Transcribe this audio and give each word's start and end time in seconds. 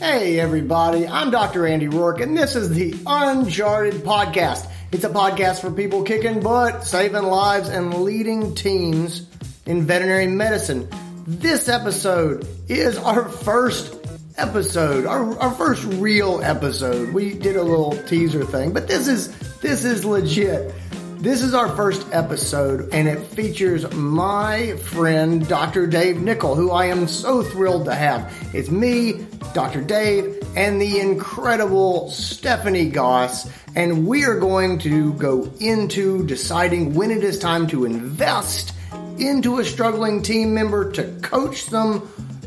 Hey, 0.00 0.40
everybody, 0.40 1.06
I'm 1.06 1.30
Dr. 1.30 1.66
Andy 1.66 1.86
Roark, 1.86 2.22
and 2.22 2.34
this 2.34 2.56
is 2.56 2.70
the 2.70 2.94
Uncharted 3.06 4.02
Podcast. 4.02 4.66
It's 4.92 5.04
a 5.04 5.10
podcast 5.10 5.60
for 5.60 5.70
people 5.70 6.04
kicking 6.04 6.40
butt, 6.40 6.84
saving 6.84 7.24
lives, 7.24 7.68
and 7.68 7.92
leading 8.02 8.54
teams 8.54 9.26
in 9.66 9.82
veterinary 9.82 10.26
medicine. 10.26 10.88
This 11.26 11.68
episode 11.68 12.48
is 12.66 12.96
our 12.96 13.28
first 13.28 13.94
episode, 14.38 15.04
our, 15.04 15.38
our 15.38 15.50
first 15.50 15.84
real 15.84 16.40
episode. 16.42 17.12
We 17.12 17.34
did 17.34 17.56
a 17.56 17.62
little 17.62 17.92
teaser 18.06 18.46
thing, 18.46 18.72
but 18.72 18.88
this 18.88 19.06
is 19.06 19.28
this 19.58 19.84
is 19.84 20.06
legit. 20.06 20.74
This 21.20 21.42
is 21.42 21.52
our 21.52 21.68
first 21.76 22.06
episode, 22.12 22.94
and 22.94 23.06
it 23.06 23.20
features 23.20 23.92
my 23.92 24.74
friend, 24.76 25.46
Dr. 25.46 25.86
Dave 25.86 26.18
Nicol, 26.18 26.54
who 26.54 26.70
I 26.70 26.86
am 26.86 27.06
so 27.08 27.42
thrilled 27.42 27.84
to 27.84 27.94
have. 27.94 28.34
It's 28.54 28.70
me, 28.70 29.26
Dr. 29.52 29.82
Dave, 29.82 30.42
and 30.56 30.80
the 30.80 30.98
incredible 30.98 32.08
Stephanie 32.08 32.88
Goss, 32.88 33.50
and 33.76 34.06
we 34.06 34.24
are 34.24 34.40
going 34.40 34.78
to 34.78 35.12
go 35.12 35.52
into 35.60 36.24
deciding 36.24 36.94
when 36.94 37.10
it 37.10 37.22
is 37.22 37.38
time 37.38 37.66
to 37.66 37.84
invest 37.84 38.72
into 39.18 39.58
a 39.58 39.64
struggling 39.66 40.22
team 40.22 40.54
member 40.54 40.90
to 40.92 41.04
coach 41.20 41.66
them 41.66 42.00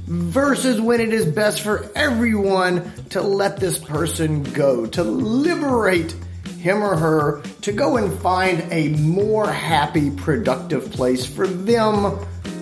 versus 0.07 0.81
when 0.81 0.99
it 0.99 1.13
is 1.13 1.27
best 1.27 1.61
for 1.61 1.91
everyone 1.93 2.91
to 3.09 3.21
let 3.21 3.57
this 3.57 3.77
person 3.77 4.41
go, 4.41 4.87
to 4.87 5.03
liberate 5.03 6.15
him 6.63 6.81
or 6.81 6.95
her 6.95 7.41
to 7.59 7.73
go 7.73 7.97
and 7.97 8.17
find 8.21 8.63
a 8.71 8.87
more 8.99 9.51
happy, 9.51 10.09
productive 10.11 10.89
place 10.93 11.25
for 11.25 11.45
them 11.45 12.17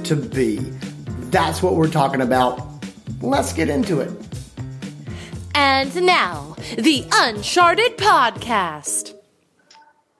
to 0.05 0.15
be. 0.15 0.57
That's 1.29 1.61
what 1.61 1.75
we're 1.75 1.87
talking 1.87 2.21
about. 2.21 2.67
Let's 3.21 3.53
get 3.53 3.69
into 3.69 3.99
it. 3.99 4.11
And 5.53 5.95
now, 6.03 6.55
the 6.79 7.05
Uncharted 7.11 7.97
Podcast. 7.97 9.13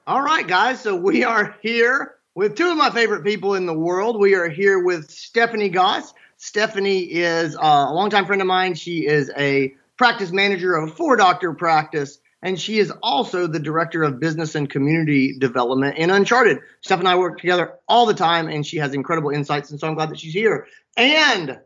All 0.06 0.22
right, 0.22 0.48
guys. 0.48 0.82
So 0.82 0.96
we 0.96 1.24
are 1.24 1.58
here 1.64 2.18
with 2.36 2.56
two 2.56 2.70
of 2.70 2.78
my 2.78 2.92
favorite 2.92 3.24
people 3.24 3.56
in 3.56 3.66
the 3.66 3.74
world. 3.74 4.20
We 4.20 4.36
are 4.36 4.48
here 4.48 4.78
with 4.78 5.10
Stephanie 5.10 5.70
Goss. 5.70 6.14
Stephanie 6.38 7.00
is 7.00 7.56
uh, 7.56 7.88
a 7.90 7.94
longtime 7.94 8.28
friend 8.28 8.44
of 8.44 8.48
mine. 8.48 8.76
She 8.76 9.08
is 9.08 9.32
a 9.36 9.74
practice 9.98 10.32
manager 10.32 10.76
of 10.76 10.90
a 10.92 10.94
four 10.94 11.16
doctor 11.16 11.54
practice 11.54 12.20
and 12.42 12.60
she 12.60 12.80
is 12.80 12.92
also 13.04 13.48
the 13.48 13.60
director 13.60 14.04
of 14.04 14.20
business 14.20 14.56
and 14.56 14.70
community 14.70 15.38
development 15.38 15.98
in 15.98 16.10
Uncharted. 16.10 16.60
Steph 16.82 17.00
and 17.00 17.08
I 17.08 17.16
work 17.16 17.40
together 17.40 17.74
all 17.88 18.06
the 18.06 18.14
time, 18.14 18.48
and 18.48 18.66
she 18.66 18.78
has 18.78 18.94
incredible 18.94 19.30
insights, 19.30 19.72
and 19.72 19.80
so 19.80 19.88
I'm 19.88 19.96
glad 19.96 20.10
that 20.10 20.20
she's 20.20 20.34
here. 20.34 20.68
And 20.98 21.60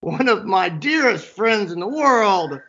one 0.00 0.28
of 0.28 0.44
my 0.44 0.68
dearest 0.68 1.26
friends 1.26 1.72
in 1.72 1.80
the 1.80 1.88
world, 1.88 2.60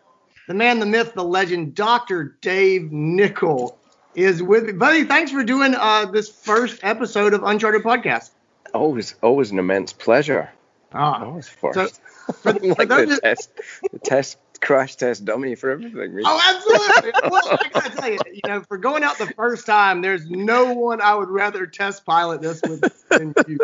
the 0.47 0.53
man, 0.53 0.79
the 0.79 0.85
myth, 0.85 1.13
the 1.13 1.23
legend, 1.23 1.75
Dr. 1.75 2.37
Dave 2.41 2.91
Nicol, 2.91 3.77
is 4.15 4.41
with 4.41 4.65
me. 4.65 4.73
Buddy, 4.73 5.05
thanks 5.05 5.31
for 5.31 5.43
doing 5.43 5.75
uh, 5.75 6.05
this 6.05 6.29
first 6.29 6.79
episode 6.83 7.33
of 7.33 7.43
Uncharted 7.43 7.83
Podcast. 7.83 8.31
Always, 8.73 9.15
always 9.21 9.51
an 9.51 9.59
immense 9.59 9.93
pleasure. 9.93 10.49
Ah, 10.93 11.25
always 11.25 11.47
first. 11.47 11.75
So, 11.75 12.33
for, 12.33 12.53
like 12.53 12.89
the, 12.89 13.19
test, 13.21 13.51
the 13.91 13.99
test 13.99 14.37
crash 14.61 14.95
test 14.95 15.25
dummy 15.25 15.55
for 15.55 15.71
everything. 15.71 16.13
Really. 16.13 16.23
Oh, 16.25 16.39
absolutely. 16.49 17.29
well, 17.29 17.59
I 17.59 17.69
gotta 17.69 17.89
tell 17.89 18.11
you, 18.11 18.19
you 18.33 18.41
know, 18.47 18.61
for 18.61 18.77
going 18.77 19.03
out 19.03 19.17
the 19.17 19.27
first 19.27 19.65
time, 19.65 20.01
there's 20.01 20.29
no 20.29 20.73
one 20.73 21.01
I 21.01 21.15
would 21.15 21.29
rather 21.29 21.65
test 21.65 22.05
pilot 22.05 22.41
this 22.41 22.61
with 22.61 23.07
than 23.09 23.33
you. 23.47 23.57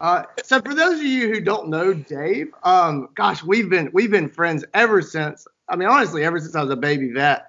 Uh, 0.00 0.22
so 0.44 0.60
for 0.60 0.74
those 0.74 1.00
of 1.00 1.04
you 1.06 1.28
who 1.28 1.40
don't 1.40 1.68
know 1.68 1.92
Dave, 1.92 2.52
um, 2.62 3.08
gosh, 3.14 3.42
we've 3.42 3.68
been 3.68 3.90
we've 3.92 4.10
been 4.10 4.28
friends 4.28 4.64
ever 4.74 5.02
since. 5.02 5.46
I 5.68 5.76
mean, 5.76 5.88
honestly, 5.88 6.24
ever 6.24 6.38
since 6.40 6.54
I 6.54 6.62
was 6.62 6.70
a 6.70 6.76
baby 6.76 7.12
vet. 7.12 7.46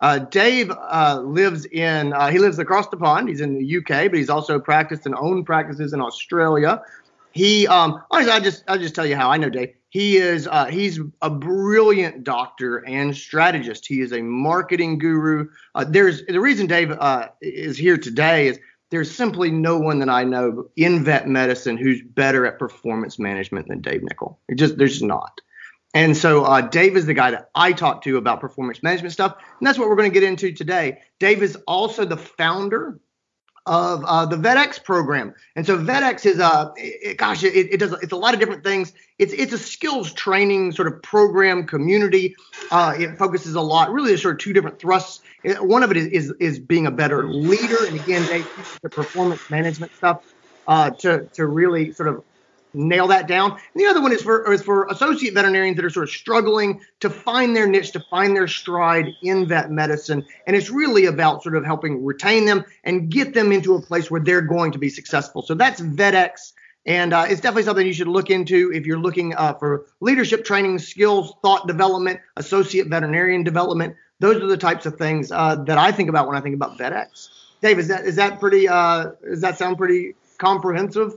Uh, 0.00 0.18
Dave 0.18 0.70
uh, 0.70 1.20
lives 1.22 1.64
in 1.66 2.12
uh, 2.12 2.28
he 2.28 2.38
lives 2.38 2.58
across 2.58 2.88
the 2.88 2.96
pond. 2.96 3.28
He's 3.28 3.40
in 3.40 3.54
the 3.54 3.76
UK, 3.76 4.10
but 4.10 4.14
he's 4.14 4.30
also 4.30 4.58
practiced 4.58 5.06
and 5.06 5.14
owned 5.14 5.46
practices 5.46 5.92
in 5.92 6.00
Australia. 6.00 6.82
He 7.32 7.66
um, 7.68 8.02
honestly, 8.10 8.32
I 8.32 8.40
just 8.40 8.64
I 8.66 8.78
just 8.78 8.94
tell 8.94 9.06
you 9.06 9.14
how 9.14 9.30
I 9.30 9.36
know 9.36 9.50
Dave. 9.50 9.74
He 9.92 10.16
is 10.16 10.48
uh, 10.50 10.64
he's 10.68 10.98
a 11.20 11.28
brilliant 11.28 12.24
doctor 12.24 12.78
and 12.78 13.14
strategist. 13.14 13.86
He 13.86 14.00
is 14.00 14.14
a 14.14 14.22
marketing 14.22 14.96
guru. 14.96 15.50
Uh, 15.74 15.84
there's 15.84 16.24
the 16.24 16.40
reason 16.40 16.66
Dave 16.66 16.92
uh, 16.92 17.28
is 17.42 17.76
here 17.76 17.98
today 17.98 18.48
is 18.48 18.58
there's 18.90 19.14
simply 19.14 19.50
no 19.50 19.76
one 19.78 19.98
that 19.98 20.08
I 20.08 20.24
know 20.24 20.70
in 20.76 21.04
vet 21.04 21.28
medicine 21.28 21.76
who's 21.76 22.00
better 22.00 22.46
at 22.46 22.58
performance 22.58 23.18
management 23.18 23.68
than 23.68 23.82
Dave 23.82 24.02
Nicol. 24.02 24.40
It 24.48 24.54
just 24.54 24.78
there's 24.78 24.92
just 24.92 25.04
not. 25.04 25.42
And 25.92 26.16
so 26.16 26.44
uh, 26.44 26.62
Dave 26.62 26.96
is 26.96 27.04
the 27.04 27.12
guy 27.12 27.32
that 27.32 27.50
I 27.54 27.74
talk 27.74 28.00
to 28.04 28.16
about 28.16 28.40
performance 28.40 28.82
management 28.82 29.12
stuff, 29.12 29.36
and 29.58 29.66
that's 29.66 29.78
what 29.78 29.90
we're 29.90 29.96
going 29.96 30.10
to 30.10 30.14
get 30.18 30.26
into 30.26 30.52
today. 30.52 31.00
Dave 31.18 31.42
is 31.42 31.56
also 31.66 32.06
the 32.06 32.16
founder 32.16 32.98
of 33.66 34.04
uh, 34.04 34.26
the 34.26 34.36
VetX 34.36 34.82
program. 34.82 35.34
And 35.54 35.64
so 35.64 35.78
VetX 35.78 36.26
is 36.26 36.38
a, 36.38 36.44
uh, 36.44 36.72
it, 36.76 37.16
gosh, 37.16 37.44
it, 37.44 37.54
it, 37.54 37.78
does, 37.78 37.92
it's 38.02 38.12
a 38.12 38.16
lot 38.16 38.34
of 38.34 38.40
different 38.40 38.64
things. 38.64 38.92
It's, 39.18 39.32
it's 39.32 39.52
a 39.52 39.58
skills 39.58 40.12
training 40.12 40.72
sort 40.72 40.88
of 40.88 41.00
program 41.02 41.66
community. 41.66 42.34
Uh, 42.70 42.94
it 42.98 43.16
focuses 43.18 43.54
a 43.54 43.60
lot, 43.60 43.92
really, 43.92 44.08
there's 44.08 44.22
sort 44.22 44.34
of 44.34 44.40
two 44.40 44.52
different 44.52 44.80
thrusts. 44.80 45.20
One 45.60 45.82
of 45.82 45.90
it 45.90 45.96
is, 45.96 46.06
is, 46.08 46.34
is 46.40 46.58
being 46.58 46.86
a 46.86 46.90
better 46.90 47.28
leader. 47.28 47.86
And 47.86 48.00
again, 48.00 48.26
they 48.26 48.44
the 48.82 48.90
performance 48.90 49.48
management 49.48 49.94
stuff 49.94 50.34
uh, 50.66 50.90
to, 50.90 51.28
to 51.34 51.46
really 51.46 51.92
sort 51.92 52.08
of 52.08 52.24
nail 52.74 53.08
that 53.08 53.26
down. 53.26 53.52
And 53.52 53.60
the 53.74 53.86
other 53.86 54.00
one 54.00 54.12
is 54.12 54.22
for 54.22 54.52
is 54.52 54.62
for 54.62 54.86
associate 54.88 55.34
veterinarians 55.34 55.76
that 55.76 55.84
are 55.84 55.90
sort 55.90 56.08
of 56.08 56.10
struggling 56.10 56.80
to 57.00 57.10
find 57.10 57.54
their 57.54 57.66
niche, 57.66 57.92
to 57.92 58.04
find 58.10 58.36
their 58.36 58.48
stride 58.48 59.08
in 59.22 59.46
vet 59.46 59.70
medicine. 59.70 60.24
And 60.46 60.56
it's 60.56 60.70
really 60.70 61.06
about 61.06 61.42
sort 61.42 61.56
of 61.56 61.64
helping 61.64 62.04
retain 62.04 62.44
them 62.44 62.64
and 62.84 63.10
get 63.10 63.34
them 63.34 63.52
into 63.52 63.74
a 63.74 63.82
place 63.82 64.10
where 64.10 64.20
they're 64.20 64.42
going 64.42 64.72
to 64.72 64.78
be 64.78 64.88
successful. 64.88 65.42
So 65.42 65.54
that's 65.54 65.80
VetX. 65.80 66.52
And 66.84 67.12
uh, 67.12 67.26
it's 67.28 67.40
definitely 67.40 67.62
something 67.62 67.86
you 67.86 67.92
should 67.92 68.08
look 68.08 68.28
into 68.28 68.72
if 68.72 68.86
you're 68.86 68.98
looking 68.98 69.36
uh, 69.36 69.54
for 69.54 69.86
leadership 70.00 70.44
training, 70.44 70.80
skills, 70.80 71.32
thought 71.40 71.68
development, 71.68 72.20
associate 72.36 72.88
veterinarian 72.88 73.44
development. 73.44 73.94
Those 74.18 74.42
are 74.42 74.46
the 74.46 74.56
types 74.56 74.84
of 74.84 74.96
things 74.96 75.30
uh, 75.30 75.56
that 75.64 75.78
I 75.78 75.92
think 75.92 76.08
about 76.08 76.26
when 76.26 76.36
I 76.36 76.40
think 76.40 76.56
about 76.56 76.78
VetX. 76.78 77.28
Dave, 77.60 77.78
is 77.78 77.88
that 77.88 78.04
is 78.04 78.16
that 78.16 78.40
pretty? 78.40 78.68
Uh, 78.68 79.12
does 79.24 79.40
that 79.40 79.56
sound 79.58 79.78
pretty 79.78 80.16
comprehensive? 80.38 81.16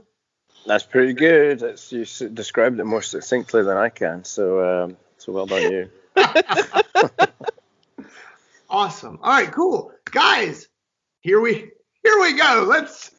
That's 0.66 0.84
pretty 0.84 1.12
good. 1.12 1.62
It's, 1.62 1.92
you 1.92 2.04
described 2.28 2.80
it 2.80 2.84
more 2.84 3.02
succinctly 3.02 3.62
than 3.62 3.76
I 3.76 3.88
can. 3.88 4.24
So, 4.24 4.84
um, 4.84 4.96
so 5.18 5.32
well 5.32 5.46
done 5.46 5.62
you. 5.70 5.90
awesome. 8.70 9.18
All 9.22 9.32
right, 9.32 9.50
cool, 9.52 9.92
guys. 10.10 10.68
Here 11.20 11.40
we 11.40 11.70
here 12.02 12.20
we 12.20 12.34
go. 12.34 12.64
Let's 12.68 13.10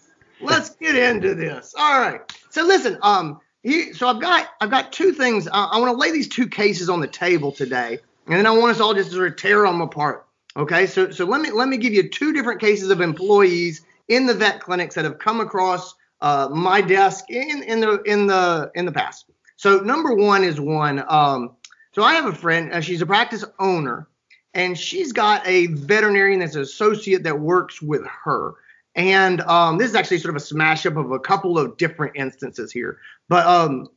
let's 0.41 0.69
get 0.75 0.95
into 0.95 1.35
this. 1.35 1.73
All 1.77 1.99
right. 1.99 2.21
So 2.49 2.63
listen, 2.63 2.97
um, 3.01 3.39
he, 3.63 3.93
so 3.93 4.07
I've 4.07 4.21
got 4.21 4.47
I've 4.61 4.71
got 4.71 4.91
two 4.91 5.11
things. 5.11 5.47
Uh, 5.47 5.51
I 5.51 5.79
want 5.79 5.91
to 5.91 5.97
lay 5.97 6.11
these 6.11 6.27
two 6.27 6.47
cases 6.47 6.89
on 6.89 7.01
the 7.01 7.07
table 7.07 7.51
today, 7.51 7.99
and 8.27 8.35
then 8.35 8.45
I 8.45 8.51
want 8.51 8.71
us 8.71 8.79
all 8.79 8.93
just 8.93 9.09
to 9.09 9.15
sort 9.15 9.31
of 9.31 9.37
tear 9.37 9.63
them 9.63 9.81
apart. 9.81 10.25
Okay. 10.55 10.87
So 10.87 11.11
so 11.11 11.25
let 11.25 11.41
me 11.41 11.51
let 11.51 11.67
me 11.67 11.77
give 11.77 11.93
you 11.93 12.09
two 12.09 12.33
different 12.33 12.59
cases 12.59 12.89
of 12.89 13.01
employees 13.01 13.81
in 14.07 14.25
the 14.25 14.33
vet 14.33 14.61
clinics 14.61 14.95
that 14.95 15.05
have 15.05 15.19
come 15.19 15.39
across 15.39 15.93
uh, 16.21 16.49
my 16.51 16.81
desk 16.81 17.25
in 17.29 17.63
in 17.63 17.79
the 17.79 18.01
in 18.03 18.27
the 18.27 18.71
in 18.75 18.85
the 18.85 18.91
past. 18.91 19.25
So 19.55 19.79
number 19.79 20.13
one 20.13 20.43
is 20.43 20.59
one. 20.59 21.03
Um, 21.07 21.55
so 21.93 22.03
I 22.03 22.13
have 22.13 22.25
a 22.25 22.33
friend. 22.33 22.71
Uh, 22.73 22.81
she's 22.81 23.01
a 23.01 23.05
practice 23.05 23.43
owner, 23.59 24.07
and 24.53 24.77
she's 24.77 25.11
got 25.11 25.45
a 25.47 25.67
veterinarian 25.67 26.39
that's 26.39 26.55
an 26.55 26.61
associate 26.61 27.23
that 27.23 27.39
works 27.39 27.81
with 27.81 28.05
her. 28.05 28.53
And 28.95 29.41
um, 29.41 29.77
this 29.77 29.89
is 29.89 29.95
actually 29.95 30.19
sort 30.19 30.35
of 30.35 30.41
a 30.41 30.45
smash 30.45 30.85
up 30.85 30.97
of 30.97 31.11
a 31.11 31.19
couple 31.19 31.59
of 31.59 31.77
different 31.77 32.15
instances 32.15 32.71
here. 32.71 32.99
But 33.29 33.45
um, 33.45 33.89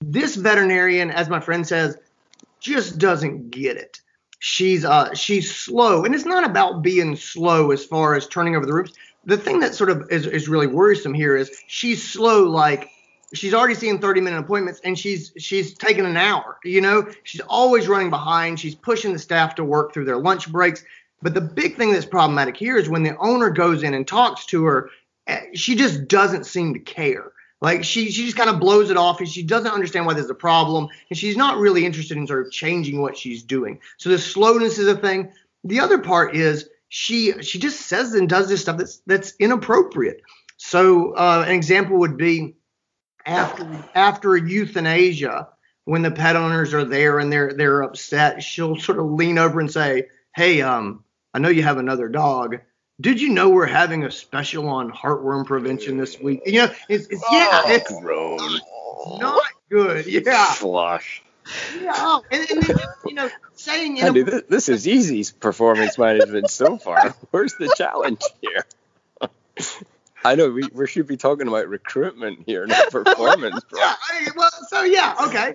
this 0.00 0.36
veterinarian, 0.36 1.10
as 1.10 1.28
my 1.28 1.40
friend 1.40 1.66
says, 1.66 1.98
just 2.60 2.98
doesn't 2.98 3.50
get 3.50 3.76
it. 3.76 4.00
She's 4.40 4.84
uh, 4.84 5.12
she's 5.14 5.54
slow, 5.54 6.04
and 6.04 6.14
it's 6.14 6.24
not 6.24 6.44
about 6.44 6.82
being 6.82 7.16
slow 7.16 7.72
as 7.72 7.84
far 7.84 8.14
as 8.14 8.26
turning 8.26 8.56
over 8.56 8.64
the 8.64 8.72
rooms 8.72 8.92
the 9.28 9.36
thing 9.36 9.60
that 9.60 9.74
sort 9.74 9.90
of 9.90 10.10
is, 10.10 10.26
is 10.26 10.48
really 10.48 10.66
worrisome 10.66 11.12
here 11.12 11.36
is 11.36 11.62
she's 11.66 12.02
slow 12.02 12.44
like 12.44 12.90
she's 13.34 13.52
already 13.52 13.74
seeing 13.74 13.98
30 13.98 14.22
minute 14.22 14.38
appointments 14.38 14.80
and 14.84 14.98
she's 14.98 15.32
she's 15.36 15.74
taking 15.74 16.06
an 16.06 16.16
hour 16.16 16.58
you 16.64 16.80
know? 16.80 17.06
She's 17.24 17.42
always 17.42 17.88
running 17.88 18.10
behind. 18.10 18.58
She's 18.58 18.74
pushing 18.74 19.12
the 19.12 19.18
staff 19.18 19.54
to 19.56 19.64
work 19.64 19.92
through 19.92 20.06
their 20.06 20.16
lunch 20.16 20.50
breaks. 20.50 20.82
But 21.20 21.34
the 21.34 21.42
big 21.42 21.76
thing 21.76 21.92
that's 21.92 22.06
problematic 22.06 22.56
here 22.56 22.78
is 22.78 22.88
when 22.88 23.02
the 23.02 23.16
owner 23.18 23.50
goes 23.50 23.82
in 23.82 23.92
and 23.92 24.06
talks 24.06 24.46
to 24.46 24.64
her 24.64 24.90
eh, 25.26 25.40
she 25.54 25.76
just 25.76 26.08
doesn't 26.08 26.46
seem 26.46 26.72
to 26.72 26.80
care. 26.80 27.32
Like 27.60 27.84
she 27.84 28.10
she 28.10 28.24
just 28.24 28.36
kind 28.36 28.48
of 28.48 28.60
blows 28.60 28.90
it 28.90 28.96
off 28.96 29.18
and 29.18 29.28
she 29.28 29.42
doesn't 29.42 29.70
understand 29.70 30.06
why 30.06 30.14
there's 30.14 30.30
a 30.30 30.34
problem 30.34 30.88
and 31.10 31.18
she's 31.18 31.36
not 31.36 31.58
really 31.58 31.84
interested 31.84 32.16
in 32.16 32.26
sort 32.26 32.46
of 32.46 32.52
changing 32.52 33.02
what 33.02 33.14
she's 33.14 33.42
doing. 33.42 33.78
So 33.98 34.08
the 34.08 34.18
slowness 34.18 34.78
is 34.78 34.88
a 34.88 34.96
thing. 34.96 35.32
The 35.64 35.80
other 35.80 35.98
part 35.98 36.34
is 36.34 36.70
she 36.88 37.42
she 37.42 37.58
just 37.58 37.80
says 37.80 38.14
and 38.14 38.28
does 38.28 38.48
this 38.48 38.62
stuff 38.62 38.78
that's 38.78 38.98
that's 39.06 39.34
inappropriate. 39.38 40.22
So 40.56 41.12
uh, 41.12 41.44
an 41.46 41.54
example 41.54 41.98
would 41.98 42.16
be 42.16 42.56
after 43.26 43.66
after 43.94 44.34
a 44.34 44.40
euthanasia, 44.42 45.48
when 45.84 46.02
the 46.02 46.10
pet 46.10 46.36
owners 46.36 46.74
are 46.74 46.84
there 46.84 47.18
and 47.18 47.32
they're 47.32 47.52
they're 47.52 47.82
upset, 47.82 48.42
she'll 48.42 48.76
sort 48.76 48.98
of 48.98 49.06
lean 49.10 49.38
over 49.38 49.60
and 49.60 49.70
say, 49.70 50.08
"Hey, 50.34 50.62
um, 50.62 51.04
I 51.34 51.38
know 51.38 51.48
you 51.48 51.62
have 51.62 51.78
another 51.78 52.08
dog. 52.08 52.58
Did 53.00 53.20
you 53.20 53.28
know 53.28 53.48
we're 53.48 53.66
having 53.66 54.04
a 54.04 54.10
special 54.10 54.68
on 54.68 54.90
heartworm 54.90 55.46
prevention 55.46 55.98
this 55.98 56.18
week? 56.18 56.40
You 56.46 56.66
know, 56.66 56.74
it's, 56.88 57.06
it's 57.06 57.24
yeah, 57.30 57.62
Oh, 57.64 57.72
it's 57.72 58.00
groan. 58.00 58.58
not 59.20 59.40
good. 59.70 60.04
Yeah, 60.06 60.46
Flush. 60.46 61.22
Yeah. 61.80 61.92
Oh, 61.94 62.24
and, 62.30 62.50
and 62.50 62.62
then 62.62 62.76
you 63.06 63.14
know, 63.14 63.30
saying 63.54 63.96
in 63.98 64.06
Andy, 64.06 64.20
a, 64.20 64.24
this, 64.24 64.42
this 64.48 64.68
is 64.68 64.88
easy 64.88 65.24
performance 65.38 65.98
management 65.98 66.50
so 66.50 66.76
far. 66.78 67.14
Where's 67.30 67.54
the 67.54 67.72
challenge 67.76 68.22
here? 68.40 68.64
I 70.24 70.34
know 70.34 70.50
we, 70.50 70.68
we 70.74 70.86
should 70.86 71.06
be 71.06 71.16
talking 71.16 71.46
about 71.48 71.68
recruitment 71.68 72.40
here, 72.46 72.66
not 72.66 72.90
performance. 72.90 73.62
bro. 73.64 73.80
yeah, 73.80 73.94
I- 74.10 74.28
well, 74.36 74.50
so 74.68 74.82
yeah, 74.82 75.14
okay. 75.26 75.54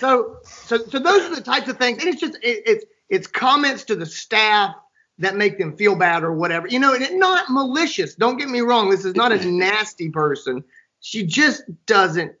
So 0.00 0.38
so 0.44 0.78
so 0.78 0.98
those 0.98 1.22
are 1.30 1.34
the 1.34 1.42
types 1.42 1.68
of 1.68 1.78
things, 1.78 1.98
and 2.02 2.08
it's 2.08 2.20
just 2.20 2.36
it, 2.36 2.62
it's 2.66 2.84
it's 3.08 3.26
comments 3.26 3.84
to 3.84 3.96
the 3.96 4.06
staff 4.06 4.74
that 5.18 5.36
make 5.36 5.58
them 5.58 5.76
feel 5.76 5.96
bad 5.96 6.22
or 6.22 6.32
whatever, 6.32 6.68
you 6.68 6.78
know, 6.78 6.94
and 6.94 7.02
it, 7.02 7.14
not 7.14 7.50
malicious. 7.50 8.14
Don't 8.14 8.36
get 8.38 8.48
me 8.48 8.60
wrong. 8.60 8.88
This 8.88 9.04
is 9.04 9.16
not 9.16 9.32
a 9.32 9.44
nasty 9.44 10.10
person. 10.10 10.62
She 11.00 11.26
just 11.26 11.62
doesn't 11.86 12.32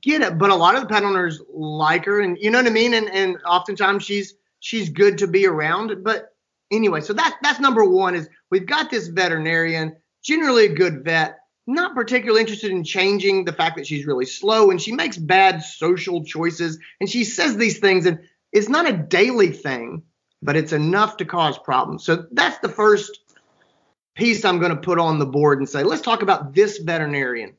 get 0.00 0.22
it. 0.22 0.38
But 0.38 0.50
a 0.50 0.54
lot 0.54 0.74
of 0.74 0.82
the 0.82 0.88
pet 0.88 1.04
owners 1.04 1.40
like 1.52 2.04
her, 2.06 2.20
and 2.20 2.36
you 2.38 2.50
know 2.50 2.58
what 2.58 2.66
I 2.66 2.70
mean. 2.70 2.94
And 2.94 3.08
and 3.10 3.38
oftentimes 3.46 4.04
she's 4.04 4.34
she's 4.60 4.88
good 4.88 5.18
to 5.18 5.26
be 5.26 5.46
around. 5.46 6.02
But 6.02 6.34
anyway, 6.70 7.00
so 7.00 7.12
that 7.12 7.36
that's 7.42 7.60
number 7.60 7.84
one 7.84 8.14
is 8.14 8.28
we've 8.50 8.66
got 8.66 8.90
this 8.90 9.08
veterinarian, 9.08 9.96
generally 10.22 10.66
a 10.66 10.74
good 10.74 11.04
vet, 11.04 11.40
not 11.66 11.94
particularly 11.94 12.40
interested 12.40 12.70
in 12.70 12.84
changing 12.84 13.44
the 13.44 13.52
fact 13.52 13.76
that 13.76 13.86
she's 13.86 14.06
really 14.06 14.26
slow 14.26 14.70
and 14.70 14.80
she 14.80 14.92
makes 14.92 15.16
bad 15.16 15.62
social 15.62 16.24
choices 16.24 16.78
and 17.00 17.08
she 17.08 17.24
says 17.24 17.56
these 17.56 17.78
things 17.78 18.06
and 18.06 18.20
it's 18.52 18.68
not 18.68 18.88
a 18.88 18.96
daily 18.96 19.50
thing, 19.50 20.02
but 20.40 20.56
it's 20.56 20.72
enough 20.72 21.16
to 21.16 21.24
cause 21.24 21.58
problems. 21.58 22.04
So 22.04 22.26
that's 22.30 22.58
the 22.58 22.68
first 22.68 23.20
piece 24.14 24.44
I'm 24.44 24.60
going 24.60 24.70
to 24.70 24.80
put 24.80 24.98
on 24.98 25.18
the 25.18 25.26
board 25.26 25.58
and 25.58 25.68
say, 25.68 25.82
let's 25.82 26.02
talk 26.02 26.22
about 26.22 26.54
this 26.54 26.78
veterinarian. 26.78 27.54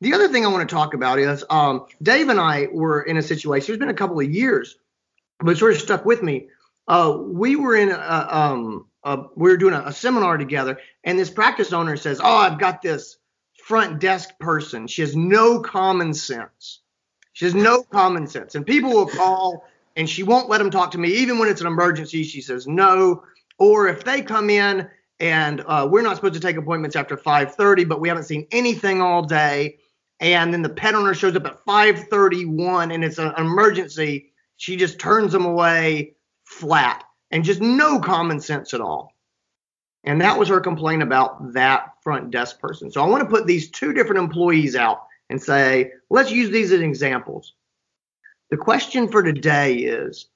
The 0.00 0.12
other 0.12 0.28
thing 0.28 0.44
I 0.44 0.48
want 0.48 0.68
to 0.68 0.74
talk 0.74 0.94
about 0.94 1.18
is 1.18 1.44
um, 1.48 1.86
Dave 2.02 2.28
and 2.28 2.38
I 2.38 2.68
were 2.70 3.02
in 3.02 3.16
a 3.16 3.22
situation, 3.22 3.74
it's 3.74 3.80
been 3.80 3.88
a 3.88 3.94
couple 3.94 4.20
of 4.20 4.30
years, 4.30 4.76
but 5.40 5.50
it 5.50 5.58
sort 5.58 5.72
of 5.72 5.80
stuck 5.80 6.04
with 6.04 6.22
me. 6.22 6.48
Uh, 6.86 7.16
we 7.18 7.56
were 7.56 7.74
in 7.74 7.90
a, 7.90 8.28
um, 8.30 8.86
a, 9.04 9.24
we 9.34 9.50
were 9.50 9.56
doing 9.56 9.74
a, 9.74 9.84
a 9.86 9.92
seminar 9.92 10.36
together, 10.36 10.78
and 11.04 11.18
this 11.18 11.30
practice 11.30 11.72
owner 11.72 11.96
says, 11.96 12.20
"Oh, 12.22 12.36
I've 12.36 12.58
got 12.58 12.82
this 12.82 13.16
front 13.64 13.98
desk 13.98 14.30
person. 14.38 14.86
She 14.86 15.00
has 15.00 15.16
no 15.16 15.60
common 15.60 16.14
sense. 16.14 16.80
She 17.32 17.46
has 17.46 17.54
no 17.54 17.82
common 17.82 18.26
sense, 18.26 18.54
and 18.54 18.64
people 18.64 18.90
will 18.90 19.08
call, 19.08 19.64
and 19.96 20.08
she 20.08 20.22
won't 20.22 20.48
let 20.48 20.58
them 20.58 20.70
talk 20.70 20.92
to 20.92 20.98
me, 20.98 21.08
even 21.08 21.38
when 21.38 21.48
it's 21.48 21.60
an 21.60 21.66
emergency. 21.66 22.22
She 22.22 22.42
says 22.42 22.66
no, 22.66 23.24
or 23.58 23.88
if 23.88 24.04
they 24.04 24.22
come 24.22 24.50
in 24.50 24.88
and 25.18 25.64
uh, 25.66 25.88
we're 25.90 26.02
not 26.02 26.16
supposed 26.16 26.34
to 26.34 26.40
take 26.40 26.56
appointments 26.56 26.96
after 26.96 27.16
5:30, 27.16 27.88
but 27.88 28.00
we 28.00 28.08
haven't 28.08 28.24
seen 28.24 28.46
anything 28.50 29.00
all 29.00 29.22
day, 29.22 29.78
and 30.20 30.52
then 30.52 30.62
the 30.62 30.68
pet 30.68 30.94
owner 30.94 31.14
shows 31.14 31.36
up 31.36 31.46
at 31.46 31.64
5:31 31.64 32.92
and 32.92 33.04
it's 33.04 33.18
an 33.18 33.32
emergency, 33.36 34.32
she 34.56 34.76
just 34.76 34.98
turns 34.98 35.32
them 35.32 35.44
away 35.44 36.14
flat 36.44 37.04
and 37.30 37.44
just 37.44 37.60
no 37.60 37.98
common 37.98 38.40
sense 38.40 38.72
at 38.72 38.80
all. 38.80 39.12
And 40.04 40.20
that 40.20 40.38
was 40.38 40.48
her 40.48 40.60
complaint 40.60 41.02
about 41.02 41.52
that 41.52 41.94
front 42.02 42.30
desk 42.30 42.60
person. 42.60 42.90
So 42.90 43.02
I 43.02 43.06
want 43.06 43.24
to 43.24 43.28
put 43.28 43.46
these 43.46 43.70
two 43.70 43.92
different 43.92 44.20
employees 44.20 44.76
out 44.76 45.06
and 45.28 45.42
say, 45.42 45.90
let's 46.10 46.30
use 46.30 46.50
these 46.50 46.72
as 46.72 46.80
examples. 46.80 47.54
The 48.50 48.56
question 48.56 49.08
for 49.08 49.22
today 49.22 49.74
is 49.74 50.28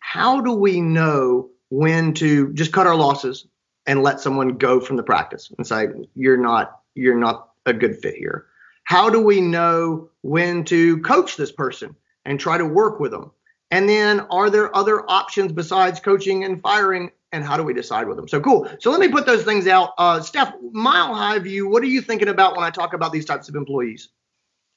how 0.00 0.40
do 0.40 0.52
we 0.52 0.80
know 0.80 1.50
when 1.70 2.12
to 2.14 2.52
just 2.52 2.72
cut 2.72 2.88
our 2.88 2.96
losses 2.96 3.46
and 3.86 4.02
let 4.02 4.20
someone 4.20 4.58
go 4.58 4.80
from 4.80 4.96
the 4.96 5.02
practice 5.02 5.52
and 5.56 5.66
say 5.66 5.86
you're 6.14 6.36
not 6.36 6.80
you're 6.94 7.18
not 7.18 7.50
a 7.66 7.72
good 7.72 8.00
fit 8.00 8.16
here? 8.16 8.46
How 8.84 9.10
do 9.10 9.20
we 9.20 9.40
know 9.40 10.10
when 10.22 10.64
to 10.64 11.00
coach 11.00 11.36
this 11.36 11.52
person 11.52 11.96
and 12.24 12.38
try 12.38 12.58
to 12.58 12.64
work 12.64 13.00
with 13.00 13.10
them? 13.10 13.30
And 13.70 13.88
then 13.88 14.20
are 14.30 14.50
there 14.50 14.74
other 14.76 15.08
options 15.10 15.52
besides 15.52 16.00
coaching 16.00 16.44
and 16.44 16.62
firing? 16.62 17.10
And 17.32 17.44
how 17.44 17.56
do 17.56 17.64
we 17.64 17.74
decide 17.74 18.06
with 18.06 18.16
them? 18.16 18.28
So 18.28 18.40
cool. 18.40 18.68
So 18.78 18.90
let 18.90 19.00
me 19.00 19.08
put 19.08 19.26
those 19.26 19.42
things 19.42 19.66
out. 19.66 19.94
Uh, 19.98 20.20
Steph, 20.20 20.54
mile 20.70 21.14
high 21.14 21.38
view, 21.40 21.68
what 21.68 21.82
are 21.82 21.86
you 21.86 22.00
thinking 22.00 22.28
about 22.28 22.54
when 22.54 22.64
I 22.64 22.70
talk 22.70 22.92
about 22.92 23.12
these 23.12 23.24
types 23.24 23.48
of 23.48 23.56
employees? 23.56 24.10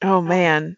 Oh 0.01 0.21
man. 0.21 0.77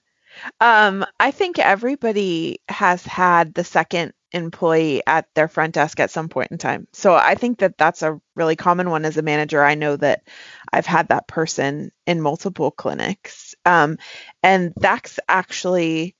Um, 0.59 1.05
I 1.19 1.31
think 1.31 1.59
everybody 1.59 2.61
has 2.67 3.05
had 3.05 3.53
the 3.53 3.63
second 3.63 4.13
employee 4.31 5.01
at 5.07 5.27
their 5.33 5.47
front 5.47 5.73
desk 5.73 5.99
at 5.99 6.11
some 6.11 6.29
point 6.29 6.51
in 6.51 6.57
time. 6.57 6.87
So 6.93 7.15
I 7.15 7.35
think 7.35 7.59
that 7.59 7.77
that's 7.77 8.03
a 8.03 8.19
really 8.35 8.55
common 8.55 8.89
one 8.89 9.05
as 9.05 9.17
a 9.17 9.21
manager. 9.21 9.63
I 9.63 9.75
know 9.75 9.95
that 9.95 10.23
I've 10.71 10.85
had 10.85 11.09
that 11.09 11.27
person 11.27 11.91
in 12.05 12.21
multiple 12.21 12.71
clinics. 12.71 13.55
Um, 13.65 13.97
and 14.43 14.73
that's 14.75 15.19
actually 15.27 16.15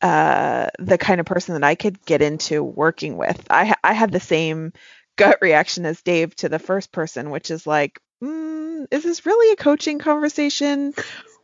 uh, 0.00 0.68
the 0.78 0.98
kind 0.98 1.20
of 1.20 1.26
person 1.26 1.54
that 1.54 1.64
I 1.64 1.74
could 1.74 2.04
get 2.04 2.22
into 2.22 2.62
working 2.62 3.16
with. 3.16 3.44
I 3.50 3.74
I 3.82 3.94
had 3.94 4.12
the 4.12 4.20
same 4.20 4.72
gut 5.16 5.38
reaction 5.40 5.86
as 5.86 6.00
Dave 6.02 6.34
to 6.36 6.48
the 6.48 6.60
first 6.60 6.92
person, 6.92 7.30
which 7.30 7.50
is 7.50 7.66
like, 7.66 8.00
mm, 8.22 8.86
is 8.90 9.02
this 9.02 9.26
really 9.26 9.52
a 9.52 9.56
coaching 9.56 9.98
conversation, 9.98 10.94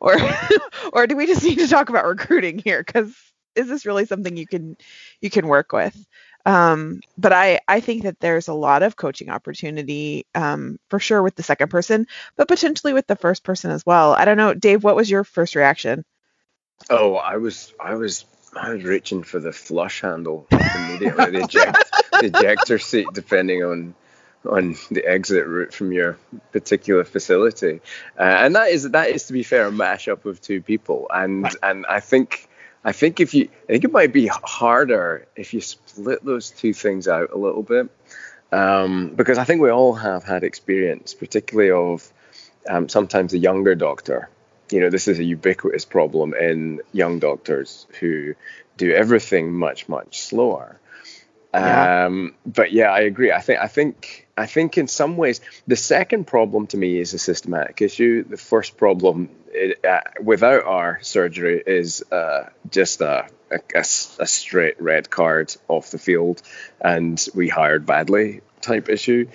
or 0.00 0.16
or 0.92 1.06
do 1.06 1.16
we 1.16 1.26
just 1.26 1.42
need 1.42 1.58
to 1.58 1.68
talk 1.68 1.88
about 1.88 2.06
recruiting 2.06 2.58
here? 2.58 2.82
Because 2.82 3.12
is 3.56 3.68
this 3.68 3.86
really 3.86 4.06
something 4.06 4.36
you 4.36 4.46
can 4.46 4.76
you 5.20 5.30
can 5.30 5.46
work 5.46 5.72
with? 5.72 5.96
Um, 6.46 7.00
but 7.16 7.32
I 7.32 7.60
I 7.66 7.80
think 7.80 8.02
that 8.02 8.20
there's 8.20 8.48
a 8.48 8.54
lot 8.54 8.82
of 8.82 8.96
coaching 8.96 9.30
opportunity 9.30 10.26
um, 10.34 10.78
for 10.90 10.98
sure 10.98 11.22
with 11.22 11.36
the 11.36 11.42
second 11.42 11.68
person, 11.68 12.06
but 12.36 12.48
potentially 12.48 12.92
with 12.92 13.06
the 13.06 13.16
first 13.16 13.44
person 13.44 13.70
as 13.70 13.84
well. 13.86 14.12
I 14.12 14.24
don't 14.24 14.36
know, 14.36 14.54
Dave. 14.54 14.84
What 14.84 14.96
was 14.96 15.10
your 15.10 15.24
first 15.24 15.54
reaction? 15.54 16.04
Oh, 16.90 17.14
I 17.14 17.36
was, 17.36 17.72
I 17.80 17.94
was, 17.94 18.24
I 18.54 18.74
was 18.74 18.84
reaching 18.84 19.22
for 19.22 19.38
the 19.38 19.52
flush 19.52 20.02
handle 20.02 20.46
immediately. 20.50 21.30
the, 21.30 21.44
eject, 21.44 21.90
the 22.12 22.26
ejector 22.26 22.78
seat, 22.78 23.06
depending 23.12 23.64
on 23.64 23.94
on 24.46 24.76
the 24.90 25.06
exit 25.06 25.46
route 25.46 25.72
from 25.72 25.90
your 25.90 26.18
particular 26.52 27.04
facility, 27.04 27.80
uh, 28.18 28.22
and 28.22 28.54
that 28.54 28.68
is 28.68 28.90
that 28.90 29.08
is 29.08 29.26
to 29.28 29.32
be 29.32 29.42
fair 29.42 29.68
a 29.68 29.70
mashup 29.70 30.26
of 30.26 30.40
two 30.40 30.60
people, 30.60 31.06
and 31.12 31.48
and 31.62 31.86
I 31.86 32.00
think. 32.00 32.48
I 32.84 32.92
think 32.92 33.20
if 33.20 33.34
you, 33.34 33.48
I 33.68 33.72
think 33.72 33.84
it 33.84 33.92
might 33.92 34.12
be 34.12 34.26
harder 34.26 35.26
if 35.36 35.54
you 35.54 35.60
split 35.60 36.24
those 36.24 36.50
two 36.50 36.74
things 36.74 37.08
out 37.08 37.30
a 37.32 37.38
little 37.38 37.62
bit, 37.62 37.88
um, 38.52 39.14
because 39.14 39.38
I 39.38 39.44
think 39.44 39.62
we 39.62 39.70
all 39.70 39.94
have 39.94 40.24
had 40.24 40.44
experience, 40.44 41.14
particularly 41.14 41.70
of 41.70 42.12
um, 42.68 42.88
sometimes 42.88 43.32
a 43.32 43.38
younger 43.38 43.74
doctor 43.74 44.28
you 44.70 44.80
know, 44.80 44.90
this 44.90 45.08
is 45.08 45.18
a 45.18 45.24
ubiquitous 45.24 45.84
problem 45.84 46.34
in 46.34 46.80
young 46.92 47.18
doctors 47.18 47.86
who 48.00 48.34
do 48.76 48.92
everything 48.92 49.52
much, 49.52 49.88
much 49.88 50.20
slower. 50.20 50.80
Yeah. 51.54 52.06
Um, 52.06 52.34
but 52.44 52.72
yeah, 52.72 52.90
I 52.90 53.00
agree. 53.00 53.32
I 53.32 53.40
think, 53.40 53.60
I 53.60 53.68
think, 53.68 54.26
I 54.36 54.46
think 54.46 54.76
in 54.76 54.88
some 54.88 55.16
ways, 55.16 55.40
the 55.66 55.76
second 55.76 56.26
problem 56.26 56.66
to 56.68 56.76
me 56.76 56.98
is 56.98 57.14
a 57.14 57.18
systematic 57.18 57.80
issue. 57.80 58.24
The 58.24 58.36
first 58.36 58.76
problem, 58.76 59.30
it, 59.52 59.84
uh, 59.84 60.00
without 60.22 60.64
our 60.64 60.98
surgery, 61.02 61.62
is 61.64 62.04
uh, 62.10 62.48
just 62.70 63.00
a 63.00 63.28
straight 64.24 64.82
red 64.82 65.10
card 65.10 65.54
off 65.68 65.90
the 65.90 65.98
field, 65.98 66.42
and 66.80 67.24
we 67.34 67.48
hired 67.48 67.86
badly 67.86 68.40
type 68.60 68.88
issue. 68.88 69.28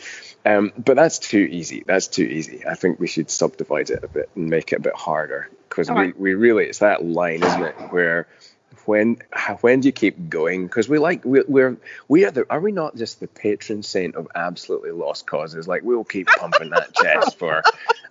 Um, 0.46 0.74
but 0.78 0.96
that's 0.96 1.20
too 1.20 1.48
easy. 1.52 1.84
That's 1.86 2.08
too 2.08 2.24
easy. 2.24 2.66
I 2.68 2.76
think 2.76 3.00
we 3.00 3.08
should 3.08 3.30
subdivide 3.30 3.90
it 3.90 4.04
a 4.04 4.08
bit 4.08 4.30
and 4.36 4.50
make 4.50 4.74
it 4.74 4.78
a 4.78 4.82
bit 4.82 4.96
harder 4.96 5.50
because 5.68 5.90
we, 5.90 5.96
Alright. 5.96 6.20
we 6.20 6.34
really 6.34 6.66
it's 6.66 6.80
that 6.80 7.06
line, 7.06 7.44
isn't 7.44 7.64
it? 7.64 7.76
Where 7.92 8.28
when 8.88 9.18
when 9.62 9.82
do 9.82 9.88
you 9.88 9.92
keep 9.92 10.30
going? 10.30 10.68
Because 10.68 10.90
we 10.90 11.00
like 11.00 11.26
we, 11.26 11.42
we're 11.48 11.78
we 12.08 12.26
are 12.26 12.32
the 12.32 12.46
are 12.50 12.60
we 12.60 12.72
not 12.72 12.96
just 12.96 13.20
the 13.20 13.28
patron 13.28 13.84
saint 13.84 14.16
of 14.16 14.28
absolutely 14.36 14.92
lost 14.92 15.28
causes? 15.28 15.68
Like 15.68 15.84
we'll 15.84 16.04
keep 16.04 16.28
pumping 16.28 16.70
that 16.72 16.94
chest 16.94 17.38
for. 17.40 17.64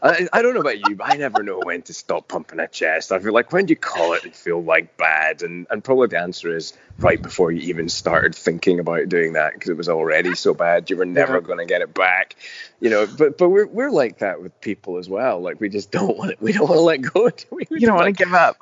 I, 0.02 0.28
I 0.32 0.42
don't 0.42 0.54
know 0.54 0.60
about 0.60 0.78
you, 0.80 0.96
but 0.96 1.08
I 1.08 1.16
never 1.16 1.42
know 1.42 1.60
when 1.60 1.82
to 1.82 1.94
stop 1.94 2.28
pumping 2.28 2.60
a 2.60 2.68
chest. 2.68 3.10
I 3.12 3.18
feel 3.18 3.32
like 3.32 3.52
when 3.52 3.66
do 3.66 3.72
you 3.72 3.76
call 3.76 4.12
it 4.14 4.24
and 4.24 4.34
feel 4.34 4.62
like 4.62 4.96
bad? 4.96 5.42
And 5.42 5.66
and 5.70 5.82
probably 5.82 6.08
the 6.08 6.20
answer 6.20 6.54
is 6.54 6.72
right 7.00 7.22
before 7.22 7.52
you 7.52 7.62
even 7.62 7.88
started 7.88 8.34
thinking 8.34 8.80
about 8.80 9.08
doing 9.08 9.34
that 9.34 9.54
because 9.54 9.70
it 9.70 9.76
was 9.76 9.88
already 9.88 10.34
so 10.34 10.54
bad 10.54 10.90
you 10.90 10.96
were 10.96 11.06
never 11.06 11.34
Yeah. 11.34 11.40
going 11.40 11.58
to 11.58 11.66
get 11.66 11.82
it 11.82 11.94
back. 11.94 12.36
You 12.80 12.90
know, 12.90 13.06
but 13.06 13.38
but 13.38 13.48
we're 13.48 13.66
we're 13.66 13.90
like 13.90 14.18
that 14.18 14.40
with 14.42 14.60
people 14.60 14.98
as 14.98 15.08
well. 15.08 15.40
Like 15.40 15.60
we 15.60 15.68
just 15.68 15.90
don't 15.90 16.16
want 16.16 16.32
it. 16.32 16.40
We 16.40 16.52
don't 16.52 16.68
want 16.68 16.78
to 16.78 16.82
let 16.82 16.98
go. 17.02 17.30
we? 17.50 17.66
We 17.70 17.80
You 17.80 17.86
don't 17.86 17.96
want 17.96 18.06
to 18.16 18.24
give 18.24 18.34
up. 18.34 18.56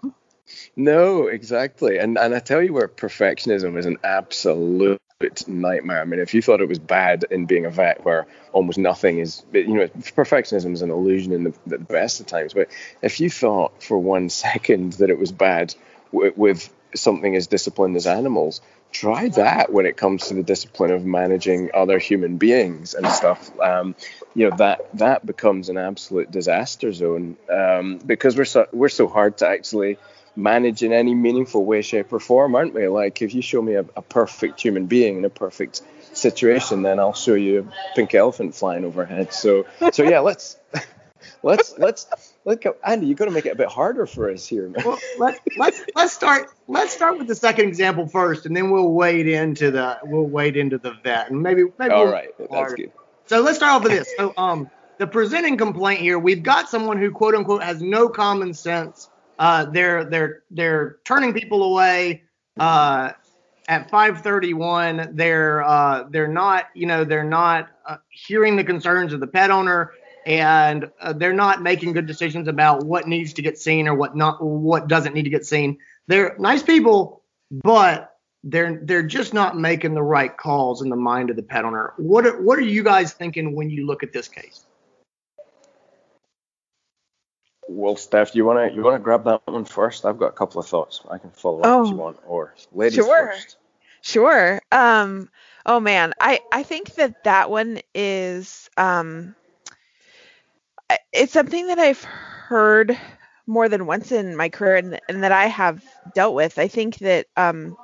No, 0.76 1.26
exactly. 1.26 1.98
And 1.98 2.18
and 2.18 2.34
I 2.34 2.40
tell 2.40 2.62
you 2.62 2.72
where 2.72 2.88
perfectionism 2.88 3.78
is 3.78 3.86
an 3.86 3.98
absolute 4.04 5.00
nightmare. 5.46 6.00
I 6.00 6.04
mean, 6.04 6.20
if 6.20 6.34
you 6.34 6.42
thought 6.42 6.60
it 6.60 6.68
was 6.68 6.78
bad 6.78 7.24
in 7.30 7.46
being 7.46 7.64
a 7.64 7.70
vet 7.70 8.04
where 8.04 8.26
almost 8.52 8.78
nothing 8.78 9.18
is, 9.18 9.44
you 9.52 9.74
know, 9.74 9.88
perfectionism 9.88 10.74
is 10.74 10.82
an 10.82 10.90
illusion 10.90 11.32
in 11.32 11.44
the, 11.44 11.54
the 11.66 11.78
best 11.78 12.20
of 12.20 12.26
times. 12.26 12.52
But 12.52 12.68
if 13.02 13.20
you 13.20 13.30
thought 13.30 13.82
for 13.82 13.98
one 13.98 14.28
second 14.46 14.94
that 14.94 15.10
it 15.10 15.18
was 15.18 15.32
bad 15.32 15.74
w- 16.12 16.32
with 16.36 16.72
something 16.94 17.34
as 17.34 17.46
disciplined 17.46 17.96
as 17.96 18.06
animals, 18.06 18.60
try 18.92 19.28
that 19.28 19.72
when 19.72 19.86
it 19.86 19.96
comes 19.96 20.28
to 20.28 20.34
the 20.34 20.42
discipline 20.42 20.90
of 20.90 21.04
managing 21.04 21.70
other 21.74 21.98
human 21.98 22.36
beings 22.36 22.94
and 22.94 23.06
stuff. 23.08 23.50
Um, 23.60 23.94
you 24.34 24.48
know 24.48 24.56
that 24.56 24.86
that 24.98 25.24
becomes 25.24 25.68
an 25.68 25.78
absolute 25.78 26.30
disaster 26.30 26.92
zone 26.92 27.36
um, 27.50 27.98
because 27.98 28.36
we're 28.36 28.44
so 28.44 28.66
we're 28.72 28.88
so 28.88 29.08
hard 29.08 29.38
to 29.38 29.48
actually 29.48 29.98
manage 30.37 30.83
in 30.83 30.93
any 30.93 31.14
meaningful 31.14 31.64
way, 31.64 31.83
shape, 31.83 32.12
or 32.12 32.21
form, 32.21 32.55
aren't 32.55 32.75
we? 32.75 32.87
Like 32.88 33.23
if 33.23 33.35
you 33.35 33.43
show 33.43 33.62
me 33.62 33.75
a, 33.75 33.85
a 33.97 34.02
perfect 34.02 34.61
human 34.61 34.87
being 34.87 35.19
in 35.19 35.25
a 35.25 35.31
perfect 35.31 35.83
situation, 36.12 36.83
then 36.83 36.99
I'll 36.99 37.14
show 37.14 37.35
you 37.35 37.61
a 37.61 37.95
pink 37.95 38.14
elephant 38.14 38.55
flying 38.55 38.85
overhead. 38.85 39.33
So 39.33 39.66
so 39.93 40.02
yeah, 40.02 40.21
let's 40.21 40.59
let's 41.43 41.76
let's 41.78 42.35
let 42.45 42.61
go. 42.61 42.76
Andy, 42.85 43.07
you 43.07 43.14
got 43.14 43.26
to 43.26 43.31
make 43.31 43.47
it 43.47 43.52
a 43.52 43.57
bit 43.57 43.69
harder 43.69 44.07
for 44.07 44.31
us 44.31 44.47
here, 44.47 44.69
man. 44.69 44.85
Well, 44.85 44.99
let's 45.19 45.40
let's 45.57 45.83
let's 45.95 46.12
start 46.12 46.50
let's 46.69 46.93
start 46.93 47.19
with 47.19 47.26
the 47.26 47.35
second 47.35 47.69
example 47.69 48.07
first, 48.07 48.47
and 48.47 48.57
then 48.57 48.71
we'll 48.71 48.93
wade 48.93 49.26
into 49.26 49.71
the 49.71 49.99
we'll 50.05 50.26
wade 50.26 50.57
into 50.57 50.78
the 50.78 50.93
vet, 51.02 51.31
and 51.31 51.43
maybe 51.43 51.64
maybe. 51.78 51.93
All 51.93 52.05
we'll 52.05 52.12
right, 52.12 52.28
that's 52.50 52.75
good. 52.75 52.93
So 53.26 53.40
let's 53.40 53.57
start 53.57 53.73
off 53.73 53.83
with 53.83 53.93
this. 53.93 54.09
So 54.16 54.33
um, 54.37 54.71
the 54.99 55.07
presenting 55.07 55.57
complaint 55.57 56.00
here, 56.00 56.19
we've 56.19 56.43
got 56.43 56.69
someone 56.69 56.99
who 56.99 57.11
quote 57.11 57.35
unquote 57.35 57.62
has 57.62 57.83
no 57.83 58.09
common 58.09 58.55
sense. 58.55 59.11
Uh, 59.38 59.66
they're 59.66 60.05
they're 60.05 60.43
they're 60.50 60.97
turning 61.05 61.33
people 61.33 61.62
away. 61.62 62.23
Uh, 62.59 63.12
at 63.69 63.90
531 63.90 65.11
they're 65.14 65.62
uh, 65.62 66.05
they're 66.11 66.28
not 66.28 66.66
you 66.75 66.87
know 66.87 67.05
they're 67.05 67.25
not 67.25 67.69
uh, 67.85 67.97
hearing 68.11 68.57
the 68.57 68.64
concerns 68.64 69.12
of 69.12 69.21
the 69.21 69.26
pet 69.26 69.50
owner 69.50 69.93
and 70.26 70.90
uh, 71.00 71.12
they're 71.12 71.33
not 71.33 71.62
making 71.62 71.93
good 71.93 72.07
decisions 72.07 72.49
about 72.49 72.85
what 72.85 73.07
needs 73.07 73.33
to 73.35 73.43
get 73.43 73.59
seen 73.59 73.87
or 73.87 73.95
what 73.95 74.16
not 74.16 74.43
what 74.43 74.88
doesn't 74.88 75.14
need 75.14 75.23
to 75.23 75.31
get 75.31 75.47
seen. 75.47 75.78
They're 76.09 76.37
nice 76.38 76.62
people, 76.62 77.23
but 77.50 78.16
they're 78.43 78.81
they're 78.83 79.05
just 79.05 79.33
not 79.33 79.57
making 79.57 79.95
the 79.95 80.02
right 80.02 80.37
calls 80.37 80.83
in 80.83 80.88
the 80.88 80.97
mind 80.97 81.31
of 81.31 81.37
the 81.37 81.43
pet 81.43 81.64
owner. 81.64 81.95
What 81.97 82.26
are, 82.26 82.43
what 82.43 82.59
are 82.59 82.62
you 82.62 82.83
guys 82.83 83.12
thinking 83.12 83.55
when 83.55 83.71
you 83.71 83.87
look 83.87 84.02
at 84.02 84.12
this 84.12 84.28
case? 84.28 84.65
Well, 87.68 87.96
Steph, 87.96 88.35
you 88.35 88.44
wanna 88.44 88.70
you 88.73 88.82
wanna 88.82 88.99
grab 88.99 89.25
that 89.25 89.42
one 89.46 89.64
first? 89.64 90.04
I've 90.04 90.18
got 90.18 90.28
a 90.28 90.32
couple 90.32 90.61
of 90.61 90.66
thoughts. 90.66 91.00
I 91.11 91.18
can 91.18 91.30
follow 91.30 91.62
up 91.62 91.66
Oh, 91.66 91.85
if 91.85 91.90
you 91.90 91.96
want, 91.96 92.18
or 92.26 92.54
ladies 92.73 93.06
sure. 93.06 93.32
first. 93.32 93.56
Sure. 94.02 94.61
Um, 94.70 95.28
oh 95.64 95.80
man, 95.80 96.14
I 96.20 96.40
I 96.52 96.62
think 96.62 96.94
that 96.94 97.25
that 97.25 97.50
one 97.50 97.80
is 97.94 98.70
um, 98.76 99.35
it's 101.12 101.32
something 101.32 101.66
that 101.68 101.78
I've 101.78 102.02
heard 102.04 102.96
more 103.46 103.68
than 103.68 103.87
once 103.87 104.12
in 104.12 104.37
my 104.37 104.49
career 104.49 104.76
and, 104.76 105.00
and 105.08 105.25
that 105.25 105.32
I 105.32 105.46
have 105.46 105.82
dealt 106.14 106.35
with. 106.35 106.58
I 106.58 106.68
think 106.68 106.99
that 106.99 107.26
um, 107.37 107.76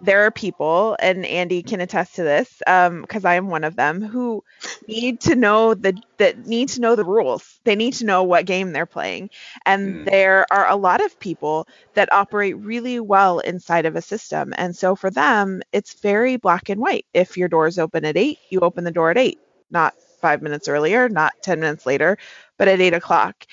there 0.00 0.24
are 0.26 0.30
people, 0.30 0.96
and 1.00 1.24
Andy 1.26 1.62
can 1.62 1.80
attest 1.80 2.16
to 2.16 2.22
this, 2.22 2.48
because 2.58 3.24
I 3.24 3.34
am 3.34 3.48
one 3.48 3.64
of 3.64 3.76
them, 3.76 4.00
who 4.02 4.42
need 4.86 5.20
to 5.22 5.34
know 5.34 5.74
the 5.74 6.00
that 6.18 6.38
need 6.46 6.68
to 6.70 6.80
know 6.80 6.94
the 6.96 7.04
rules. 7.04 7.60
They 7.64 7.74
need 7.76 7.94
to 7.94 8.04
know 8.06 8.22
what 8.24 8.46
game 8.46 8.72
they're 8.72 8.86
playing, 8.86 9.30
and 9.66 10.00
Mm. 10.00 10.04
there 10.04 10.46
are 10.52 10.68
a 10.68 10.76
lot 10.76 11.00
of 11.04 11.18
people 11.18 11.66
that 11.94 12.12
operate 12.12 12.56
really 12.58 13.00
well 13.00 13.38
inside 13.40 13.86
of 13.86 13.96
a 13.96 14.02
system, 14.02 14.52
and 14.56 14.74
so 14.76 14.94
for 14.96 15.10
them, 15.10 15.62
it's 15.72 16.00
very 16.00 16.36
black 16.36 16.68
and 16.68 16.80
white. 16.80 17.06
If 17.14 17.36
your 17.36 17.48
door 17.48 17.66
is 17.66 17.78
open 17.78 18.04
at 18.04 18.16
eight, 18.16 18.38
you 18.50 18.60
open 18.60 18.84
the 18.84 18.90
door 18.92 19.10
at 19.10 19.18
eight, 19.18 19.38
not 19.70 19.94
five 20.20 20.42
minutes 20.42 20.68
earlier, 20.68 21.08
not 21.08 21.32
ten 21.42 21.60
minutes 21.60 21.86
later, 21.86 22.18
but 22.58 22.68
at 22.68 22.80
eight 22.80 22.94
o'clock, 22.94 23.44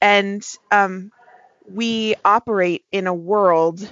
and 0.00 0.44
um, 0.70 1.10
we 1.66 2.14
operate 2.24 2.84
in 2.92 3.06
a 3.06 3.14
world 3.14 3.90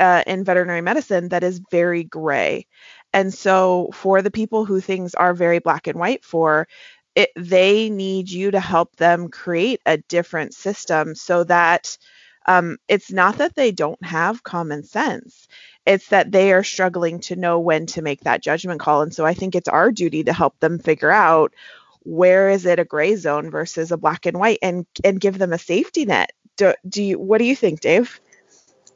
uh, 0.00 0.24
in 0.26 0.44
veterinary 0.44 0.82
medicine 0.82 1.30
that 1.30 1.44
is 1.44 1.62
very 1.70 2.04
gray. 2.04 2.66
And 3.12 3.34
so, 3.34 3.90
for 3.94 4.22
the 4.22 4.32
people 4.32 4.64
who 4.66 4.80
things 4.80 5.14
are 5.14 5.34
very 5.34 5.60
black 5.60 5.86
and 5.88 5.98
white 5.98 6.24
for, 6.24 6.68
it, 7.14 7.30
they 7.36 7.90
need 7.90 8.30
you 8.30 8.52
to 8.52 8.60
help 8.60 8.96
them 8.96 9.28
create 9.28 9.80
a 9.86 9.98
different 9.98 10.54
system 10.54 11.14
so 11.14 11.44
that 11.44 11.98
um, 12.46 12.78
it's 12.88 13.12
not 13.12 13.38
that 13.38 13.54
they 13.54 13.72
don't 13.72 14.02
have 14.04 14.42
common 14.42 14.82
sense. 14.84 15.48
It's 15.86 16.08
that 16.08 16.32
they 16.32 16.52
are 16.52 16.64
struggling 16.64 17.20
to 17.20 17.36
know 17.36 17.60
when 17.60 17.86
to 17.86 18.02
make 18.02 18.20
that 18.22 18.42
judgment 18.42 18.80
call. 18.80 19.02
And 19.02 19.14
so 19.14 19.26
I 19.26 19.34
think 19.34 19.54
it's 19.54 19.68
our 19.68 19.90
duty 19.92 20.24
to 20.24 20.32
help 20.32 20.58
them 20.60 20.78
figure 20.78 21.10
out 21.10 21.54
where 22.02 22.48
is 22.50 22.64
it 22.64 22.78
a 22.78 22.84
gray 22.84 23.16
zone 23.16 23.50
versus 23.50 23.92
a 23.92 23.96
black 23.98 24.24
and 24.26 24.38
white 24.38 24.58
and 24.62 24.86
and 25.04 25.20
give 25.20 25.38
them 25.38 25.52
a 25.52 25.58
safety 25.58 26.04
net. 26.06 26.32
Do, 26.56 26.74
do 26.88 27.02
you 27.02 27.18
what 27.18 27.38
do 27.38 27.44
you 27.44 27.56
think, 27.56 27.80
Dave? 27.80 28.20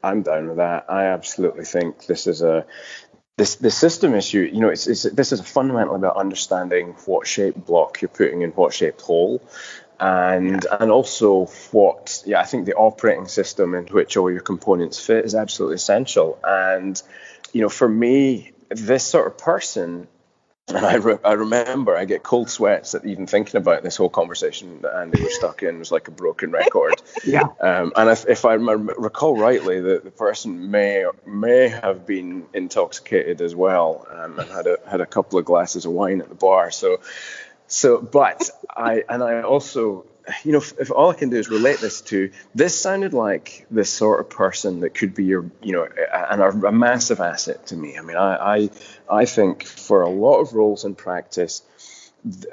I'm 0.05 0.21
down 0.21 0.47
with 0.47 0.57
that. 0.57 0.85
I 0.89 1.05
absolutely 1.05 1.65
think 1.65 2.05
this 2.05 2.27
is 2.27 2.41
a 2.41 2.65
this 3.37 3.55
the 3.55 3.71
system 3.71 4.13
issue. 4.13 4.49
You 4.51 4.61
know, 4.61 4.69
it's, 4.69 4.87
it's 4.87 5.03
this 5.03 5.31
is 5.31 5.41
fundamentally 5.41 5.97
about 5.97 6.15
understanding 6.15 6.95
what 7.05 7.27
shaped 7.27 7.65
block 7.65 8.01
you're 8.01 8.09
putting 8.09 8.41
in 8.43 8.51
what 8.51 8.73
shaped 8.73 9.01
hole, 9.01 9.41
and 9.99 10.65
and 10.79 10.91
also 10.91 11.45
what 11.71 12.23
yeah 12.25 12.39
I 12.39 12.45
think 12.45 12.65
the 12.65 12.75
operating 12.75 13.27
system 13.27 13.73
in 13.73 13.87
which 13.87 14.15
all 14.15 14.31
your 14.31 14.41
components 14.41 15.03
fit 15.03 15.25
is 15.25 15.35
absolutely 15.35 15.75
essential. 15.75 16.39
And 16.43 17.01
you 17.51 17.61
know, 17.61 17.69
for 17.69 17.89
me, 17.89 18.51
this 18.69 19.03
sort 19.03 19.27
of 19.27 19.37
person 19.37 20.07
and 20.67 20.85
I, 20.85 20.95
re- 20.95 21.17
I 21.23 21.33
remember 21.33 21.95
I 21.95 22.05
get 22.05 22.23
cold 22.23 22.49
sweats 22.49 22.95
at 22.95 23.05
even 23.05 23.27
thinking 23.27 23.57
about 23.57 23.83
this 23.83 23.95
whole 23.95 24.09
conversation 24.09 24.81
that 24.81 24.95
Andy 24.95 25.21
was 25.21 25.35
stuck 25.35 25.63
in 25.63 25.79
was 25.79 25.91
like 25.91 26.07
a 26.07 26.11
broken 26.11 26.51
record. 26.51 27.01
Yeah. 27.25 27.47
Um, 27.59 27.91
and 27.95 28.09
if, 28.09 28.27
if 28.27 28.45
I 28.45 28.53
recall 28.53 29.35
rightly, 29.35 29.79
the, 29.79 29.99
the 30.03 30.11
person 30.11 30.69
may 30.69 31.05
may 31.25 31.69
have 31.69 32.05
been 32.05 32.45
intoxicated 32.53 33.41
as 33.41 33.55
well 33.55 34.05
um, 34.11 34.37
and 34.37 34.49
had 34.51 34.67
a 34.67 34.77
had 34.87 35.01
a 35.01 35.07
couple 35.07 35.39
of 35.39 35.45
glasses 35.45 35.85
of 35.85 35.91
wine 35.91 36.21
at 36.21 36.29
the 36.29 36.35
bar. 36.35 36.69
So 36.69 36.99
so, 37.67 37.99
but 37.99 38.49
I 38.69 39.03
and 39.09 39.23
I 39.23 39.41
also, 39.41 40.05
you 40.43 40.51
know, 40.51 40.57
if, 40.59 40.73
if 40.79 40.91
all 40.91 41.09
I 41.11 41.13
can 41.13 41.29
do 41.29 41.37
is 41.37 41.49
relate 41.49 41.79
this 41.79 42.01
to 42.01 42.31
this 42.53 42.79
sounded 42.79 43.13
like 43.13 43.65
the 43.71 43.85
sort 43.85 44.19
of 44.19 44.29
person 44.29 44.79
that 44.81 44.91
could 44.95 45.13
be 45.13 45.25
your, 45.25 45.49
you 45.61 45.73
know, 45.73 45.83
a- 45.85 46.31
and 46.31 46.41
a, 46.41 46.67
a 46.67 46.71
massive 46.71 47.19
asset 47.19 47.67
to 47.67 47.75
me. 47.75 47.97
I 47.97 48.01
mean, 48.01 48.17
I, 48.17 48.55
I 48.55 48.69
I 49.09 49.25
think 49.25 49.65
for 49.65 50.01
a 50.01 50.09
lot 50.09 50.39
of 50.39 50.53
roles 50.53 50.85
in 50.85 50.95
practice 50.95 51.61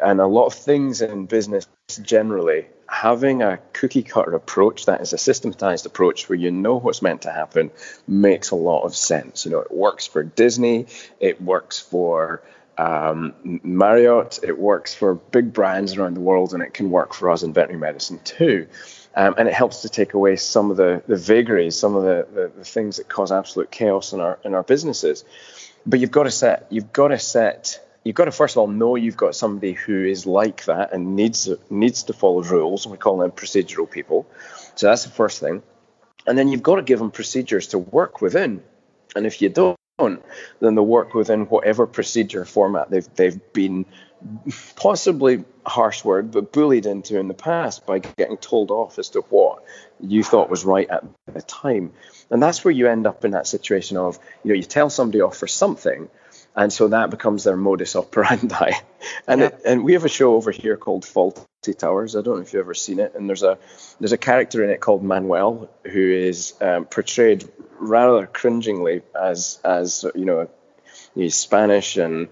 and 0.02 0.20
a 0.20 0.26
lot 0.26 0.46
of 0.46 0.54
things 0.54 1.00
in 1.00 1.26
business 1.26 1.66
generally, 2.02 2.66
having 2.88 3.42
a 3.42 3.58
cookie 3.72 4.02
cutter 4.02 4.34
approach 4.34 4.86
that 4.86 5.00
is 5.00 5.12
a 5.14 5.18
systematized 5.18 5.86
approach 5.86 6.28
where 6.28 6.38
you 6.38 6.50
know 6.50 6.76
what's 6.78 7.00
meant 7.00 7.22
to 7.22 7.30
happen 7.32 7.70
makes 8.06 8.50
a 8.50 8.54
lot 8.56 8.82
of 8.82 8.94
sense. 8.94 9.46
You 9.46 9.52
know, 9.52 9.60
it 9.60 9.72
works 9.72 10.06
for 10.06 10.22
Disney, 10.22 10.86
it 11.20 11.40
works 11.40 11.78
for 11.78 12.42
um, 12.82 13.34
Marriott, 13.62 14.40
it 14.42 14.58
works 14.58 14.92
for 14.92 15.14
big 15.14 15.52
brands 15.52 15.96
around 15.96 16.14
the 16.14 16.20
world, 16.20 16.52
and 16.52 16.62
it 16.62 16.74
can 16.74 16.90
work 16.90 17.14
for 17.14 17.30
us 17.30 17.44
in 17.44 17.52
veterinary 17.52 17.78
medicine 17.78 18.18
too. 18.24 18.66
Um, 19.14 19.34
and 19.38 19.46
it 19.46 19.54
helps 19.54 19.82
to 19.82 19.88
take 19.88 20.14
away 20.14 20.36
some 20.36 20.70
of 20.70 20.76
the, 20.76 21.02
the 21.06 21.16
vagaries, 21.16 21.78
some 21.78 21.94
of 21.94 22.02
the, 22.02 22.26
the, 22.34 22.50
the 22.58 22.64
things 22.64 22.96
that 22.96 23.08
cause 23.08 23.30
absolute 23.30 23.70
chaos 23.70 24.12
in 24.12 24.20
our 24.20 24.38
in 24.44 24.54
our 24.54 24.64
businesses. 24.64 25.24
But 25.86 26.00
you've 26.00 26.10
got 26.10 26.24
to 26.24 26.30
set 26.30 26.66
you've 26.70 26.92
got 26.92 27.08
to 27.08 27.18
set 27.18 27.78
you've 28.04 28.16
got 28.16 28.24
to 28.24 28.32
first 28.32 28.54
of 28.54 28.58
all 28.60 28.68
know 28.68 28.96
you've 28.96 29.16
got 29.16 29.36
somebody 29.36 29.74
who 29.74 30.04
is 30.04 30.26
like 30.26 30.64
that 30.64 30.92
and 30.92 31.14
needs 31.14 31.48
needs 31.70 32.04
to 32.04 32.14
follow 32.14 32.42
rules, 32.42 32.86
we 32.86 32.96
call 32.96 33.18
them 33.18 33.30
procedural 33.30 33.88
people. 33.88 34.26
So 34.74 34.88
that's 34.88 35.04
the 35.04 35.10
first 35.10 35.40
thing. 35.40 35.62
And 36.26 36.36
then 36.38 36.48
you've 36.48 36.62
got 36.62 36.76
to 36.76 36.82
give 36.82 36.98
them 36.98 37.10
procedures 37.10 37.68
to 37.68 37.78
work 37.78 38.22
within. 38.22 38.62
And 39.14 39.26
if 39.26 39.42
you 39.42 39.50
don't, 39.50 39.78
then 40.61 40.75
they'll 40.75 40.87
work 40.87 41.14
within 41.14 41.47
whatever 41.47 41.87
procedure 41.87 42.44
format 42.44 42.90
they've 42.90 43.09
they've 43.14 43.52
been 43.52 43.87
possibly 44.76 45.44
harsh 45.66 46.04
word, 46.04 46.30
but 46.30 46.52
bullied 46.52 46.87
into 46.87 47.18
in 47.18 47.28
the 47.28 47.35
past 47.35 47.87
by 47.87 47.99
getting 47.99 48.37
told 48.37 48.71
off 48.71 48.99
as 48.99 49.11
to 49.11 49.21
what 49.23 49.64
you 50.00 50.23
thought 50.23 50.50
was 50.50 50.64
right 50.64 50.88
at 50.88 51.04
the 51.32 51.42
time. 51.42 51.92
And 52.30 52.42
that's 52.42 52.64
where 52.64 52.73
you 52.73 52.88
end 52.88 53.06
up 53.06 53.25
in 53.25 53.32
that 53.32 53.47
situation 53.47 53.97
of, 53.97 54.18
you 54.44 54.50
know, 54.50 54.54
you 54.54 54.62
tell 54.62 54.90
somebody 54.90 55.21
off 55.21 55.37
for 55.37 55.49
something, 55.49 56.09
and 56.54 56.73
so 56.73 56.88
that 56.88 57.11
becomes 57.11 57.44
their 57.44 57.56
modus 57.56 57.97
operandi. 57.97 58.73
And 59.26 59.40
Yeah. 59.40 59.47
it, 59.49 59.61
and 59.64 59.82
we 59.85 59.94
have 59.94 60.04
a 60.04 60.09
show 60.09 60.35
over 60.37 60.52
here 60.52 60.76
called 60.76 61.02
Fawlty 61.04 61.44
Towers. 61.71 62.16
I 62.16 62.23
don't 62.23 62.37
know 62.37 62.42
if 62.42 62.52
you've 62.52 62.61
ever 62.61 62.75
seen 62.75 62.99
it. 62.99 63.14
And 63.14 63.28
there's 63.28 63.45
a 63.45 63.59
there's 64.00 64.12
a 64.12 64.19
character 64.19 64.64
in 64.64 64.71
it 64.71 64.81
called 64.81 65.04
Manuel 65.04 65.71
who 65.85 66.11
is 66.12 66.54
um, 66.61 66.87
portrayed 66.87 67.49
rather 67.78 68.26
cringingly 68.26 69.02
as 69.21 69.61
as 69.64 70.04
you 70.16 70.25
know 70.25 70.49
he's 71.14 71.37
Spanish 71.37 71.97
and 71.97 72.28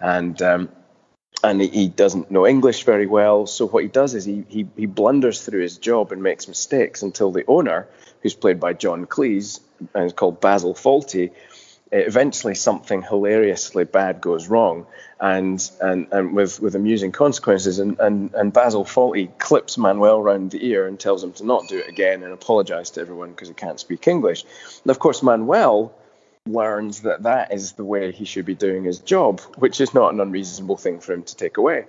and 0.00 0.40
um, 0.42 0.68
and 1.42 1.60
he, 1.60 1.88
doesn't 1.88 2.32
know 2.32 2.46
English 2.46 2.84
very 2.84 3.06
well. 3.06 3.46
So 3.46 3.66
what 3.66 3.84
he 3.84 3.88
does 3.88 4.14
is 4.14 4.24
he, 4.24 4.44
he 4.48 4.66
he 4.76 4.86
blunders 4.86 5.44
through 5.44 5.62
his 5.62 5.78
job 5.78 6.12
and 6.12 6.22
makes 6.22 6.48
mistakes 6.48 7.02
until 7.02 7.30
the 7.30 7.44
owner, 7.46 7.88
who's 8.22 8.34
played 8.34 8.58
by 8.58 8.72
John 8.72 9.06
Cleese 9.06 9.60
and 9.94 10.04
is 10.04 10.12
called 10.12 10.40
Basil 10.40 10.74
Fawlty, 10.74 11.30
eventually 11.92 12.54
something 12.54 13.02
hilariously 13.02 13.84
bad 13.84 14.20
goes 14.20 14.48
wrong 14.48 14.86
and 15.20 15.70
and, 15.80 16.06
and 16.12 16.34
with, 16.34 16.60
with 16.60 16.74
amusing 16.74 17.12
consequences 17.12 17.78
and, 17.78 17.98
and, 17.98 18.34
and 18.34 18.52
Basil 18.52 18.84
Fawlty 18.84 19.36
clips 19.38 19.78
Manuel 19.78 20.22
round 20.22 20.50
the 20.50 20.64
ear 20.66 20.86
and 20.86 20.98
tells 20.98 21.24
him 21.24 21.32
to 21.34 21.44
not 21.44 21.68
do 21.68 21.78
it 21.78 21.88
again 21.88 22.22
and 22.22 22.32
apologize 22.32 22.90
to 22.90 23.00
everyone 23.00 23.30
because 23.30 23.48
he 23.48 23.54
can't 23.54 23.80
speak 23.80 24.06
English. 24.06 24.44
And 24.84 24.90
of 24.90 24.98
course 24.98 25.22
Manuel 25.22 25.94
learns 26.46 27.00
that 27.02 27.24
that 27.24 27.52
is 27.52 27.72
the 27.72 27.84
way 27.84 28.12
he 28.12 28.24
should 28.24 28.46
be 28.46 28.54
doing 28.54 28.84
his 28.84 28.98
job, 28.98 29.40
which 29.56 29.80
is 29.80 29.94
not 29.94 30.12
an 30.12 30.20
unreasonable 30.20 30.76
thing 30.76 31.00
for 31.00 31.12
him 31.12 31.22
to 31.22 31.36
take 31.36 31.56
away. 31.56 31.84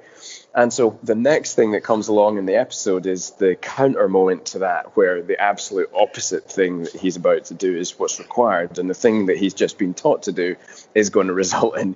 And 0.54 0.74
so 0.74 1.00
the 1.04 1.16
next 1.16 1.54
thing 1.54 1.72
that 1.72 1.84
comes 1.84 2.08
along 2.08 2.38
in 2.38 2.46
the 2.46 2.56
episode 2.56 3.06
is 3.06 3.32
the 3.32 3.56
counter 3.56 4.08
moment 4.08 4.48
to 4.48 4.60
that, 4.60 4.98
where 4.98 5.22
the 5.22 5.40
absolute 5.40 5.90
opposite 5.94 6.50
thing 6.50 6.84
that 6.84 6.94
he's 6.94 7.18
about 7.18 7.46
to 7.46 7.54
do 7.54 7.76
is 7.76 8.00
what's 8.00 8.20
required. 8.20 8.80
And 8.80 8.90
the 8.90 8.96
thing 8.96 9.28
that 9.28 9.38
he's 9.38 9.54
just 9.54 9.78
been 9.78 9.94
taught 9.94 10.24
to 10.24 10.32
do 10.32 10.56
is 10.96 11.12
going 11.12 11.28
to 11.28 11.34
result 11.46 11.78
in 11.78 11.96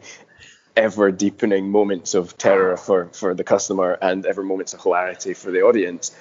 ever 0.76 1.12
deepening 1.12 1.70
moments 1.70 2.14
of 2.14 2.38
terror 2.38 2.78
for, 2.78 3.08
for 3.08 3.34
the 3.34 3.44
customer 3.44 3.98
and 4.02 4.26
ever 4.26 4.44
moments 4.44 4.74
of 4.74 4.82
hilarity 4.82 5.34
for 5.34 5.52
the 5.52 5.62
audience. 5.62 6.16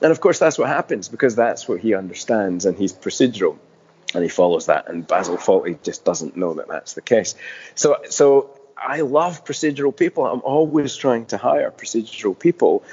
And 0.00 0.10
of 0.12 0.20
course, 0.20 0.38
that's 0.38 0.58
what 0.58 0.68
happens 0.68 1.08
because 1.08 1.36
that's 1.36 1.68
what 1.68 1.80
he 1.80 1.94
understands 1.94 2.64
and 2.64 2.76
he's 2.76 2.92
procedural 2.92 3.58
and 4.14 4.22
he 4.22 4.28
follows 4.28 4.66
that. 4.66 4.88
And 4.88 5.06
Basil 5.06 5.36
Fawlty 5.36 5.82
just 5.82 6.04
doesn't 6.04 6.36
know 6.36 6.54
that 6.54 6.68
that's 6.68 6.94
the 6.94 7.02
case. 7.02 7.34
So, 7.74 7.98
so 8.08 8.57
I 8.80 9.00
love 9.00 9.44
procedural 9.44 9.96
people. 9.96 10.26
I'm 10.26 10.40
always 10.42 10.96
trying 10.96 11.26
to 11.26 11.36
hire 11.36 11.70
procedural 11.70 12.38
people 12.38 12.84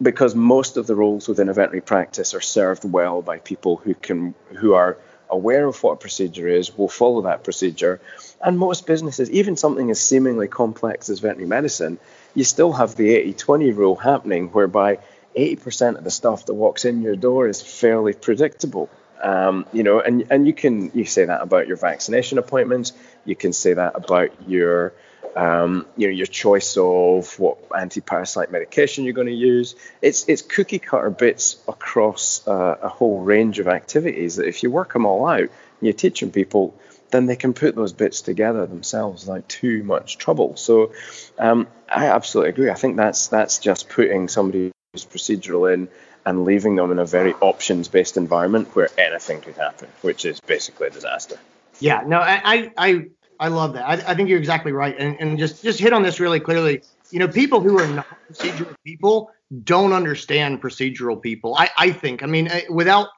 because 0.00 0.34
most 0.34 0.76
of 0.76 0.86
the 0.86 0.94
roles 0.94 1.28
within 1.28 1.48
a 1.48 1.52
veterinary 1.52 1.80
practice 1.82 2.34
are 2.34 2.40
served 2.40 2.84
well 2.84 3.22
by 3.22 3.38
people 3.38 3.76
who 3.76 3.94
can 3.94 4.34
who 4.54 4.74
are 4.74 4.96
aware 5.30 5.66
of 5.66 5.82
what 5.82 5.92
a 5.92 5.96
procedure 5.96 6.48
is, 6.48 6.76
will 6.76 6.88
follow 6.88 7.22
that 7.22 7.44
procedure. 7.44 8.00
And 8.42 8.58
most 8.58 8.86
businesses, 8.86 9.30
even 9.30 9.56
something 9.56 9.90
as 9.90 10.00
seemingly 10.00 10.48
complex 10.48 11.08
as 11.08 11.20
veterinary 11.20 11.48
medicine, 11.48 11.98
you 12.34 12.44
still 12.44 12.72
have 12.72 12.96
the 12.96 13.14
80-20 13.32 13.76
rule 13.76 13.96
happening 13.96 14.48
whereby 14.48 14.98
80% 15.36 15.98
of 15.98 16.04
the 16.04 16.10
stuff 16.10 16.46
that 16.46 16.54
walks 16.54 16.84
in 16.84 17.02
your 17.02 17.16
door 17.16 17.48
is 17.48 17.62
fairly 17.62 18.12
predictable. 18.12 18.90
Um, 19.22 19.66
you 19.72 19.82
know, 19.82 20.00
and 20.00 20.26
and 20.30 20.46
you 20.46 20.54
can 20.54 20.90
you 20.94 21.04
say 21.04 21.26
that 21.26 21.42
about 21.42 21.68
your 21.68 21.76
vaccination 21.76 22.38
appointments. 22.38 22.92
You 23.26 23.36
can 23.36 23.52
say 23.52 23.74
that 23.74 23.94
about 23.94 24.48
your 24.48 24.94
um, 25.36 25.86
you 25.96 26.06
know 26.06 26.12
your 26.12 26.26
choice 26.26 26.76
of 26.76 27.38
what 27.38 27.58
anti-parasite 27.76 28.50
medication 28.50 29.04
you're 29.04 29.14
going 29.14 29.26
to 29.26 29.32
use. 29.32 29.74
It's 30.02 30.28
it's 30.28 30.42
cookie 30.42 30.78
cutter 30.78 31.10
bits 31.10 31.56
across 31.68 32.46
uh, 32.46 32.76
a 32.82 32.88
whole 32.88 33.20
range 33.20 33.58
of 33.58 33.68
activities 33.68 34.36
that 34.36 34.46
if 34.46 34.62
you 34.62 34.70
work 34.70 34.92
them 34.92 35.06
all 35.06 35.26
out, 35.26 35.40
and 35.40 35.50
you're 35.80 35.92
teaching 35.92 36.30
people, 36.30 36.74
then 37.10 37.26
they 37.26 37.36
can 37.36 37.54
put 37.54 37.74
those 37.74 37.92
bits 37.92 38.22
together 38.22 38.66
themselves 38.66 39.26
without 39.26 39.48
too 39.48 39.82
much 39.82 40.18
trouble. 40.18 40.56
So 40.56 40.92
um, 41.38 41.66
I 41.88 42.06
absolutely 42.06 42.50
agree. 42.50 42.70
I 42.70 42.74
think 42.74 42.96
that's 42.96 43.28
that's 43.28 43.58
just 43.58 43.88
putting 43.88 44.28
somebody 44.28 44.72
who's 44.92 45.04
procedural 45.04 45.72
in 45.72 45.88
and 46.26 46.44
leaving 46.44 46.76
them 46.76 46.92
in 46.92 46.98
a 46.98 47.04
very 47.06 47.32
options-based 47.34 48.16
environment 48.16 48.74
where 48.76 48.90
anything 48.98 49.40
could 49.40 49.56
happen, 49.56 49.88
which 50.02 50.24
is 50.24 50.38
basically 50.40 50.88
a 50.88 50.90
disaster. 50.90 51.38
Yeah, 51.80 52.02
no, 52.06 52.18
I 52.18 52.70
I 52.76 53.06
I 53.40 53.48
love 53.48 53.72
that. 53.72 53.88
I, 53.88 53.94
I 54.12 54.14
think 54.14 54.28
you're 54.28 54.38
exactly 54.38 54.70
right, 54.70 54.94
and 54.98 55.16
and 55.18 55.38
just 55.38 55.62
just 55.62 55.80
hit 55.80 55.92
on 55.92 56.02
this 56.02 56.20
really 56.20 56.38
clearly. 56.38 56.82
You 57.10 57.18
know, 57.18 57.26
people 57.26 57.60
who 57.60 57.76
are 57.78 57.88
not 57.88 58.06
procedural 58.30 58.76
people 58.84 59.30
don't 59.64 59.92
understand 59.92 60.62
procedural 60.62 61.20
people. 61.20 61.56
I 61.56 61.70
I 61.76 61.90
think. 61.90 62.22
I 62.22 62.26
mean, 62.26 62.48
eh, 62.48 62.62
without 62.68 63.08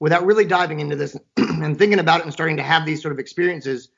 without 0.00 0.26
really 0.26 0.44
diving 0.44 0.80
into 0.80 0.96
this 0.96 1.16
and 1.36 1.78
thinking 1.78 2.00
about 2.00 2.20
it 2.20 2.24
and 2.24 2.32
starting 2.32 2.56
to 2.56 2.62
have 2.62 2.84
these 2.84 3.00
sort 3.00 3.12
of 3.12 3.20
experiences, 3.20 3.88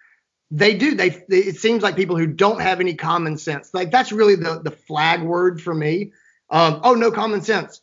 they 0.50 0.74
do. 0.74 0.94
They, 0.94 1.08
they 1.08 1.38
it 1.38 1.56
seems 1.56 1.82
like 1.82 1.96
people 1.96 2.18
who 2.18 2.26
don't 2.26 2.60
have 2.60 2.78
any 2.78 2.94
common 2.94 3.38
sense. 3.38 3.72
Like 3.72 3.90
that's 3.90 4.12
really 4.12 4.36
the 4.36 4.60
the 4.62 4.70
flag 4.70 5.22
word 5.22 5.62
for 5.62 5.74
me. 5.74 6.12
Um, 6.50 6.80
oh, 6.84 6.94
no 6.94 7.10
common 7.10 7.40
sense. 7.40 7.80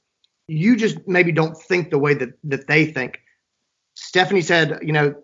You 0.48 0.76
just 0.76 1.00
maybe 1.08 1.32
don't 1.32 1.58
think 1.58 1.90
the 1.90 1.98
way 1.98 2.14
that 2.14 2.30
that 2.44 2.68
they 2.68 2.86
think. 2.86 3.22
Stephanie 3.96 4.42
said, 4.42 4.80
you 4.84 4.94
know, 4.94 5.16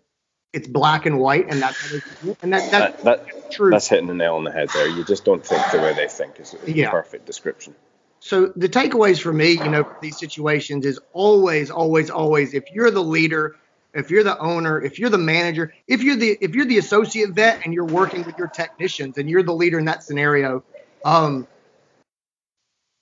it's 0.57 0.67
black 0.67 1.05
and 1.05 1.19
white, 1.19 1.45
and 1.49 1.61
that's 1.61 1.93
and 2.41 2.51
that, 2.51 2.71
that, 2.71 3.03
that 3.03 3.51
true. 3.51 3.69
That's 3.69 3.87
hitting 3.87 4.07
the 4.07 4.15
nail 4.15 4.35
on 4.35 4.43
the 4.43 4.51
head 4.51 4.69
there. 4.73 4.87
You 4.87 5.03
just 5.03 5.23
don't 5.23 5.45
think 5.45 5.61
the 5.71 5.77
way 5.77 5.93
they 5.93 6.07
think 6.07 6.39
is, 6.39 6.55
is 6.55 6.75
yeah. 6.75 6.89
perfect 6.89 7.27
description. 7.27 7.75
So 8.19 8.51
the 8.55 8.67
takeaways 8.67 9.21
for 9.21 9.31
me, 9.31 9.51
you 9.51 9.69
know, 9.69 9.83
for 9.83 9.97
these 10.01 10.17
situations 10.17 10.83
is 10.85 10.99
always, 11.13 11.69
always, 11.69 12.09
always, 12.09 12.55
if 12.55 12.71
you're 12.73 12.89
the 12.89 13.03
leader, 13.03 13.55
if 13.93 14.09
you're 14.09 14.23
the 14.23 14.37
owner, 14.39 14.81
if 14.81 14.97
you're 14.97 15.11
the 15.11 15.19
manager, 15.19 15.75
if 15.87 16.01
you're 16.01 16.15
the 16.15 16.35
if 16.41 16.55
you're 16.55 16.65
the 16.65 16.79
associate 16.79 17.29
vet 17.29 17.61
and 17.63 17.73
you're 17.73 17.85
working 17.85 18.23
with 18.23 18.35
your 18.39 18.47
technicians 18.47 19.19
and 19.19 19.29
you're 19.29 19.43
the 19.43 19.53
leader 19.53 19.77
in 19.77 19.85
that 19.85 20.01
scenario, 20.01 20.63
um, 21.05 21.47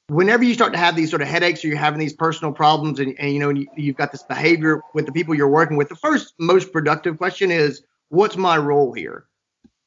whenever 0.08 0.44
you 0.44 0.54
start 0.54 0.72
to 0.74 0.80
have 0.80 0.96
these 0.96 1.10
sort 1.10 1.22
of 1.22 1.28
headaches 1.28 1.63
or 1.63 1.68
you're 1.68 1.78
having 1.78 2.00
these 2.00 2.13
personal 2.13 2.54
problems 2.54 3.00
and, 3.00 3.15
and 3.20 3.34
you 3.34 3.39
know 3.39 3.50
and 3.50 3.68
you, 3.76 3.91
have 3.91 3.98
got 3.98 4.12
this 4.12 4.24
behavior 4.24 4.82
with 4.94 5.06
the 5.06 5.12
people 5.12 5.34
you're 5.34 5.50
working 5.50 5.78
with 5.78 5.89
the 5.89 5.96
first 5.96 6.34
most 6.38 6.72
productive 6.72 7.18
question 7.18 7.52
is 7.52 7.84
what's 8.10 8.38
my 8.38 8.58
role 8.58 8.94
here? 8.94 9.26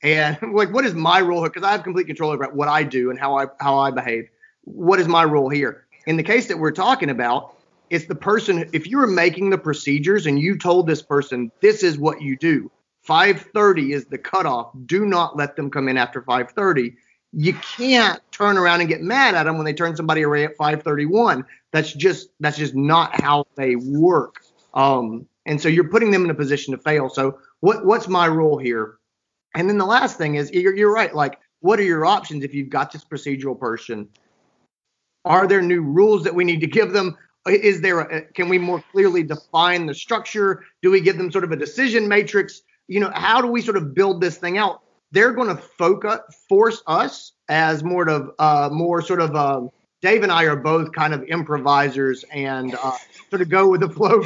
And 0.03 0.39
like 0.53 0.73
what 0.73 0.85
is 0.85 0.95
my 0.95 1.21
role 1.21 1.41
here? 1.41 1.51
Because 1.51 1.67
i 1.67 1.73
have 1.73 1.83
complete 1.83 2.07
control 2.07 2.31
over 2.31 2.49
what 2.53 2.69
i 2.69 2.83
do 2.83 3.11
and 3.11 3.19
how 3.19 3.39
i 3.39 3.47
how 3.61 3.79
i 3.79 3.91
behave. 3.91 4.29
What 4.63 5.01
is 5.01 5.09
my 5.09 5.25
role 5.25 5.49
here? 5.49 5.87
In 6.07 6.17
the 6.17 6.23
case 6.23 6.49
that 6.49 6.59
we're 6.59 6.73
talking 6.73 7.11
about 7.11 7.55
it's 7.91 8.05
the 8.05 8.15
person 8.15 8.69
if 8.75 8.87
you're 8.87 9.07
making 9.07 9.49
the 9.49 9.57
procedures 9.57 10.27
and 10.27 10.39
you 10.39 10.59
told 10.59 10.87
this 10.87 11.01
person 11.01 11.51
this 11.61 11.83
is 11.83 11.99
what 11.99 12.21
you 12.21 12.37
do. 12.37 12.71
530 13.03 13.93
is 13.93 14.05
the 14.07 14.19
cutoff. 14.19 14.71
Do 14.85 15.07
not 15.07 15.37
let 15.37 15.57
them 15.57 15.71
come 15.71 15.89
in 15.89 15.97
after 15.97 16.21
530 16.21 16.95
you 17.33 17.55
can't 17.55 18.21
turn 18.33 18.57
around 18.57 18.81
and 18.81 18.89
get 18.89 19.03
mad 19.03 19.35
at 19.35 19.45
them 19.45 19.57
when 19.57 19.67
they 19.67 19.75
turn 19.75 19.95
somebody 19.97 20.23
away 20.23 20.45
at 20.45 20.57
531. 20.57 21.45
That's 21.73 21.93
just 21.93 22.29
that's 22.41 22.57
just 22.57 22.75
not 22.75 23.21
how 23.21 23.47
they 23.57 23.77
work. 23.77 24.43
Um, 24.75 25.27
and 25.47 25.61
so 25.61 25.69
you're 25.69 25.89
putting 25.89 26.11
them 26.11 26.25
in 26.25 26.31
a 26.31 26.35
position 26.35 26.73
to 26.73 26.79
fail. 26.79 27.09
So 27.09 27.39
what 27.61 27.85
what's 27.85 28.09
my 28.09 28.29
role 28.29 28.59
here? 28.59 28.99
And 29.55 29.69
then 29.69 29.79
the 29.79 29.87
last 29.87 30.19
thing 30.19 30.37
is 30.37 30.51
you're, 30.53 30.75
you're 30.75 30.93
right. 30.93 31.15
Like, 31.15 31.39
what 31.61 31.79
are 31.79 31.85
your 31.85 32.07
options 32.07 32.45
if 32.45 32.55
you've 32.55 32.69
got 32.69 32.93
this 32.93 33.05
procedural 33.05 33.59
person? 33.59 34.09
Are 35.25 35.47
there 35.47 35.63
new 35.63 35.83
rules 35.83 36.25
that 36.25 36.35
we 36.35 36.45
need 36.45 36.61
to 36.61 36.67
give 36.67 36.93
them? 36.93 37.17
Is 37.47 37.81
there 37.81 38.01
a, 38.01 38.23
can 38.23 38.49
we 38.49 38.59
more 38.59 38.83
clearly 38.93 39.23
define 39.23 39.87
the 39.87 39.95
structure? 39.95 40.65
Do 40.83 40.91
we 40.91 41.01
give 41.01 41.19
them 41.19 41.33
sort 41.33 41.45
of 41.45 41.53
a 41.53 41.57
decision 41.57 42.09
matrix? 42.09 42.63
You 42.89 43.01
know, 43.01 43.11
how 43.15 43.41
do 43.41 43.49
we 43.49 43.61
sort 43.61 43.77
of 43.77 43.95
build 43.95 44.21
this 44.21 44.39
thing 44.39 44.59
out? 44.59 44.83
They're 45.13 45.33
going 45.33 45.49
to 45.49 45.63
focus 45.63 46.19
force 46.49 46.83
us 46.87 47.33
as 47.49 47.83
more 47.83 48.09
of 48.09 48.31
uh, 48.39 48.69
more 48.73 49.03
sort 49.03 49.21
of 49.21 49.35
um, 49.35 49.71
Dave 50.01 50.23
and 50.23 50.31
I 50.31 50.45
are 50.45 50.55
both 50.55 50.93
kind 50.93 51.13
of 51.13 51.25
improvisers 51.25 52.25
and 52.33 52.73
uh, 52.73 52.93
sort 53.31 53.43
of 53.43 53.49
go 53.49 53.69
with 53.69 53.81
the 53.81 53.89
flow. 53.89 54.23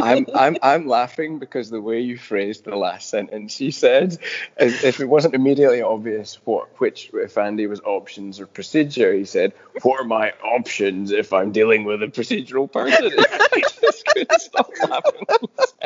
I'm 0.02 0.26
I'm 0.34 0.56
I'm 0.62 0.88
laughing 0.88 1.38
because 1.38 1.70
the 1.70 1.80
way 1.80 2.00
you 2.00 2.18
phrased 2.18 2.64
the 2.64 2.74
last 2.74 3.08
sentence, 3.08 3.60
you 3.60 3.70
said, 3.70 4.18
if 4.58 4.98
it 4.98 5.04
wasn't 5.04 5.34
immediately 5.34 5.80
obvious 5.80 6.40
what 6.44 6.80
which 6.80 7.10
if 7.14 7.38
Andy 7.38 7.68
was 7.68 7.80
options 7.80 8.40
or 8.40 8.46
procedure, 8.46 9.12
he 9.14 9.24
said, 9.24 9.52
"What 9.82 10.00
are 10.00 10.04
my 10.04 10.32
options 10.42 11.12
if 11.12 11.32
I'm 11.32 11.52
dealing 11.52 11.84
with 11.84 12.02
a 12.02 12.08
procedural 12.08 12.70
person?" 12.70 13.12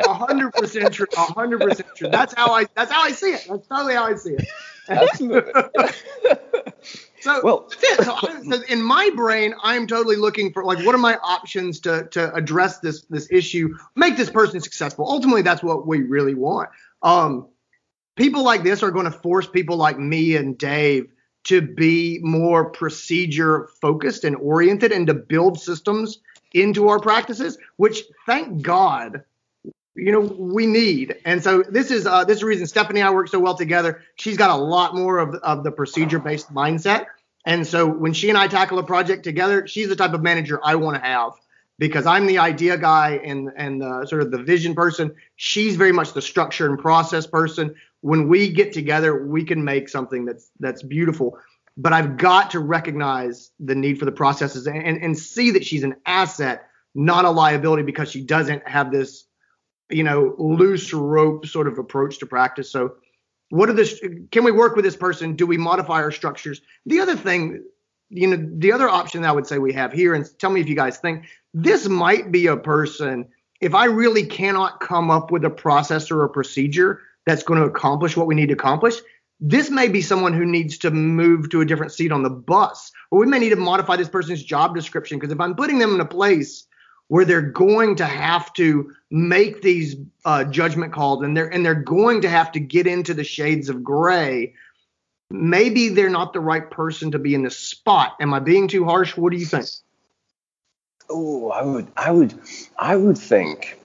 Hundred 0.03 0.53
percent 0.53 0.93
true. 0.93 1.05
Hundred 1.13 1.61
percent 1.61 1.87
true. 1.95 2.09
That's 2.09 2.33
how 2.33 2.53
I. 2.53 2.65
That's 2.75 2.91
how 2.91 3.03
I 3.03 3.11
see 3.11 3.33
it. 3.33 3.45
That's 3.47 3.67
totally 3.67 3.93
how 3.93 4.05
I 4.05 4.15
see 4.15 4.31
it. 4.31 4.47
Absolutely. 4.89 5.53
So, 7.21 7.39
well, 7.43 7.69
so, 7.69 8.13
I, 8.13 8.41
so, 8.49 8.61
in 8.67 8.81
my 8.81 9.09
brain, 9.15 9.53
I'm 9.63 9.85
totally 9.85 10.15
looking 10.15 10.51
for 10.51 10.65
like, 10.65 10.83
what 10.85 10.95
are 10.95 10.99
my 10.99 11.17
options 11.17 11.79
to 11.81 12.07
to 12.11 12.33
address 12.33 12.79
this 12.79 13.03
this 13.03 13.27
issue, 13.31 13.77
make 13.95 14.17
this 14.17 14.29
person 14.29 14.59
successful. 14.59 15.05
Ultimately, 15.07 15.43
that's 15.43 15.63
what 15.63 15.87
we 15.87 16.01
really 16.01 16.33
want. 16.33 16.69
Um, 17.03 17.47
people 18.15 18.43
like 18.43 18.63
this 18.63 18.81
are 18.83 18.91
going 18.91 19.05
to 19.05 19.11
force 19.11 19.47
people 19.47 19.77
like 19.77 19.99
me 19.99 20.35
and 20.35 20.57
Dave 20.57 21.11
to 21.43 21.61
be 21.61 22.19
more 22.21 22.69
procedure 22.69 23.69
focused 23.79 24.23
and 24.23 24.35
oriented, 24.35 24.91
and 24.91 25.07
to 25.07 25.13
build 25.13 25.59
systems 25.59 26.19
into 26.53 26.87
our 26.87 26.99
practices, 26.99 27.57
which 27.77 28.03
thank 28.25 28.61
God 28.61 29.23
you 29.95 30.11
know 30.11 30.21
we 30.21 30.65
need. 30.65 31.17
And 31.25 31.43
so 31.43 31.63
this 31.63 31.91
is 31.91 32.07
uh, 32.07 32.23
this 32.23 32.35
is 32.35 32.41
the 32.41 32.45
reason 32.45 32.67
stephanie 32.67 33.01
and 33.01 33.09
i 33.09 33.11
work 33.11 33.27
so 33.27 33.39
well 33.39 33.55
together. 33.55 34.01
She's 34.15 34.37
got 34.37 34.49
a 34.49 34.55
lot 34.61 34.95
more 34.95 35.19
of, 35.19 35.35
of 35.35 35.63
the 35.63 35.71
procedure 35.71 36.19
based 36.19 36.53
mindset. 36.53 37.07
And 37.45 37.65
so 37.65 37.87
when 37.87 38.13
she 38.13 38.29
and 38.29 38.37
i 38.37 38.47
tackle 38.47 38.79
a 38.79 38.83
project 38.83 39.23
together 39.23 39.67
she's 39.67 39.89
the 39.89 39.95
type 39.95 40.13
of 40.13 40.21
manager 40.21 40.59
i 40.63 40.75
want 40.75 40.95
to 40.95 41.01
have 41.01 41.33
because 41.79 42.05
i'm 42.05 42.27
the 42.27 42.37
idea 42.37 42.77
guy 42.77 43.19
and 43.23 43.49
and 43.57 43.81
the, 43.81 44.05
sort 44.05 44.21
of 44.21 44.31
the 44.31 44.37
vision 44.37 44.75
person. 44.75 45.13
She's 45.35 45.75
very 45.75 45.91
much 45.91 46.13
the 46.13 46.21
structure 46.21 46.67
and 46.67 46.79
process 46.79 47.27
person. 47.27 47.75
When 48.01 48.27
we 48.27 48.49
get 48.49 48.73
together 48.73 49.25
we 49.25 49.43
can 49.43 49.63
make 49.63 49.89
something 49.89 50.25
that's 50.25 50.51
that's 50.59 50.83
beautiful. 50.83 51.37
But 51.75 51.93
i've 51.93 52.17
got 52.17 52.51
to 52.51 52.59
recognize 52.59 53.51
the 53.59 53.75
need 53.75 53.97
for 53.97 54.05
the 54.05 54.11
processes 54.11 54.67
and, 54.67 54.83
and, 54.83 55.01
and 55.01 55.17
see 55.17 55.51
that 55.51 55.65
she's 55.65 55.83
an 55.83 55.95
asset 56.05 56.67
not 56.93 57.25
a 57.25 57.29
liability 57.29 57.83
because 57.83 58.11
she 58.11 58.21
doesn't 58.21 58.67
have 58.67 58.91
this 58.91 59.25
you 59.91 60.03
know, 60.03 60.35
loose 60.37 60.93
rope 60.93 61.45
sort 61.45 61.67
of 61.67 61.77
approach 61.77 62.19
to 62.19 62.25
practice. 62.25 62.71
So 62.71 62.95
what 63.49 63.69
are 63.69 63.73
the 63.73 64.27
can 64.31 64.43
we 64.43 64.51
work 64.51 64.75
with 64.75 64.85
this 64.85 64.95
person? 64.95 65.35
Do 65.35 65.45
we 65.45 65.57
modify 65.57 66.01
our 66.01 66.11
structures? 66.11 66.61
The 66.85 67.01
other 67.01 67.15
thing, 67.15 67.63
you 68.09 68.27
know, 68.27 68.49
the 68.57 68.71
other 68.71 68.89
option 68.89 69.25
I 69.25 69.31
would 69.31 69.47
say 69.47 69.57
we 69.57 69.73
have 69.73 69.91
here, 69.91 70.13
and 70.13 70.27
tell 70.39 70.49
me 70.49 70.61
if 70.61 70.69
you 70.69 70.75
guys 70.75 70.97
think 70.97 71.25
this 71.53 71.87
might 71.87 72.31
be 72.31 72.47
a 72.47 72.57
person. 72.57 73.27
If 73.59 73.75
I 73.75 73.85
really 73.85 74.25
cannot 74.25 74.79
come 74.79 75.11
up 75.11 75.31
with 75.31 75.45
a 75.45 75.49
process 75.49 76.09
or 76.09 76.23
a 76.23 76.29
procedure 76.29 77.01
that's 77.27 77.43
going 77.43 77.59
to 77.59 77.67
accomplish 77.67 78.17
what 78.17 78.25
we 78.25 78.33
need 78.33 78.47
to 78.47 78.53
accomplish, 78.53 78.95
this 79.39 79.69
may 79.69 79.87
be 79.87 80.01
someone 80.01 80.33
who 80.33 80.45
needs 80.45 80.79
to 80.79 80.91
move 80.91 81.49
to 81.49 81.61
a 81.61 81.65
different 81.65 81.91
seat 81.91 82.11
on 82.11 82.23
the 82.23 82.29
bus, 82.29 82.91
or 83.11 83.19
we 83.19 83.27
may 83.27 83.39
need 83.39 83.49
to 83.49 83.55
modify 83.55 83.95
this 83.97 84.09
person's 84.09 84.43
job 84.43 84.75
description. 84.75 85.19
Because 85.19 85.31
if 85.31 85.39
I'm 85.39 85.55
putting 85.55 85.77
them 85.77 85.93
in 85.93 85.99
a 85.99 86.05
place 86.05 86.65
where 87.11 87.25
they're 87.25 87.41
going 87.41 87.97
to 87.97 88.05
have 88.05 88.53
to 88.53 88.89
make 89.09 89.61
these 89.61 89.97
uh, 90.23 90.45
judgment 90.45 90.93
calls 90.93 91.21
and 91.21 91.35
they're 91.35 91.53
and 91.53 91.65
they're 91.65 91.75
going 91.75 92.21
to 92.21 92.29
have 92.29 92.53
to 92.53 92.59
get 92.61 92.87
into 92.87 93.13
the 93.13 93.25
shades 93.25 93.67
of 93.67 93.83
gray. 93.83 94.53
Maybe 95.29 95.89
they're 95.89 96.09
not 96.09 96.31
the 96.31 96.39
right 96.39 96.71
person 96.71 97.11
to 97.11 97.19
be 97.19 97.35
in 97.35 97.43
this 97.43 97.57
spot. 97.57 98.15
Am 98.21 98.33
i 98.33 98.39
being 98.39 98.69
too 98.69 98.85
harsh? 98.85 99.17
What 99.17 99.33
do 99.33 99.37
you 99.37 99.45
think? 99.45 99.65
Oh 101.09 101.51
i 101.51 101.61
would 101.61 101.91
i 101.97 102.11
would 102.11 102.33
i 102.79 102.95
would 102.95 103.17
think 103.17 103.77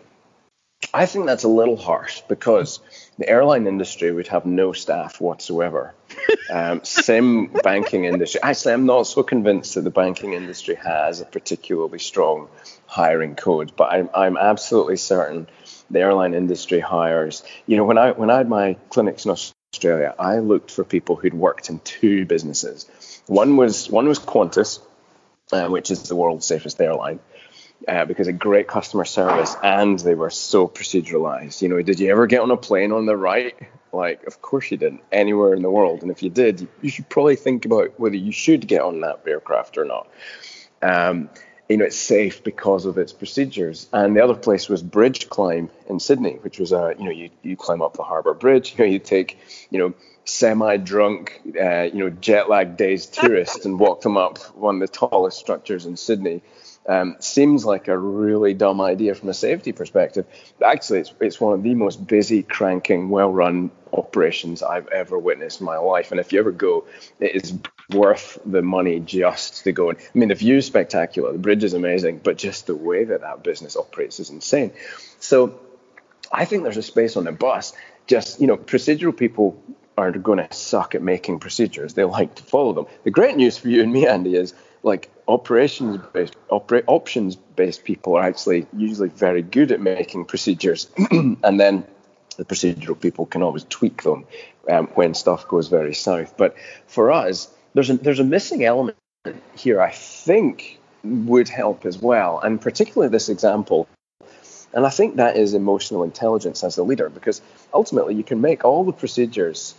i 0.95 1.05
think 1.05 1.27
that's 1.27 1.43
a 1.43 1.49
little 1.49 1.77
harsh 1.77 2.23
because 2.29 2.79
the 3.19 3.29
airline 3.29 3.67
industry 3.67 4.13
would 4.13 4.29
have 4.29 4.47
no 4.47 4.73
staff 4.73 5.21
whatsoever 5.21 5.95
um, 6.51 6.83
same 6.85 7.47
banking 7.63 8.05
industry 8.05 8.41
actually 8.43 8.73
i'm 8.73 8.87
not 8.87 9.05
so 9.05 9.23
convinced 9.23 9.75
that 9.75 9.83
the 9.83 9.91
banking 9.91 10.33
industry 10.33 10.75
has 10.75 11.21
a 11.21 11.25
particularly 11.25 11.99
strong 11.99 12.49
hiring 12.87 13.35
code, 13.35 13.73
but 13.77 13.93
I'm, 13.93 14.09
I'm 14.15 14.37
absolutely 14.37 14.97
certain 14.97 15.49
the 15.91 16.01
airline 16.01 16.35
industry 16.35 16.81
hires. 16.81 17.43
You 17.67 17.77
know, 17.77 17.85
when 17.85 17.99
I 17.99 18.13
when 18.13 18.31
I 18.31 18.39
had 18.39 18.49
my 18.49 18.77
clinics 18.91 19.25
in 19.25 19.31
Australia, 19.31 20.15
I 20.19 20.39
looked 20.39 20.71
for 20.71 20.85
people 20.85 21.17
who'd 21.17 21.35
worked 21.35 21.69
in 21.69 21.81
two 21.81 22.25
businesses. 22.25 22.89
One 23.27 23.57
was 23.57 23.91
one 23.91 24.09
was 24.09 24.19
Qantas, 24.19 24.81
uh, 25.53 25.69
which 25.69 25.91
is 25.91 26.09
the 26.09 26.17
world's 26.17 26.47
safest 26.47 26.81
airline. 26.81 27.21
Uh, 27.89 28.05
because 28.05 28.27
of 28.27 28.37
great 28.37 28.67
customer 28.67 29.05
service 29.05 29.55
and 29.63 30.01
they 30.01 30.17
were 30.17 30.29
so 30.29 30.67
proceduralized. 30.67 31.63
You 31.63 31.69
know, 31.69 31.81
did 31.83 32.01
you 32.01 32.11
ever 32.11 32.27
get 32.27 32.41
on 32.41 32.51
a 32.51 32.57
plane 32.57 32.91
on 32.91 33.07
the 33.07 33.17
right? 33.17 33.55
Like, 33.93 34.27
of 34.27 34.43
course 34.43 34.73
you 34.73 34.77
didn't, 34.77 35.03
anywhere 35.13 35.55
in 35.55 35.63
the 35.63 35.71
world. 35.71 36.03
And 36.03 36.11
if 36.11 36.21
you 36.21 36.29
did, 36.29 36.67
you 36.83 36.91
should 36.91 37.09
probably 37.09 37.37
think 37.37 37.65
about 37.65 38.01
whether 38.01 38.17
you 38.17 38.33
should 38.33 38.67
get 38.67 38.83
on 38.83 39.03
that 39.03 39.23
aircraft 39.25 39.79
or 39.79 39.85
not. 39.85 40.09
Um, 40.83 41.31
you 41.69 41.77
know, 41.77 41.85
it's 41.85 41.97
safe 41.97 42.45
because 42.45 42.87
of 42.87 42.99
its 42.99 43.13
procedures. 43.13 43.89
And 43.93 44.17
the 44.17 44.23
other 44.23 44.35
place 44.35 44.69
was 44.69 44.83
Bridge 44.83 45.29
Climb 45.29 45.71
in 45.89 45.99
Sydney, 45.99 46.39
which 46.43 46.59
was 46.59 46.73
a, 46.73 46.95
you 46.99 47.05
know, 47.05 47.11
you, 47.11 47.31
you 47.43 47.57
climb 47.57 47.83
up 47.83 47.97
the 47.97 48.03
Harbour 48.03 48.35
Bridge, 48.35 48.75
you 48.79 48.85
know, 48.85 48.91
you 48.91 48.99
take, 48.99 49.39
you 49.71 49.79
know, 49.79 49.95
semi-drunk, 50.25 51.41
uh, 51.61 51.83
you 51.83 51.99
know, 51.99 52.11
jet-lag 52.11 52.77
dazed 52.77 53.15
tourists 53.21 53.65
and 53.65 53.79
walk 53.79 54.01
them 54.03 54.17
up 54.17 54.39
one 54.57 54.77
of 54.77 54.81
the 54.81 54.89
tallest 54.89 55.39
structures 55.39 55.87
in 55.87 55.97
Sydney. 55.97 56.43
Um, 56.89 57.17
seems 57.19 57.65
like 57.65 57.89
a 57.89 57.99
really 57.99 58.55
dumb 58.55 58.81
idea 58.81 59.15
from 59.17 59.29
a 59.29 59.35
safety 59.35 59.73
perspective. 59.73 60.25
But 60.59 60.69
actually, 60.69 61.01
it's, 61.01 61.13
it's 61.21 61.41
one 61.41 61.55
of 61.55 61.63
the 61.65 61.75
most 61.75 62.07
busy, 62.07 62.45
cranking, 62.45 63.09
well-run 63.09 63.73
operations 63.93 64.63
I've 64.63 64.87
ever 64.89 65.19
witnessed 65.19 65.61
in 65.61 65.67
my 65.67 65.79
life. 65.79 66.13
And 66.13 66.21
if 66.21 66.33
you 66.33 66.39
ever 66.39 66.53
go, 66.53 66.85
it 67.19 67.35
is 67.35 67.59
worth 67.91 68.39
the 68.45 68.63
money 68.63 69.01
just 69.01 69.65
to 69.65 69.73
go. 69.73 69.91
I 69.91 69.97
mean, 70.15 70.29
the 70.29 70.35
view 70.35 70.57
is 70.57 70.67
spectacular, 70.67 71.33
the 71.33 71.39
bridge 71.39 71.65
is 71.65 71.75
amazing, 71.75 72.21
but 72.23 72.37
just 72.37 72.67
the 72.67 72.77
way 72.77 73.05
that 73.05 73.21
that 73.21 73.43
business 73.43 73.77
operates 73.77 74.21
is 74.21 74.31
insane. 74.31 74.73
So 75.21 75.59
I 76.33 76.45
think 76.45 76.63
there's 76.63 76.77
a 76.77 76.83
space 76.83 77.17
on 77.17 77.25
the 77.25 77.33
bus. 77.33 77.73
Just 78.07 78.41
you 78.41 78.47
know, 78.47 78.57
procedural 78.57 79.17
people 79.17 79.63
are 79.97 80.11
going 80.13 80.39
to 80.39 80.53
suck 80.53 80.95
at 80.95 81.03
making 81.03 81.39
procedures. 81.39 81.95
They 81.95 82.05
like 82.05 82.35
to 82.37 82.43
follow 82.43 82.73
them. 82.73 82.87
The 83.05 83.11
great 83.11 83.37
news 83.37 83.57
for 83.57 83.69
you 83.69 83.83
and 83.83 83.93
me, 83.93 84.07
Andy, 84.07 84.35
is 84.35 84.53
like 84.87 85.11
operations 85.27 86.01
based 86.13 86.37
opera, 86.49 86.83
options 86.87 87.35
based 87.35 87.85
people 87.85 88.17
are 88.17 88.23
actually 88.23 88.67
usually 88.75 89.09
very 89.09 89.43
good 89.43 89.73
at 89.73 89.81
making 89.81 90.25
procedures. 90.25 90.89
And 91.11 91.61
then 91.61 91.85
the 92.37 92.45
procedural 92.45 92.99
people 92.99 93.27
can 93.27 93.43
always 93.43 93.65
tweak 93.65 94.05
them 94.05 94.27
um, 94.71 94.87
when 94.95 95.15
stuff 95.15 95.49
goes 95.49 95.69
very 95.69 95.95
south. 95.95 96.37
But 96.37 96.55
for 96.87 97.11
us 97.11 97.51
there's 97.75 97.91
a 97.91 97.97
there's 97.97 98.21
a 98.21 98.25
missing 98.25 98.65
element 98.65 98.97
here 99.57 99.83
I 99.83 99.91
think 99.91 100.79
would 101.03 101.49
help 101.49 101.85
as 101.85 101.99
well, 101.99 102.41
and 102.41 102.61
particularly 102.61 103.11
this 103.11 103.29
example. 103.29 103.89
And 104.73 104.85
I 104.85 104.91
think 104.91 105.17
that 105.17 105.37
is 105.37 105.55
emotional 105.55 106.03
intelligence 106.03 106.63
as 106.63 106.77
a 106.77 106.83
leader, 106.83 107.09
because 107.09 107.41
ultimately 107.73 108.15
you 108.15 108.25
can 108.25 108.41
make 108.41 108.65
all 108.65 108.85
the 108.85 108.93
procedures 108.93 109.75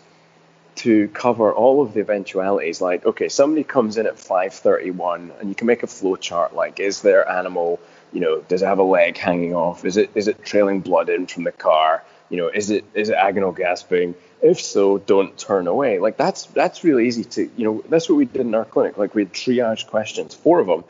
to 0.77 1.07
cover 1.09 1.53
all 1.53 1.81
of 1.81 1.93
the 1.93 1.99
eventualities. 1.99 2.81
Like, 2.81 3.05
okay, 3.05 3.29
somebody 3.29 3.63
comes 3.63 3.97
in 3.97 4.05
at 4.05 4.17
5:31, 4.17 5.31
and 5.39 5.49
you 5.49 5.55
can 5.55 5.67
make 5.67 5.83
a 5.83 5.87
flow 5.87 6.15
chart. 6.15 6.55
Like, 6.55 6.79
is 6.79 7.01
their 7.01 7.29
animal, 7.29 7.79
you 8.11 8.21
know, 8.21 8.41
does 8.41 8.61
it 8.61 8.65
have 8.65 8.79
a 8.79 8.83
leg 8.83 9.17
hanging 9.17 9.53
off? 9.53 9.85
Is 9.85 9.97
it 9.97 10.11
is 10.15 10.27
it 10.27 10.43
trailing 10.43 10.81
blood 10.81 11.09
in 11.09 11.27
from 11.27 11.43
the 11.43 11.51
car? 11.51 12.03
You 12.29 12.37
know, 12.37 12.47
is 12.49 12.69
it 12.69 12.85
is 12.93 13.09
it 13.09 13.15
agonal 13.15 13.55
gasping? 13.55 14.15
If 14.41 14.61
so, 14.61 14.97
don't 14.97 15.37
turn 15.37 15.67
away. 15.67 15.99
Like 15.99 16.17
that's 16.17 16.45
that's 16.45 16.83
really 16.83 17.07
easy 17.07 17.23
to 17.23 17.49
you 17.55 17.65
know 17.65 17.83
that's 17.89 18.07
what 18.09 18.15
we 18.15 18.25
did 18.25 18.41
in 18.41 18.53
our 18.55 18.65
clinic. 18.65 18.97
Like 18.97 19.15
we 19.15 19.23
had 19.23 19.33
triage 19.33 19.87
questions, 19.87 20.33
four 20.35 20.59
of 20.59 20.67
them, 20.67 20.83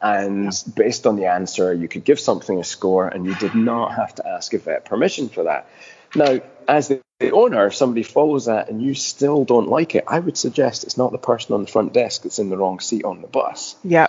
and 0.00 0.52
based 0.74 1.06
on 1.06 1.16
the 1.16 1.26
answer, 1.26 1.72
you 1.72 1.88
could 1.88 2.04
give 2.04 2.20
something 2.20 2.58
a 2.60 2.64
score, 2.64 3.08
and 3.08 3.26
you 3.26 3.34
did 3.36 3.54
not 3.54 3.94
have 3.94 4.14
to 4.16 4.28
ask 4.28 4.52
a 4.54 4.58
vet 4.58 4.84
permission 4.84 5.28
for 5.28 5.44
that. 5.44 5.68
Now, 6.14 6.40
as 6.68 6.88
the, 6.88 7.00
the 7.18 7.30
owner, 7.30 7.66
if 7.66 7.74
somebody 7.74 8.02
follows 8.02 8.46
that 8.46 8.68
and 8.68 8.82
you 8.82 8.94
still 8.94 9.44
don't 9.44 9.68
like 9.68 9.94
it, 9.94 10.04
I 10.06 10.18
would 10.18 10.36
suggest 10.36 10.84
it's 10.84 10.96
not 10.96 11.12
the 11.12 11.18
person 11.18 11.54
on 11.54 11.62
the 11.62 11.70
front 11.70 11.92
desk 11.92 12.22
that's 12.22 12.38
in 12.38 12.50
the 12.50 12.56
wrong 12.56 12.80
seat 12.80 13.04
on 13.04 13.20
the 13.20 13.28
bus. 13.28 13.76
Yeah. 13.84 14.08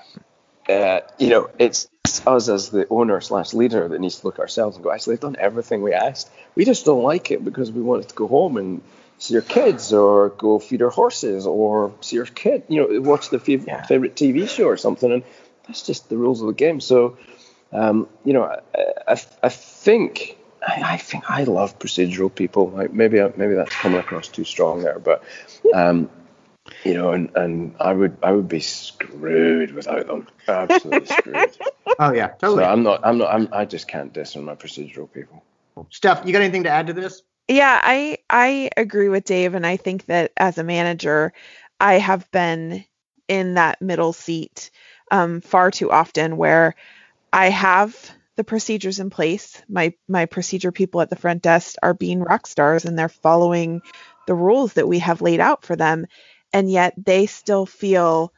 Uh, 0.68 1.02
you 1.20 1.30
know, 1.30 1.50
it's 1.60 1.88
us 2.26 2.50
as 2.50 2.70
the 2.70 2.88
owner 2.90 3.22
slash 3.22 3.54
leader 3.54 3.88
that 3.88 4.00
needs 4.00 4.20
to 4.20 4.26
look 4.28 4.40
ourselves 4.40 4.78
and 4.78 4.84
go, 4.84 4.92
actually, 4.92 5.16
they've 5.16 5.22
done 5.22 5.36
everything 5.40 5.84
we 5.84 5.94
asked. 5.94 6.30
We 6.56 6.66
just 6.66 6.86
don't 6.86 7.04
like 7.04 7.30
it 7.30 7.44
because 7.46 7.72
we 7.72 7.82
wanted 7.82 8.10
to 8.10 8.16
go 8.16 8.28
home 8.28 8.58
and 8.58 8.82
see 9.20 9.34
your 9.34 9.44
kids 9.44 9.94
or 9.94 10.30
go 10.30 10.58
feed 10.60 10.82
our 10.82 10.90
horses 10.90 11.46
or 11.46 11.94
see 12.02 12.16
your 12.16 12.26
kid, 12.26 12.64
you 12.68 12.82
know, 12.82 13.02
watch 13.02 13.30
the 13.30 13.38
fav- 13.38 13.68
yeah. 13.68 13.84
favorite 13.84 14.16
TV 14.16 14.50
show 14.50 14.66
or 14.66 14.78
something. 14.78 15.12
And 15.12 15.24
that's 15.68 15.84
just 15.84 16.10
the 16.10 16.18
rules 16.18 16.42
of 16.42 16.48
the 16.48 16.54
game. 16.54 16.82
So, 16.82 17.18
um, 17.72 18.10
you 18.24 18.34
know, 18.34 18.44
I, 18.44 18.60
I, 19.08 19.22
I 19.44 19.50
think. 19.50 20.38
I, 20.66 20.94
I, 20.94 20.98
think 20.98 21.30
I 21.30 21.44
love 21.44 21.78
procedural 21.80 22.34
people. 22.34 22.70
Like 22.70 22.94
maybe 22.94 23.20
maybe 23.38 23.54
that's 23.54 23.76
coming 23.76 24.00
across 24.00 24.28
too 24.28 24.44
strong 24.44 24.82
there, 24.82 25.00
but 25.00 25.24
um, 25.74 26.10
you 26.84 26.94
know, 26.94 27.12
and, 27.12 27.30
and 27.36 27.76
I 27.80 27.94
would 27.94 28.18
I 28.24 28.32
would 28.32 28.48
be 28.48 28.60
screwed 28.60 29.74
without 29.74 30.08
them. 30.08 30.28
Absolutely 30.48 31.06
screwed. 31.06 31.58
Oh 32.00 32.14
yeah, 32.14 32.30
totally. 32.30 32.64
So 32.64 32.70
I'm 32.70 32.84
not 32.84 33.06
I'm 33.06 33.18
not 33.18 33.34
I'm, 33.34 33.50
I 33.52 33.66
just 33.66 33.88
can't 33.88 34.12
diss 34.12 34.36
on 34.36 34.46
my 34.46 34.56
procedural 34.56 35.12
people. 35.12 35.44
Steph, 35.90 36.26
you 36.26 36.32
got 36.32 36.42
anything 36.42 36.64
to 36.64 36.70
add 36.70 36.88
to 36.88 36.94
this? 36.94 37.22
Yeah, 37.48 37.80
I 37.84 38.18
I 38.30 38.70
agree 38.76 39.10
with 39.10 39.26
Dave, 39.26 39.54
and 39.54 39.66
I 39.66 39.78
think 39.78 40.06
that 40.06 40.32
as 40.38 40.58
a 40.58 40.64
manager, 40.64 41.34
I 41.80 41.96
have 41.96 42.30
been 42.32 42.86
in 43.28 43.56
that 43.56 43.82
middle 43.82 44.14
seat 44.14 44.72
um, 45.12 45.42
far 45.42 45.72
too 45.72 45.92
often 45.92 46.38
where 46.38 46.76
I 47.32 47.50
have 47.50 48.12
the 48.36 48.44
procedures 48.44 49.00
in 49.00 49.10
place. 49.10 49.62
My 49.70 49.94
my 50.08 50.26
procedure 50.26 50.72
people 50.72 51.02
at 51.02 51.10
the 51.10 51.16
front 51.16 51.42
desk 51.42 51.76
are 51.82 51.94
being 51.94 52.22
rock 52.22 52.48
stars 52.48 52.86
and 52.86 52.98
they're 52.98 53.10
following 53.10 53.82
the 54.28 54.36
rules 54.36 54.74
that 54.74 54.88
we 54.88 55.00
have 55.00 55.22
laid 55.22 55.40
out 55.40 55.64
for 55.64 55.76
them 55.76 56.06
and 56.52 56.72
yet 56.72 56.94
they 56.98 57.26
still 57.26 57.66
feel 57.66 58.34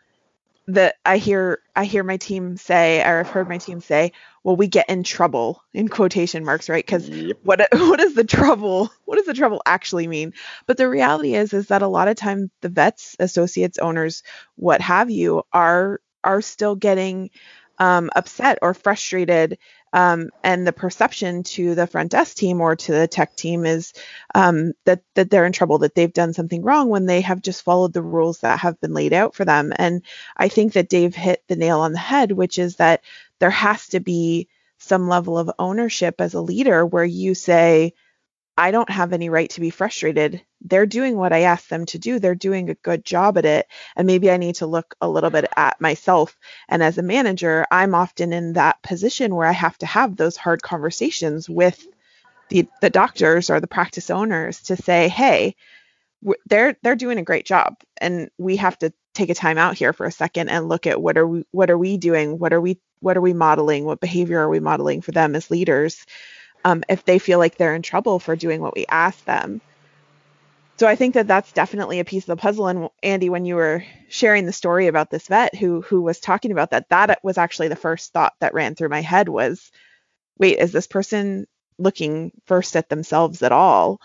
that 0.67 0.95
I 1.05 1.17
hear 1.17 1.59
I 1.75 1.85
hear 1.85 2.03
my 2.03 2.17
team 2.17 2.57
say 2.57 3.01
or 3.01 3.19
I've 3.19 3.29
heard 3.29 3.47
my 3.47 3.57
team 3.57 3.79
say, 3.79 4.11
well, 4.43 4.55
we 4.55 4.67
get 4.67 4.89
in 4.89 5.03
trouble 5.03 5.63
in 5.73 5.87
quotation 5.87 6.43
marks, 6.43 6.67
right? 6.67 6.85
Because 6.85 7.07
yep. 7.09 7.37
what 7.43 7.67
what 7.71 7.99
is 7.99 8.15
the 8.15 8.23
trouble? 8.23 8.91
What 9.05 9.15
does 9.15 9.25
the 9.25 9.33
trouble 9.33 9.61
actually 9.65 10.07
mean? 10.07 10.33
But 10.65 10.77
the 10.77 10.89
reality 10.89 11.35
is 11.35 11.53
is 11.53 11.67
that 11.67 11.81
a 11.81 11.87
lot 11.87 12.07
of 12.07 12.17
time 12.17 12.51
the 12.61 12.69
vets, 12.69 13.15
associates, 13.19 13.77
owners, 13.77 14.23
what 14.55 14.81
have 14.81 15.09
you, 15.09 15.43
are 15.53 16.01
are 16.23 16.41
still 16.41 16.75
getting 16.75 17.29
um, 17.79 18.09
upset 18.15 18.59
or 18.61 18.73
frustrated 18.73 19.57
um, 19.93 20.29
and 20.43 20.67
the 20.67 20.73
perception 20.73 21.43
to 21.43 21.73
the 21.73 21.87
front 21.87 22.11
desk 22.11 22.35
team 22.35 22.59
or 22.59 22.75
to 22.75 22.91
the 22.91 23.07
tech 23.07 23.35
team 23.35 23.65
is 23.65 23.93
um, 24.35 24.73
that 24.85 25.01
that 25.15 25.29
they're 25.29 25.45
in 25.45 25.53
trouble, 25.53 25.79
that 25.79 25.95
they've 25.95 26.13
done 26.13 26.33
something 26.33 26.61
wrong 26.61 26.89
when 26.89 27.05
they 27.05 27.21
have 27.21 27.41
just 27.41 27.63
followed 27.63 27.93
the 27.93 28.01
rules 28.01 28.39
that 28.39 28.59
have 28.59 28.79
been 28.81 28.93
laid 28.93 29.13
out 29.13 29.33
for 29.33 29.45
them. 29.45 29.71
And 29.75 30.01
I 30.35 30.49
think 30.49 30.73
that 30.73 30.89
Dave 30.89 31.15
hit 31.15 31.43
the 31.47 31.55
nail 31.55 31.79
on 31.79 31.93
the 31.93 31.99
head, 31.99 32.31
which 32.31 32.59
is 32.59 32.75
that 32.75 33.01
there 33.39 33.49
has 33.49 33.87
to 33.89 33.99
be 33.99 34.49
some 34.79 35.07
level 35.07 35.37
of 35.37 35.51
ownership 35.57 36.19
as 36.19 36.33
a 36.33 36.41
leader 36.41 36.85
where 36.85 37.05
you 37.05 37.33
say, 37.33 37.93
I 38.57 38.71
don't 38.71 38.89
have 38.89 39.13
any 39.13 39.29
right 39.29 39.49
to 39.51 39.61
be 39.61 39.69
frustrated. 39.69 40.41
They're 40.61 40.87
doing 40.87 41.15
what 41.15 41.31
I 41.31 41.41
asked 41.41 41.69
them 41.69 41.85
to 41.87 41.99
do. 41.99 42.19
They're 42.19 42.35
doing 42.35 42.69
a 42.69 42.75
good 42.75 43.05
job 43.05 43.37
at 43.37 43.45
it. 43.45 43.67
And 43.95 44.07
maybe 44.07 44.31
I 44.31 44.37
need 44.37 44.55
to 44.55 44.65
look 44.65 44.95
a 44.99 45.07
little 45.07 45.29
bit 45.29 45.45
at 45.55 45.79
myself. 45.79 46.35
And 46.67 46.81
as 46.81 46.97
a 46.97 47.03
manager, 47.03 47.65
I'm 47.71 47.93
often 47.93 48.33
in 48.33 48.53
that 48.53 48.81
position 48.81 49.35
where 49.35 49.47
I 49.47 49.51
have 49.51 49.77
to 49.79 49.85
have 49.85 50.15
those 50.15 50.37
hard 50.37 50.63
conversations 50.63 51.47
with 51.47 51.85
the, 52.49 52.67
the 52.81 52.89
doctors 52.89 53.49
or 53.49 53.59
the 53.59 53.67
practice 53.67 54.09
owners 54.09 54.61
to 54.63 54.75
say, 54.75 55.07
hey, 55.09 55.55
they're 56.47 56.75
they're 56.81 56.95
doing 56.95 57.19
a 57.19 57.23
great 57.23 57.45
job 57.45 57.75
and 58.01 58.29
we 58.37 58.55
have 58.55 58.77
to 58.79 58.91
take 59.13 59.29
a 59.29 59.35
time 59.35 59.57
out 59.57 59.75
here 59.75 59.93
for 59.93 60.05
a 60.05 60.11
second 60.11 60.49
and 60.49 60.67
look 60.67 60.87
at 60.87 61.01
what 61.01 61.17
are 61.17 61.27
we 61.27 61.43
what 61.51 61.69
are 61.69 61.77
we 61.77 61.97
doing 61.97 62.39
what 62.39 62.53
are 62.53 62.61
we 62.61 62.79
what 63.01 63.17
are 63.17 63.21
we 63.21 63.33
modeling 63.33 63.85
what 63.85 63.99
behavior 63.99 64.39
are 64.39 64.49
we 64.49 64.59
modeling 64.59 65.01
for 65.01 65.11
them 65.11 65.35
as 65.35 65.51
leaders 65.51 66.05
um, 66.65 66.83
if 66.89 67.05
they 67.05 67.19
feel 67.19 67.39
like 67.39 67.57
they're 67.57 67.75
in 67.75 67.81
trouble 67.81 68.19
for 68.19 68.35
doing 68.35 68.61
what 68.61 68.75
we 68.75 68.85
ask 68.89 69.23
them. 69.25 69.61
So 70.77 70.87
i 70.87 70.95
think 70.95 71.15
that 71.15 71.27
that's 71.27 71.51
definitely 71.51 71.99
a 71.99 72.05
piece 72.05 72.23
of 72.23 72.37
the 72.37 72.41
puzzle. 72.41 72.67
And 72.67 72.89
andy 73.01 73.29
when 73.29 73.45
you 73.45 73.55
were 73.55 73.83
sharing 74.09 74.45
the 74.45 74.53
story 74.53 74.87
about 74.87 75.09
this 75.09 75.27
vet 75.27 75.55
who 75.55 75.81
who 75.81 76.01
was 76.01 76.19
talking 76.19 76.51
about 76.51 76.71
that 76.71 76.89
that 76.89 77.19
was 77.23 77.37
actually 77.37 77.69
the 77.69 77.75
first 77.75 78.13
thought 78.13 78.33
that 78.39 78.53
ran 78.53 78.75
through 78.75 78.89
my 78.89 79.01
head 79.01 79.27
was 79.27 79.71
wait 80.37 80.59
is 80.59 80.71
this 80.71 80.87
person 80.87 81.47
looking 81.79 82.31
first 82.45 82.75
at 82.75 82.89
themselves 82.89 83.41
at 83.41 83.51
all 83.51 83.99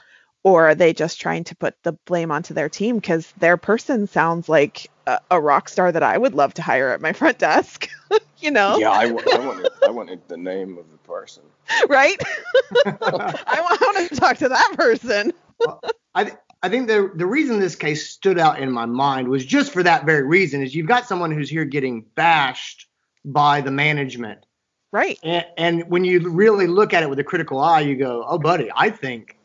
or 0.44 0.68
are 0.68 0.74
they 0.74 0.92
just 0.92 1.20
trying 1.20 1.44
to 1.44 1.56
put 1.56 1.74
the 1.82 1.92
blame 1.92 2.30
onto 2.30 2.54
their 2.54 2.68
team 2.68 2.96
because 2.96 3.32
their 3.38 3.56
person 3.56 4.06
sounds 4.06 4.48
like 4.48 4.90
a, 5.06 5.20
a, 5.30 5.40
rock 5.40 5.68
star 5.68 5.92
that 5.92 6.02
I 6.02 6.18
would 6.18 6.34
love 6.34 6.54
to 6.54 6.62
hire 6.62 6.90
at 6.90 7.00
my 7.00 7.12
front 7.12 7.38
desk, 7.38 7.88
you 8.38 8.50
know? 8.50 8.78
Yeah, 8.78 8.90
I, 8.90 9.04
I, 9.32 9.38
wanted, 9.38 9.68
I 9.86 9.90
wanted 9.90 10.28
the 10.28 10.36
name 10.36 10.78
of 10.78 10.90
the 10.90 10.98
person. 10.98 11.44
Right? 11.88 12.20
I, 12.86 12.96
want, 13.00 13.42
I 13.46 13.60
want 13.80 14.08
to 14.08 14.16
talk 14.16 14.38
to 14.38 14.48
that 14.48 14.72
person. 14.76 15.32
well, 15.58 15.80
I, 16.14 16.32
I 16.62 16.68
think 16.68 16.86
the 16.86 17.10
the 17.14 17.26
reason 17.26 17.58
this 17.58 17.74
case 17.74 18.08
stood 18.08 18.38
out 18.38 18.60
in 18.60 18.70
my 18.70 18.86
mind 18.86 19.28
was 19.28 19.44
just 19.44 19.72
for 19.72 19.82
that 19.82 20.06
very 20.06 20.22
reason 20.22 20.62
is 20.62 20.74
you've 20.74 20.86
got 20.86 21.06
someone 21.06 21.32
who's 21.32 21.50
here 21.50 21.64
getting 21.64 22.02
bashed 22.14 22.86
by 23.24 23.60
the 23.60 23.70
management. 23.70 24.46
Right. 24.92 25.18
And, 25.22 25.46
and 25.56 25.90
when 25.90 26.04
you 26.04 26.20
really 26.30 26.66
look 26.66 26.92
at 26.92 27.02
it 27.02 27.10
with 27.10 27.18
a 27.18 27.24
critical 27.24 27.58
eye, 27.58 27.80
you 27.80 27.96
go, 27.96 28.24
oh, 28.28 28.38
buddy, 28.38 28.70
I 28.76 28.90
think 28.90 29.38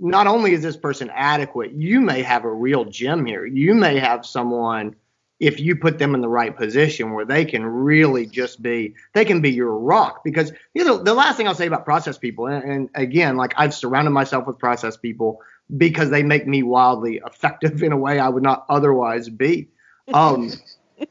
not 0.00 0.26
only 0.26 0.52
is 0.52 0.62
this 0.62 0.76
person 0.76 1.10
adequate, 1.14 1.72
you 1.72 2.00
may 2.00 2.22
have 2.22 2.44
a 2.44 2.52
real 2.52 2.84
gem 2.84 3.24
here. 3.24 3.46
You 3.46 3.74
may 3.74 3.98
have 3.98 4.26
someone, 4.26 4.94
if 5.40 5.60
you 5.60 5.76
put 5.76 5.98
them 5.98 6.14
in 6.14 6.20
the 6.20 6.28
right 6.28 6.56
position, 6.56 7.12
where 7.12 7.24
they 7.24 7.44
can 7.44 7.64
really 7.64 8.26
just 8.26 8.62
be, 8.62 8.94
they 9.14 9.24
can 9.24 9.40
be 9.40 9.50
your 9.50 9.76
rock. 9.76 10.22
Because 10.24 10.52
you 10.74 10.84
know, 10.84 10.98
the 10.98 11.14
last 11.14 11.36
thing 11.36 11.48
I'll 11.48 11.54
say 11.54 11.66
about 11.66 11.84
process 11.84 12.18
people, 12.18 12.46
and, 12.46 12.64
and 12.64 12.90
again, 12.94 13.36
like 13.36 13.54
I've 13.56 13.74
surrounded 13.74 14.10
myself 14.10 14.46
with 14.46 14.58
process 14.58 14.96
people 14.96 15.40
because 15.76 16.10
they 16.10 16.22
make 16.22 16.46
me 16.46 16.62
wildly 16.62 17.20
effective 17.26 17.82
in 17.82 17.92
a 17.92 17.96
way 17.96 18.18
I 18.18 18.28
would 18.28 18.42
not 18.42 18.66
otherwise 18.68 19.28
be. 19.28 19.68
Um, 20.12 20.52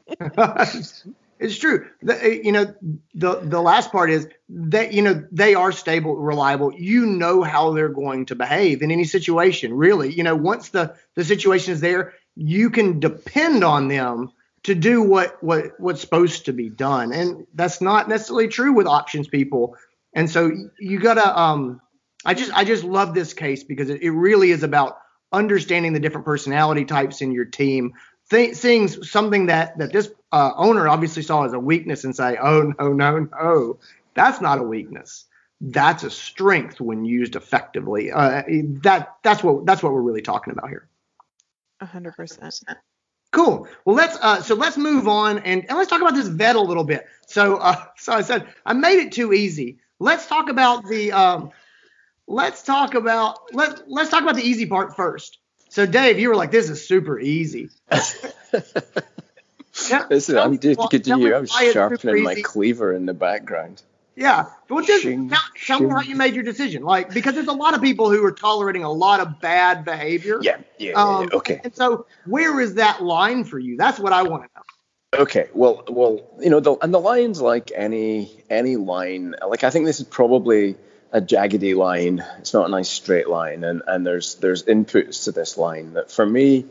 It's 1.40 1.58
true. 1.58 1.88
The, 2.02 2.24
eh, 2.24 2.40
you 2.42 2.52
know, 2.52 2.74
the 3.14 3.40
the 3.40 3.60
last 3.60 3.92
part 3.92 4.10
is 4.10 4.28
that 4.48 4.92
you 4.92 5.02
know 5.02 5.24
they 5.30 5.54
are 5.54 5.72
stable, 5.72 6.16
reliable. 6.16 6.72
You 6.72 7.06
know 7.06 7.42
how 7.42 7.72
they're 7.72 7.88
going 7.88 8.26
to 8.26 8.34
behave 8.34 8.82
in 8.82 8.90
any 8.90 9.04
situation. 9.04 9.74
Really, 9.74 10.12
you 10.12 10.22
know, 10.24 10.34
once 10.34 10.70
the 10.70 10.96
the 11.14 11.24
situation 11.24 11.72
is 11.72 11.80
there, 11.80 12.14
you 12.34 12.70
can 12.70 12.98
depend 12.98 13.62
on 13.62 13.88
them 13.88 14.32
to 14.64 14.74
do 14.74 15.02
what 15.02 15.42
what 15.42 15.78
what's 15.78 16.00
supposed 16.00 16.46
to 16.46 16.52
be 16.52 16.68
done, 16.70 17.12
and 17.12 17.46
that's 17.54 17.80
not 17.80 18.08
necessarily 18.08 18.48
true 18.48 18.72
with 18.72 18.86
options 18.86 19.28
people. 19.28 19.76
And 20.14 20.28
so 20.28 20.50
you 20.78 20.98
gotta. 20.98 21.38
Um, 21.38 21.80
I 22.24 22.34
just 22.34 22.52
I 22.52 22.64
just 22.64 22.84
love 22.84 23.14
this 23.14 23.32
case 23.32 23.62
because 23.62 23.90
it, 23.90 24.02
it 24.02 24.10
really 24.10 24.50
is 24.50 24.64
about 24.64 24.98
understanding 25.32 25.92
the 25.92 26.00
different 26.00 26.24
personality 26.24 26.84
types 26.84 27.20
in 27.20 27.32
your 27.32 27.44
team, 27.44 27.92
th- 28.30 28.56
seeing 28.56 28.88
something 28.88 29.46
that 29.46 29.78
that 29.78 29.92
this 29.92 30.10
uh, 30.32 30.52
owner 30.56 30.88
obviously 30.88 31.22
saw 31.22 31.44
as 31.44 31.52
a 31.52 31.58
weakness 31.58 32.04
and 32.04 32.14
say, 32.14 32.36
oh 32.40 32.72
no 32.78 32.92
no 32.92 33.18
no, 33.18 33.78
that's 34.14 34.40
not 34.40 34.58
a 34.58 34.62
weakness. 34.62 35.24
That's 35.60 36.04
a 36.04 36.10
strength 36.10 36.80
when 36.80 37.04
used 37.04 37.34
effectively. 37.34 38.12
Uh, 38.12 38.42
that 38.82 39.16
that's 39.22 39.42
what 39.42 39.66
that's 39.66 39.82
what 39.82 39.92
we're 39.92 40.02
really 40.02 40.22
talking 40.22 40.52
about 40.52 40.68
here. 40.68 40.88
A 41.80 41.86
hundred 41.86 42.14
percent. 42.14 42.54
Cool. 43.30 43.68
Well, 43.84 43.96
let's 43.96 44.16
uh, 44.20 44.42
so 44.42 44.54
let's 44.54 44.76
move 44.76 45.06
on 45.06 45.38
and, 45.38 45.66
and 45.68 45.76
let's 45.76 45.90
talk 45.90 46.00
about 46.00 46.14
this 46.14 46.28
vet 46.28 46.56
a 46.56 46.60
little 46.60 46.84
bit. 46.84 47.06
So 47.26 47.56
uh, 47.56 47.76
so 47.96 48.12
I 48.12 48.22
said 48.22 48.46
I 48.64 48.72
made 48.72 48.98
it 49.00 49.12
too 49.12 49.32
easy. 49.32 49.78
Let's 49.98 50.26
talk 50.26 50.48
about 50.48 50.86
the 50.86 51.12
um, 51.12 51.50
let's 52.26 52.62
talk 52.62 52.94
about 52.94 53.38
let 53.52 53.90
let's 53.90 54.10
talk 54.10 54.22
about 54.22 54.36
the 54.36 54.42
easy 54.42 54.66
part 54.66 54.96
first. 54.96 55.38
So 55.70 55.84
Dave, 55.84 56.18
you 56.18 56.30
were 56.30 56.36
like, 56.36 56.50
this 56.50 56.70
is 56.70 56.86
super 56.86 57.18
easy. 57.18 57.68
yeah, 59.90 60.06
Listen, 60.10 60.38
I'm 60.38 60.56
dedicated 60.56 61.04
to 61.04 61.18
you. 61.18 61.34
I'm 61.34 61.46
sharpening 61.46 62.22
my 62.22 62.40
cleaver 62.42 62.92
in 62.92 63.06
the 63.06 63.14
background. 63.14 63.82
Yeah. 64.18 64.46
Well, 64.68 64.84
just 64.84 65.04
shing, 65.04 65.28
tell, 65.28 65.38
tell 65.64 65.80
me 65.80 65.90
how 65.90 66.00
you 66.00 66.16
made 66.16 66.34
your 66.34 66.42
decision. 66.42 66.82
Like, 66.82 67.14
because 67.14 67.34
there's 67.34 67.46
a 67.46 67.52
lot 67.52 67.74
of 67.74 67.80
people 67.80 68.10
who 68.10 68.24
are 68.24 68.32
tolerating 68.32 68.82
a 68.82 68.90
lot 68.90 69.20
of 69.20 69.40
bad 69.40 69.84
behavior. 69.84 70.40
Yeah. 70.42 70.56
Yeah. 70.76 70.94
Um, 70.94 71.28
yeah 71.30 71.36
okay. 71.36 71.60
And 71.62 71.74
so, 71.74 72.06
where 72.26 72.58
is 72.60 72.74
that 72.74 73.00
line 73.02 73.44
for 73.44 73.60
you? 73.60 73.76
That's 73.76 74.00
what 74.00 74.12
I 74.12 74.24
want 74.24 74.42
to 74.42 74.48
know. 74.56 75.22
Okay. 75.22 75.48
Well, 75.54 75.84
well, 75.88 76.20
you 76.40 76.50
know, 76.50 76.58
the, 76.58 76.74
and 76.82 76.92
the 76.92 76.98
line's 76.98 77.40
like 77.40 77.70
any 77.72 78.42
any 78.50 78.74
line. 78.74 79.36
Like, 79.46 79.62
I 79.62 79.70
think 79.70 79.86
this 79.86 80.00
is 80.00 80.06
probably 80.06 80.74
a 81.12 81.20
jaggedy 81.20 81.76
line. 81.76 82.24
It's 82.38 82.52
not 82.52 82.66
a 82.66 82.70
nice 82.70 82.88
straight 82.88 83.28
line, 83.28 83.64
and 83.64 83.82
and 83.86 84.06
there's 84.06 84.34
there's 84.36 84.64
inputs 84.64 85.24
to 85.24 85.32
this 85.32 85.56
line 85.56 85.94
that 85.94 86.10
for 86.10 86.26
me, 86.26 86.66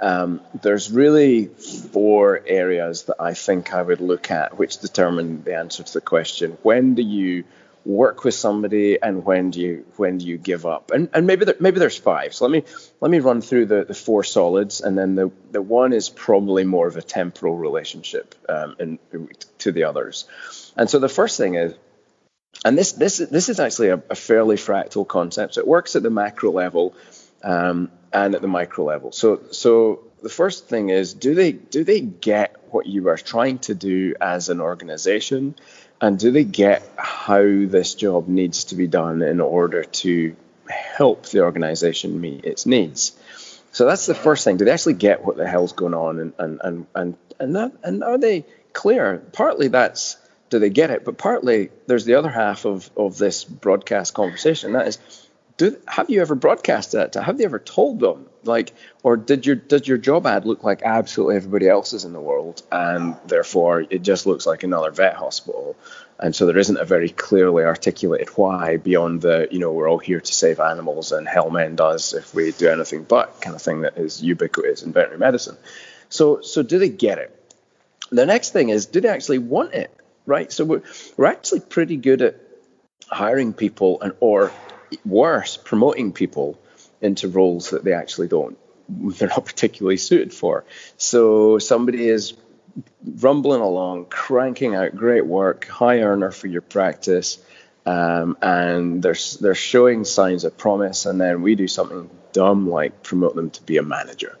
um, 0.00 0.40
there's 0.62 0.90
really 0.90 1.46
four 1.46 2.42
areas 2.46 3.04
that 3.04 3.16
I 3.20 3.34
think 3.34 3.72
I 3.72 3.82
would 3.82 4.00
look 4.00 4.30
at, 4.30 4.58
which 4.58 4.78
determine 4.78 5.42
the 5.42 5.56
answer 5.56 5.82
to 5.82 5.92
the 5.92 6.00
question: 6.00 6.58
When 6.62 6.94
do 6.94 7.02
you 7.02 7.44
work 7.84 8.24
with 8.24 8.34
somebody, 8.34 9.00
and 9.00 9.24
when 9.24 9.50
do 9.50 9.60
you 9.60 9.86
when 9.96 10.18
do 10.18 10.26
you 10.26 10.36
give 10.36 10.66
up? 10.66 10.90
And 10.90 11.08
and 11.14 11.26
maybe 11.26 11.46
there, 11.46 11.56
maybe 11.60 11.78
there's 11.78 11.96
five. 11.96 12.34
So 12.34 12.46
let 12.46 12.52
me 12.52 12.64
let 13.00 13.10
me 13.10 13.20
run 13.20 13.40
through 13.40 13.66
the, 13.66 13.84
the 13.84 13.94
four 13.94 14.22
solids, 14.24 14.80
and 14.80 14.98
then 14.98 15.14
the 15.14 15.30
the 15.52 15.62
one 15.62 15.92
is 15.92 16.08
probably 16.08 16.64
more 16.64 16.86
of 16.86 16.96
a 16.96 17.02
temporal 17.02 17.56
relationship 17.56 18.34
um, 18.48 18.98
to 19.58 19.72
the 19.72 19.84
others. 19.84 20.26
And 20.76 20.90
so 20.90 20.98
the 20.98 21.08
first 21.08 21.38
thing 21.38 21.54
is 21.54 21.74
and 22.64 22.76
this 22.76 22.92
this 22.92 23.18
this 23.18 23.48
is 23.48 23.60
actually 23.60 23.88
a, 23.88 24.02
a, 24.10 24.14
fairly 24.14 24.56
fractal 24.56 25.06
concept. 25.06 25.54
So 25.54 25.60
it 25.60 25.66
works 25.66 25.94
at 25.96 26.02
the 26.02 26.10
macro 26.10 26.50
level 26.50 26.94
um, 27.42 27.90
and 28.12 28.34
at 28.34 28.42
the 28.42 28.48
micro 28.48 28.84
level. 28.84 29.12
So 29.12 29.40
so 29.50 30.04
the 30.22 30.28
first 30.28 30.68
thing 30.68 30.90
is 30.90 31.14
do 31.14 31.34
they 31.34 31.52
do 31.52 31.84
they 31.84 32.00
get 32.00 32.56
what 32.70 32.86
you 32.86 33.08
are 33.08 33.16
trying 33.16 33.58
to 33.60 33.74
do 33.74 34.14
as 34.20 34.48
an 34.48 34.60
organization, 34.60 35.54
and 36.00 36.18
do 36.18 36.30
they 36.30 36.44
get 36.44 36.88
how 36.96 37.42
this 37.42 37.94
job 37.94 38.28
needs 38.28 38.64
to 38.64 38.74
be 38.74 38.86
done 38.86 39.22
in 39.22 39.40
order 39.40 39.84
to 39.84 40.36
help 40.68 41.26
the 41.26 41.40
organization 41.40 42.20
meet 42.20 42.44
its 42.44 42.66
needs? 42.66 43.12
So 43.72 43.86
that's 43.86 44.06
the 44.06 44.14
first 44.14 44.44
thing. 44.44 44.56
Do 44.56 44.64
they 44.64 44.70
actually 44.70 44.94
get 44.94 45.24
what 45.24 45.36
the 45.36 45.46
hell's 45.46 45.72
going 45.72 45.94
on, 45.94 46.18
and 46.18 46.32
and 46.38 46.60
and 46.62 46.86
and 46.94 47.16
and, 47.38 47.56
that, 47.56 47.72
and 47.82 48.02
are 48.02 48.18
they 48.18 48.46
clear? 48.72 49.22
Partly 49.32 49.68
that's 49.68 50.16
do 50.50 50.58
they 50.58 50.70
get 50.70 50.90
it? 50.90 51.04
But 51.04 51.18
partly 51.18 51.70
there's 51.86 52.04
the 52.04 52.14
other 52.14 52.30
half 52.30 52.64
of, 52.64 52.90
of 52.96 53.18
this 53.18 53.44
broadcast 53.44 54.14
conversation. 54.14 54.72
That 54.72 54.88
is, 54.88 54.98
do 55.56 55.76
have 55.86 56.10
you 56.10 56.20
ever 56.20 56.34
broadcast 56.34 56.92
that? 56.92 57.14
Have 57.14 57.40
you 57.40 57.46
ever 57.46 57.58
told 57.58 58.00
them? 58.00 58.26
Like, 58.44 58.72
or 59.02 59.16
did 59.16 59.46
your 59.46 59.56
did 59.56 59.88
your 59.88 59.98
job 59.98 60.26
ad 60.26 60.44
look 60.44 60.62
like 60.62 60.82
absolutely 60.82 61.36
everybody 61.36 61.68
else's 61.68 62.04
in 62.04 62.12
the 62.12 62.20
world, 62.20 62.62
and 62.70 63.16
therefore 63.26 63.84
it 63.88 64.02
just 64.02 64.26
looks 64.26 64.46
like 64.46 64.62
another 64.62 64.90
vet 64.90 65.14
hospital? 65.14 65.76
And 66.18 66.34
so 66.34 66.46
there 66.46 66.56
isn't 66.56 66.78
a 66.78 66.84
very 66.84 67.10
clearly 67.10 67.64
articulated 67.64 68.28
why 68.30 68.78
beyond 68.78 69.20
the, 69.20 69.48
you 69.50 69.58
know, 69.58 69.72
we're 69.72 69.88
all 69.88 69.98
here 69.98 70.20
to 70.20 70.32
save 70.32 70.60
animals 70.60 71.12
and 71.12 71.28
hell 71.28 71.50
men 71.50 71.76
does 71.76 72.14
if 72.14 72.34
we 72.34 72.52
do 72.52 72.70
anything 72.70 73.02
but 73.02 73.42
kind 73.42 73.54
of 73.54 73.60
thing 73.60 73.82
that 73.82 73.98
is 73.98 74.22
ubiquitous 74.22 74.82
in 74.82 74.94
veterinary 74.94 75.18
medicine. 75.18 75.58
So, 76.08 76.40
so 76.40 76.62
do 76.62 76.78
they 76.78 76.88
get 76.88 77.18
it? 77.18 77.54
The 78.10 78.24
next 78.24 78.54
thing 78.54 78.70
is, 78.70 78.86
do 78.86 79.02
they 79.02 79.08
actually 79.08 79.38
want 79.38 79.74
it? 79.74 79.90
right? 80.26 80.52
So 80.52 80.64
we're, 80.64 80.82
we're 81.16 81.26
actually 81.26 81.60
pretty 81.60 81.96
good 81.96 82.20
at 82.20 82.36
hiring 83.08 83.52
people 83.52 84.00
and 84.02 84.12
or 84.20 84.52
worse, 85.04 85.56
promoting 85.56 86.12
people 86.12 86.58
into 87.00 87.28
roles 87.28 87.70
that 87.70 87.84
they 87.84 87.92
actually 87.92 88.28
don't 88.28 88.58
they're 88.88 89.28
not 89.28 89.44
particularly 89.44 89.96
suited 89.96 90.32
for. 90.32 90.64
So 90.96 91.58
somebody 91.58 92.08
is 92.08 92.34
rumbling 93.04 93.60
along, 93.60 94.06
cranking 94.06 94.74
out 94.74 94.94
great 94.94 95.26
work, 95.26 95.66
high 95.66 96.00
earner 96.02 96.30
for 96.30 96.46
your 96.46 96.62
practice, 96.62 97.38
um, 97.84 98.36
and 98.40 99.02
they're 99.02 99.16
they're 99.40 99.54
showing 99.54 100.04
signs 100.04 100.44
of 100.44 100.56
promise, 100.56 101.06
and 101.06 101.20
then 101.20 101.42
we 101.42 101.54
do 101.54 101.68
something 101.68 102.10
dumb 102.32 102.68
like 102.68 103.02
promote 103.02 103.34
them 103.34 103.50
to 103.50 103.62
be 103.62 103.78
a 103.78 103.82
manager 103.82 104.38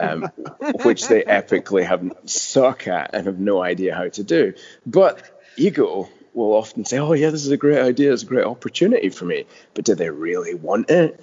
um, 0.00 0.22
which 0.82 1.06
they 1.08 1.22
epically 1.22 1.86
have 1.86 2.12
suck 2.26 2.86
at 2.88 3.14
and 3.14 3.26
have 3.26 3.38
no 3.38 3.62
idea 3.62 3.94
how 3.94 4.08
to 4.08 4.22
do. 4.22 4.54
But 4.86 5.22
ego 5.56 6.08
will 6.34 6.54
often 6.54 6.84
say, 6.84 6.98
"Oh 6.98 7.12
yeah, 7.12 7.30
this 7.30 7.44
is 7.44 7.50
a 7.50 7.56
great 7.56 7.78
idea. 7.78 8.12
It's 8.12 8.22
a 8.22 8.26
great 8.26 8.44
opportunity 8.44 9.08
for 9.08 9.24
me." 9.24 9.44
But 9.74 9.84
do 9.84 9.94
they 9.94 10.10
really 10.10 10.54
want 10.54 10.90
it? 10.90 11.20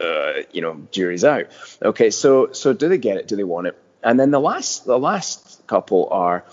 Uh, 0.00 0.42
you 0.52 0.62
know, 0.62 0.86
jury's 0.92 1.24
out. 1.24 1.46
Okay, 1.82 2.10
so 2.10 2.52
so 2.52 2.72
do 2.72 2.88
they 2.88 2.98
get 2.98 3.18
it? 3.18 3.28
Do 3.28 3.36
they 3.36 3.44
want 3.44 3.66
it? 3.66 3.78
And 4.02 4.18
then 4.18 4.30
the 4.30 4.40
last 4.40 4.86
the 4.86 4.98
last 4.98 5.66
couple 5.66 6.08
are, 6.10 6.44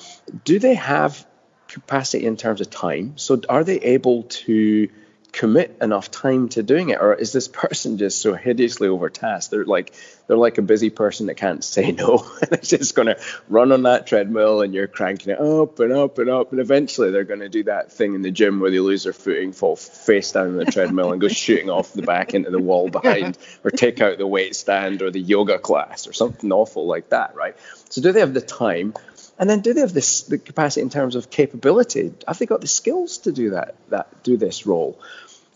do 0.44 0.60
they 0.60 0.76
have 0.76 1.26
capacity 1.68 2.26
in 2.26 2.38
terms 2.38 2.62
of 2.62 2.70
time? 2.70 3.14
So 3.18 3.42
are 3.50 3.64
they 3.64 3.80
able 3.80 4.24
to 4.24 4.90
commit 5.38 5.78
enough 5.82 6.10
time 6.10 6.50
to 6.50 6.64
doing 6.64 6.90
it 6.90 7.00
or 7.00 7.14
is 7.14 7.32
this 7.32 7.48
person 7.64 8.00
just 8.00 8.20
so 8.20 8.34
hideously 8.34 8.88
overtasked 8.88 9.52
they're 9.52 9.66
like 9.66 9.94
they're 10.26 10.36
like 10.36 10.58
a 10.58 10.64
busy 10.64 10.90
person 10.90 11.28
that 11.28 11.36
can't 11.36 11.64
say 11.64 11.92
no 12.04 12.26
and 12.42 12.54
it's 12.54 12.70
just 12.70 12.96
going 12.96 13.06
to 13.06 13.16
run 13.48 13.72
on 13.72 13.84
that 13.84 14.08
treadmill 14.08 14.62
and 14.62 14.74
you're 14.74 14.88
cranking 14.88 15.32
it 15.32 15.40
up 15.40 15.80
and 15.80 15.94
up 15.94 16.18
and 16.18 16.28
up 16.28 16.52
and 16.52 16.60
eventually 16.60 17.12
they're 17.12 17.24
going 17.24 17.40
to 17.40 17.50
do 17.50 17.64
that 17.64 17.92
thing 17.92 18.16
in 18.16 18.24
the 18.24 18.32
gym 18.32 18.60
where 18.60 18.72
they 18.72 18.80
lose 18.80 19.04
their 19.04 19.14
footing 19.14 19.52
fall 19.52 19.76
face 19.76 20.32
down 20.32 20.48
on 20.48 20.58
the 20.58 20.66
treadmill 20.66 21.12
and 21.12 21.22
go 21.22 21.28
shooting 21.28 21.70
off 21.70 21.94
the 21.94 22.02
back 22.02 22.34
into 22.34 22.50
the 22.50 22.60
wall 22.60 22.90
behind 22.90 23.38
or 23.64 23.70
take 23.70 24.02
out 24.02 24.18
the 24.18 24.26
weight 24.26 24.56
stand 24.56 25.04
or 25.04 25.12
the 25.12 25.22
yoga 25.22 25.60
class 25.60 26.08
or 26.08 26.14
something 26.14 26.52
awful 26.52 26.88
like 26.88 27.10
that 27.10 27.36
right 27.36 27.56
so 27.90 28.02
do 28.02 28.12
they 28.12 28.22
have 28.22 28.34
the 28.34 28.42
time 28.42 28.92
and 29.40 29.50
then 29.50 29.62
do 29.62 29.74
they 29.74 29.82
have 29.82 29.94
this 29.94 30.24
the 30.24 30.38
capacity 30.38 30.82
in 30.82 30.90
terms 30.90 31.16
of 31.16 31.30
capability? 31.30 32.12
Have 32.28 32.40
they 32.40 32.46
got 32.46 32.62
the 32.62 32.68
skills 32.68 33.20
to 33.20 33.32
do 33.32 33.52
that 33.52 33.76
that 33.90 34.24
do 34.24 34.38
this 34.38 34.66
role? 34.66 35.00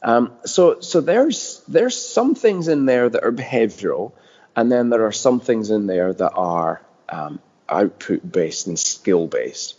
Um, 0.03 0.33
so 0.45 0.79
so 0.79 1.01
there's 1.01 1.63
there's 1.67 1.97
some 1.97 2.35
things 2.35 2.67
in 2.67 2.85
there 2.85 3.07
that 3.09 3.23
are 3.23 3.31
behavioural, 3.31 4.13
and 4.55 4.71
then 4.71 4.89
there 4.89 5.05
are 5.05 5.11
some 5.11 5.39
things 5.39 5.69
in 5.69 5.87
there 5.87 6.13
that 6.13 6.31
are 6.33 6.81
um, 7.09 7.39
output 7.69 8.29
based 8.29 8.67
and 8.67 8.79
skill 8.79 9.27
based. 9.27 9.75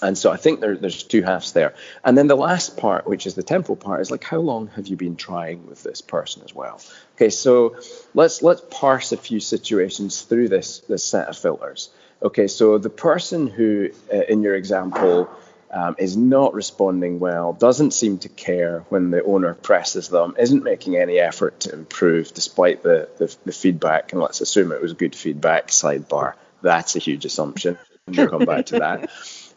And 0.00 0.16
so 0.16 0.30
I 0.30 0.36
think 0.36 0.60
there, 0.60 0.76
there's 0.76 1.02
two 1.02 1.22
halves 1.22 1.52
there. 1.52 1.74
And 2.04 2.16
then 2.16 2.28
the 2.28 2.36
last 2.36 2.76
part, 2.76 3.06
which 3.06 3.26
is 3.26 3.34
the 3.34 3.42
temporal 3.42 3.74
part, 3.74 4.00
is 4.00 4.10
like 4.10 4.22
how 4.22 4.38
long 4.38 4.68
have 4.68 4.86
you 4.86 4.96
been 4.96 5.16
trying 5.16 5.66
with 5.66 5.82
this 5.82 6.00
person 6.00 6.42
as 6.44 6.54
well? 6.54 6.80
Okay, 7.16 7.30
so 7.30 7.76
let's 8.14 8.42
let's 8.42 8.62
parse 8.70 9.10
a 9.10 9.16
few 9.16 9.40
situations 9.40 10.22
through 10.22 10.48
this 10.48 10.80
this 10.80 11.04
set 11.04 11.28
of 11.28 11.36
filters. 11.36 11.90
Okay, 12.22 12.46
so 12.48 12.78
the 12.78 12.90
person 12.90 13.46
who, 13.46 13.90
uh, 14.12 14.22
in 14.28 14.42
your 14.42 14.54
example, 14.54 15.28
um, 15.70 15.96
is 15.98 16.16
not 16.16 16.54
responding 16.54 17.18
well, 17.20 17.52
doesn't 17.52 17.92
seem 17.92 18.18
to 18.18 18.28
care 18.28 18.84
when 18.88 19.10
the 19.10 19.22
owner 19.22 19.54
presses 19.54 20.08
them, 20.08 20.34
isn't 20.38 20.62
making 20.62 20.96
any 20.96 21.18
effort 21.18 21.60
to 21.60 21.72
improve 21.72 22.32
despite 22.32 22.82
the, 22.82 23.08
the, 23.18 23.34
the 23.44 23.52
feedback, 23.52 24.12
and 24.12 24.20
let's 24.20 24.40
assume 24.40 24.72
it 24.72 24.80
was 24.80 24.94
good 24.94 25.14
feedback, 25.14 25.68
sidebar. 25.68 26.34
That's 26.62 26.96
a 26.96 26.98
huge 26.98 27.24
assumption. 27.24 27.78
We'll 28.06 28.28
come 28.28 28.44
back 28.44 28.66
to 28.66 28.78
that. 28.78 29.10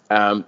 Um, 0.10 0.46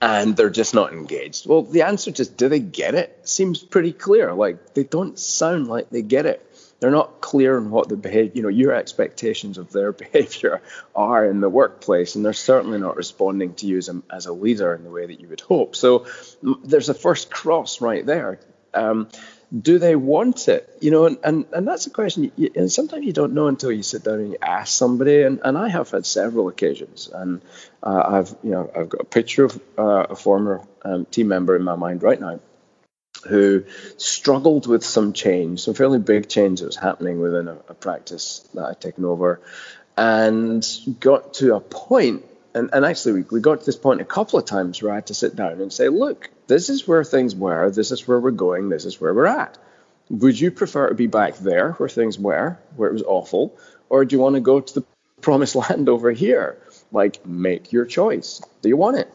and 0.00 0.36
they're 0.36 0.50
just 0.50 0.74
not 0.74 0.92
engaged. 0.92 1.48
Well, 1.48 1.62
the 1.62 1.82
answer 1.82 2.10
just 2.10 2.36
do 2.36 2.48
they 2.48 2.60
get 2.60 2.94
it 2.94 3.28
seems 3.28 3.62
pretty 3.62 3.92
clear. 3.92 4.34
Like 4.34 4.74
they 4.74 4.84
don't 4.84 5.18
sound 5.18 5.68
like 5.68 5.90
they 5.90 6.02
get 6.02 6.26
it 6.26 6.44
they're 6.80 6.90
not 6.90 7.20
clear 7.20 7.56
on 7.56 7.70
what 7.70 7.88
the 7.88 7.96
behavior, 7.96 8.32
you 8.34 8.42
know, 8.42 8.48
your 8.48 8.74
expectations 8.74 9.58
of 9.58 9.72
their 9.72 9.92
behavior 10.04 10.60
are 10.94 11.24
in 11.24 11.40
the 11.40 11.48
workplace, 11.48 12.14
and 12.14 12.24
they're 12.24 12.32
certainly 12.32 12.78
not 12.78 12.96
responding 12.96 13.54
to 13.54 13.66
you 13.66 13.78
as 13.78 13.88
a, 13.88 14.02
as 14.10 14.26
a 14.26 14.32
leader 14.32 14.74
in 14.74 14.84
the 14.84 14.90
way 14.90 15.06
that 15.06 15.20
you 15.20 15.28
would 15.28 15.40
hope. 15.40 15.76
So 15.76 16.06
there's 16.64 16.88
a 16.88 16.94
first 16.94 17.30
cross 17.30 17.80
right 17.80 18.04
there. 18.04 18.40
Um, 18.74 19.08
do 19.56 19.78
they 19.78 19.94
want 19.94 20.48
it? 20.48 20.68
You 20.80 20.90
know, 20.90 21.06
and, 21.06 21.18
and, 21.22 21.46
and 21.52 21.68
that's 21.68 21.86
a 21.86 21.90
question. 21.90 22.32
You, 22.36 22.50
and 22.56 22.70
sometimes 22.70 23.06
you 23.06 23.12
don't 23.12 23.32
know 23.32 23.46
until 23.46 23.70
you 23.70 23.82
sit 23.82 24.02
down 24.02 24.18
and 24.18 24.30
you 24.32 24.38
ask 24.42 24.76
somebody. 24.76 25.22
And, 25.22 25.40
and 25.44 25.56
I 25.56 25.68
have 25.68 25.90
had 25.90 26.04
several 26.04 26.48
occasions, 26.48 27.08
and 27.12 27.40
uh, 27.82 28.02
I've 28.06 28.36
you 28.42 28.50
know 28.50 28.70
I've 28.76 28.88
got 28.88 29.02
a 29.02 29.04
picture 29.04 29.44
of 29.44 29.60
uh, 29.78 30.06
a 30.10 30.16
former 30.16 30.62
um, 30.82 31.06
team 31.06 31.28
member 31.28 31.54
in 31.54 31.62
my 31.62 31.76
mind 31.76 32.02
right 32.02 32.20
now 32.20 32.40
who 33.28 33.64
struggled 33.96 34.66
with 34.66 34.84
some 34.84 35.12
change, 35.12 35.60
some 35.60 35.74
fairly 35.74 35.98
big 35.98 36.28
change 36.28 36.60
that 36.60 36.66
was 36.66 36.76
happening 36.76 37.20
within 37.20 37.48
a, 37.48 37.58
a 37.68 37.74
practice 37.74 38.48
that 38.54 38.64
I'd 38.64 38.80
taken 38.80 39.04
over, 39.04 39.40
and 39.96 40.66
got 41.00 41.34
to 41.34 41.54
a 41.54 41.60
point, 41.60 42.24
and, 42.54 42.70
and 42.72 42.84
actually 42.84 43.22
we, 43.22 43.24
we 43.30 43.40
got 43.40 43.60
to 43.60 43.66
this 43.66 43.76
point 43.76 44.00
a 44.00 44.04
couple 44.04 44.38
of 44.38 44.44
times 44.44 44.82
where 44.82 44.92
I 44.92 44.96
had 44.96 45.06
to 45.06 45.14
sit 45.14 45.36
down 45.36 45.60
and 45.60 45.72
say, 45.72 45.88
look, 45.88 46.30
this 46.46 46.68
is 46.68 46.86
where 46.86 47.04
things 47.04 47.34
were, 47.34 47.70
this 47.70 47.90
is 47.90 48.06
where 48.06 48.20
we're 48.20 48.30
going, 48.30 48.68
this 48.68 48.84
is 48.84 49.00
where 49.00 49.14
we're 49.14 49.26
at. 49.26 49.58
Would 50.08 50.38
you 50.38 50.50
prefer 50.50 50.88
to 50.88 50.94
be 50.94 51.08
back 51.08 51.36
there 51.38 51.72
where 51.72 51.88
things 51.88 52.18
were, 52.18 52.58
where 52.76 52.88
it 52.88 52.92
was 52.92 53.02
awful, 53.02 53.58
or 53.88 54.04
do 54.04 54.14
you 54.14 54.20
want 54.20 54.34
to 54.34 54.40
go 54.40 54.60
to 54.60 54.74
the 54.74 54.86
promised 55.20 55.56
land 55.56 55.88
over 55.88 56.10
here? 56.10 56.58
Like, 56.92 57.26
make 57.26 57.72
your 57.72 57.84
choice. 57.84 58.40
Do 58.62 58.68
you 58.68 58.76
want 58.76 58.98
it? 58.98 59.10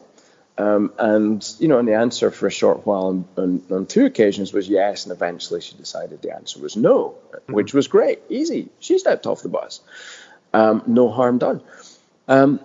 Um, 0.58 0.92
and 0.98 1.46
you 1.58 1.68
know, 1.68 1.78
and 1.78 1.88
the 1.88 1.94
answer 1.94 2.30
for 2.30 2.46
a 2.46 2.50
short 2.50 2.86
while 2.86 3.06
on, 3.06 3.24
on, 3.38 3.62
on, 3.70 3.86
two 3.86 4.04
occasions 4.04 4.52
was 4.52 4.68
yes, 4.68 5.04
and 5.04 5.12
eventually 5.12 5.62
she 5.62 5.74
decided 5.76 6.20
the 6.20 6.34
answer 6.34 6.60
was 6.60 6.76
no, 6.76 7.14
mm-hmm. 7.32 7.54
which 7.54 7.72
was 7.72 7.88
great, 7.88 8.20
easy. 8.28 8.68
She 8.78 8.98
stepped 8.98 9.26
off 9.26 9.42
the 9.42 9.48
bus, 9.48 9.80
um, 10.52 10.82
no 10.86 11.10
harm 11.10 11.38
done. 11.38 11.62
Um, 12.28 12.60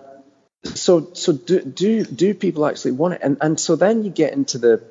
so, 0.64 1.08
so 1.14 1.32
do 1.32 1.60
do 1.62 2.04
do 2.04 2.34
people 2.34 2.66
actually 2.66 2.92
want 2.92 3.14
it? 3.14 3.20
And 3.22 3.38
and 3.40 3.58
so 3.58 3.74
then 3.74 4.04
you 4.04 4.10
get 4.10 4.34
into 4.34 4.58
the 4.58 4.82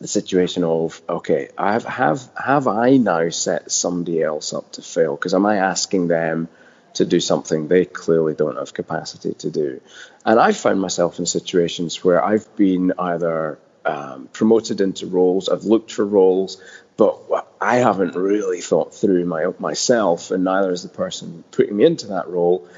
the 0.00 0.06
situation 0.06 0.62
of 0.62 1.00
okay, 1.08 1.48
I 1.58 1.72
have 1.72 1.84
have 1.84 2.28
have 2.36 2.68
I 2.68 2.98
now 2.98 3.30
set 3.30 3.72
somebody 3.72 4.22
else 4.22 4.52
up 4.52 4.72
to 4.72 4.82
fail? 4.82 5.16
Because 5.16 5.34
am 5.34 5.46
I 5.46 5.56
asking 5.56 6.08
them? 6.08 6.48
To 6.96 7.04
do 7.04 7.20
something 7.20 7.68
they 7.68 7.84
clearly 7.84 8.34
don't 8.34 8.56
have 8.56 8.74
capacity 8.74 9.34
to 9.34 9.50
do. 9.50 9.80
And 10.24 10.40
I've 10.40 10.56
found 10.56 10.80
myself 10.80 11.18
in 11.18 11.26
situations 11.26 12.04
where 12.04 12.22
I've 12.22 12.54
been 12.56 12.92
either 12.98 13.58
um, 13.84 14.28
promoted 14.32 14.80
into 14.80 15.06
roles, 15.06 15.48
I've 15.48 15.64
looked 15.64 15.92
for 15.92 16.04
roles, 16.04 16.60
but 16.96 17.18
I 17.60 17.76
haven't 17.76 18.14
really 18.16 18.60
thought 18.60 18.94
through 18.94 19.24
my 19.26 19.52
myself, 19.58 20.30
and 20.30 20.44
neither 20.44 20.72
is 20.72 20.82
the 20.82 20.88
person 20.88 21.44
putting 21.50 21.76
me 21.76 21.84
into 21.84 22.08
that 22.08 22.28
role 22.28 22.68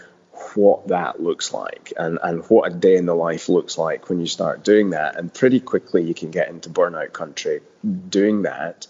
what 0.54 0.88
that 0.88 1.20
looks 1.20 1.52
like 1.52 1.92
and, 1.96 2.18
and 2.22 2.44
what 2.48 2.70
a 2.70 2.74
day 2.74 2.96
in 2.96 3.06
the 3.06 3.14
life 3.14 3.48
looks 3.48 3.76
like 3.76 4.08
when 4.08 4.20
you 4.20 4.26
start 4.26 4.64
doing 4.64 4.90
that. 4.90 5.16
And 5.16 5.32
pretty 5.32 5.60
quickly 5.60 6.02
you 6.02 6.14
can 6.14 6.30
get 6.30 6.48
into 6.48 6.70
burnout 6.70 7.12
country 7.12 7.60
doing 8.08 8.42
that. 8.42 8.86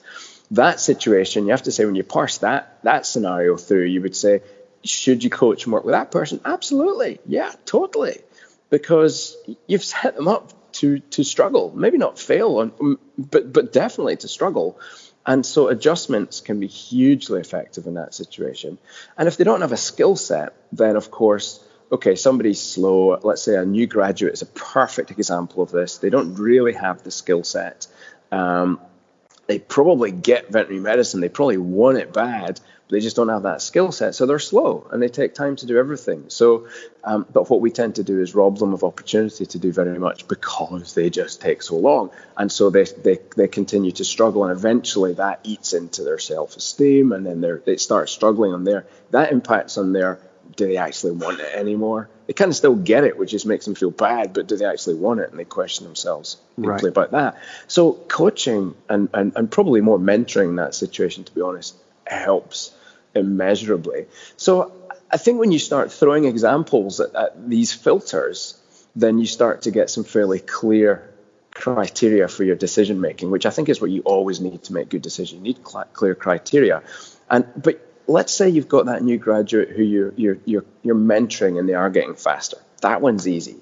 That 0.53 0.81
situation, 0.81 1.45
you 1.45 1.51
have 1.51 1.63
to 1.63 1.73
say 1.73 1.85
when 1.85 1.95
you 1.95 2.05
parse 2.05 2.39
that 2.39 2.79
that 2.83 3.07
scenario 3.07 3.57
through, 3.57 3.85
you 3.85 4.01
would 4.03 4.17
say, 4.17 4.41
should 4.85 5.25
you 5.25 5.31
coach 5.31 5.65
and 5.65 5.73
work 5.73 5.85
with 5.85 5.93
that 5.95 6.11
person? 6.11 6.41
Absolutely. 6.45 7.21
Yeah, 7.27 7.53
totally. 7.65 8.19
Because 8.71 9.37
you've 9.67 9.85
set 9.85 10.15
them 10.15 10.29
up 10.29 10.53
to 10.73 10.99
to 11.01 11.25
struggle, 11.25 11.73
maybe 11.75 11.99
not 11.99 12.19
fail, 12.19 12.59
on, 12.59 12.99
but 13.19 13.53
but 13.53 13.73
definitely 13.73 14.17
to 14.17 14.29
struggle. 14.29 14.79
And 15.27 15.45
so 15.45 15.69
adjustments 15.69 16.41
can 16.41 16.59
be 16.59 16.67
hugely 16.67 17.41
effective 17.41 17.87
in 17.87 17.95
that 17.95 18.15
situation. 18.15 18.79
And 19.17 19.29
if 19.29 19.37
they 19.37 19.45
don't 19.45 19.61
have 19.61 19.73
a 19.73 19.77
skill 19.77 20.17
set, 20.17 20.55
then 20.73 20.97
of 20.97 21.11
course, 21.11 21.63
okay, 21.93 22.15
somebody's 22.15 22.61
slow. 22.61 23.19
Let's 23.23 23.43
say 23.43 23.57
a 23.57 23.65
new 23.65 23.87
graduate 23.87 24.33
is 24.33 24.43
a 24.43 24.47
perfect 24.47 25.11
example 25.11 25.63
of 25.63 25.71
this. 25.71 25.99
They 25.99 26.11
don't 26.11 26.37
really 26.37 26.73
have 26.73 27.03
the 27.03 27.11
skill 27.11 27.45
set. 27.45 27.87
Um, 28.33 28.81
they 29.47 29.59
probably 29.59 30.13
get 30.13 30.51
veterinary 30.51 30.81
medicine. 30.81 31.21
They 31.21 31.29
probably 31.29 31.59
want 31.59 31.99
it 31.99 32.13
bad, 32.13 32.61
they 32.91 33.01
just 33.01 33.17
don't 33.17 33.29
have 33.29 33.43
that 33.43 33.61
skill 33.61 33.93
set. 33.93 34.15
So 34.15 34.27
they're 34.27 34.39
slow 34.39 34.89
and 34.91 35.03
they 35.03 35.09
take 35.09 35.35
time 35.35 35.57
to 35.57 35.67
do 35.67 35.79
everything. 35.79 36.25
So, 36.29 36.69
um, 37.05 37.27
but 37.33 37.51
what 37.51 37.61
we 37.61 37.71
tend 37.71 37.97
to 37.97 38.03
do 38.03 38.21
is 38.21 38.35
rob 38.35 38.59
them 38.59 38.73
of 38.73 38.83
opportunity 38.83 39.47
to 39.47 39.59
do 39.59 39.73
very 39.73 39.99
much 39.99 40.27
because 40.27 40.95
they 40.95 41.11
just 41.11 41.41
take 41.41 41.63
so 41.63 41.77
long. 41.77 42.11
And 42.37 42.51
so 42.51 42.71
they, 42.71 42.85
they, 42.85 43.19
they 43.37 43.49
continue 43.49 43.93
to 43.93 44.05
struggle 44.05 44.45
and 44.45 44.53
eventually 44.53 45.15
that 45.15 45.41
eats 45.45 45.73
into 45.75 46.03
their 46.03 46.19
self-esteem 46.19 47.13
and 47.13 47.27
then 47.27 47.61
they 47.65 47.77
start 47.77 48.09
struggling 48.09 48.53
on 48.53 48.65
there. 48.65 48.87
That 49.11 49.33
impacts 49.33 49.77
on 49.77 49.93
their, 49.93 50.19
do 50.57 50.67
they 50.67 50.79
actually 50.79 51.13
want 51.13 51.41
it 51.41 51.55
anymore? 51.55 52.09
They 52.27 52.33
kind 52.33 52.51
of 52.51 52.57
still 52.57 52.75
get 52.75 53.05
it, 53.05 53.19
which 53.19 53.31
just 53.31 53.47
makes 53.47 53.65
them 53.65 53.75
feel 53.75 53.91
bad, 53.91 54.33
but 54.33 54.49
do 54.49 54.57
they 54.57 54.65
actually 54.65 54.97
want 54.97 55.21
it? 55.21 55.31
And 55.31 55.39
they 55.39 55.45
question 55.45 55.85
themselves 55.87 56.39
right. 56.57 56.83
about 56.83 57.13
that. 57.13 57.39
So 57.69 57.93
coaching 57.93 58.75
and, 58.89 59.09
and, 59.15 59.33
and 59.37 59.51
probably 59.51 59.81
more 59.83 59.99
mentoring 59.99 60.57
that 60.57 60.75
situation, 60.75 61.25
to 61.25 61.35
be 61.35 61.41
honest, 61.41 61.77
helps 62.09 62.75
immeasurably. 63.15 64.07
So 64.37 64.73
I 65.11 65.17
think 65.17 65.39
when 65.39 65.53
you 65.53 65.59
start 65.59 65.93
throwing 65.93 66.25
examples 66.25 67.01
at, 67.01 67.15
at 67.15 67.49
these 67.49 67.73
filters, 67.73 68.61
then 68.95 69.19
you 69.19 69.27
start 69.27 69.63
to 69.63 69.71
get 69.71 69.91
some 69.91 70.05
fairly 70.05 70.39
clear 70.39 71.09
criteria 71.55 72.29
for 72.29 72.45
your 72.45 72.57
decision 72.57 73.01
making, 73.01 73.31
which 73.31 73.47
I 73.47 73.51
think 73.51 73.69
is 73.69 73.81
what 73.81 73.91
you 73.91 74.03
always 74.03 74.41
need 74.41 74.63
to 74.65 74.73
make 74.73 74.89
good 74.89 75.03
decisions. 75.03 75.39
You 75.39 75.41
need 75.41 75.67
cl- 75.67 75.89
clear 75.93 76.15
criteria. 76.15 76.83
And 77.31 77.47
but 77.57 77.85
let's 78.07 78.33
say 78.33 78.49
you've 78.49 78.69
got 78.69 78.87
that 78.87 79.03
new 79.03 79.19
graduate 79.19 79.71
who 79.71 79.83
you're, 79.83 80.13
you're 80.17 80.39
you're 80.45 80.65
you're 80.83 80.95
mentoring 80.95 81.59
and 81.59 81.69
they 81.69 81.75
are 81.75 81.91
getting 81.91 82.15
faster. 82.15 82.59
That 82.81 83.01
one's 83.01 83.27
easy. 83.27 83.57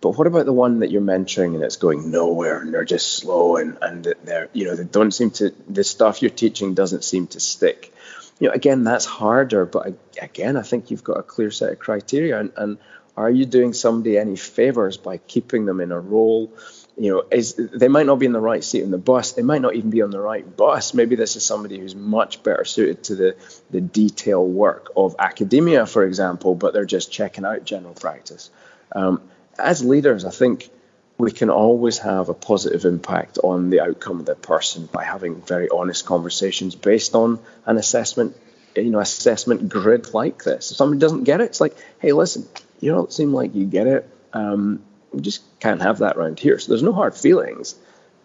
But 0.00 0.16
what 0.16 0.26
about 0.26 0.46
the 0.46 0.52
one 0.52 0.80
that 0.80 0.90
you're 0.90 1.02
mentoring 1.02 1.54
and 1.54 1.62
it's 1.62 1.76
going 1.76 2.10
nowhere 2.10 2.60
and 2.60 2.72
they're 2.72 2.84
just 2.84 3.12
slow 3.12 3.56
and, 3.56 3.76
and 3.82 4.14
they're 4.24 4.48
you 4.52 4.64
know 4.64 4.74
they 4.74 4.84
don't 4.84 5.12
seem 5.12 5.30
to 5.32 5.54
the 5.68 5.84
stuff 5.84 6.22
you're 6.22 6.30
teaching 6.30 6.74
doesn't 6.74 7.04
seem 7.04 7.26
to 7.28 7.40
stick 7.40 7.92
you 8.40 8.48
know, 8.48 8.54
again, 8.54 8.82
that's 8.82 9.04
harder. 9.04 9.66
But 9.66 9.94
again, 10.20 10.56
I 10.56 10.62
think 10.62 10.90
you've 10.90 11.04
got 11.04 11.18
a 11.18 11.22
clear 11.22 11.50
set 11.50 11.72
of 11.72 11.78
criteria. 11.78 12.40
And, 12.40 12.52
and 12.56 12.78
are 13.16 13.30
you 13.30 13.44
doing 13.44 13.74
somebody 13.74 14.18
any 14.18 14.34
favors 14.34 14.96
by 14.96 15.18
keeping 15.18 15.66
them 15.66 15.80
in 15.80 15.92
a 15.92 16.00
role? 16.00 16.50
You 16.96 17.14
know, 17.14 17.24
is 17.30 17.54
they 17.54 17.88
might 17.88 18.06
not 18.06 18.18
be 18.18 18.26
in 18.26 18.32
the 18.32 18.40
right 18.40 18.64
seat 18.64 18.82
in 18.82 18.90
the 18.90 18.98
bus. 18.98 19.32
They 19.32 19.42
might 19.42 19.62
not 19.62 19.74
even 19.74 19.90
be 19.90 20.02
on 20.02 20.10
the 20.10 20.20
right 20.20 20.56
bus. 20.56 20.92
Maybe 20.92 21.16
this 21.16 21.36
is 21.36 21.44
somebody 21.44 21.78
who's 21.78 21.94
much 21.94 22.42
better 22.42 22.64
suited 22.64 23.04
to 23.04 23.14
the 23.14 23.36
the 23.70 23.80
detail 23.80 24.44
work 24.44 24.90
of 24.96 25.16
academia, 25.18 25.86
for 25.86 26.04
example, 26.04 26.54
but 26.54 26.72
they're 26.74 26.84
just 26.84 27.12
checking 27.12 27.44
out 27.44 27.64
general 27.64 27.94
practice. 27.94 28.50
Um, 28.92 29.22
as 29.62 29.84
leaders, 29.84 30.24
I 30.24 30.30
think 30.30 30.70
we 31.18 31.30
can 31.30 31.50
always 31.50 31.98
have 31.98 32.28
a 32.28 32.34
positive 32.34 32.84
impact 32.84 33.38
on 33.42 33.70
the 33.70 33.80
outcome 33.80 34.20
of 34.20 34.26
the 34.26 34.34
person 34.34 34.88
by 34.90 35.04
having 35.04 35.42
very 35.42 35.68
honest 35.68 36.06
conversations 36.06 36.74
based 36.74 37.14
on 37.14 37.38
an 37.66 37.76
assessment, 37.76 38.36
you 38.74 38.90
know, 38.90 39.00
assessment 39.00 39.68
grid 39.68 40.14
like 40.14 40.42
this. 40.44 40.70
If 40.70 40.78
somebody 40.78 40.98
doesn't 40.98 41.24
get 41.24 41.40
it, 41.40 41.44
it's 41.44 41.60
like, 41.60 41.76
hey, 41.98 42.12
listen, 42.12 42.48
you 42.80 42.90
don't 42.90 43.12
seem 43.12 43.34
like 43.34 43.54
you 43.54 43.66
get 43.66 43.86
it. 43.86 44.08
Um, 44.32 44.82
we 45.12 45.20
just 45.20 45.42
can't 45.60 45.82
have 45.82 45.98
that 45.98 46.16
around 46.16 46.38
here. 46.38 46.58
So 46.58 46.72
there's 46.72 46.82
no 46.82 46.92
hard 46.92 47.14
feelings, 47.14 47.74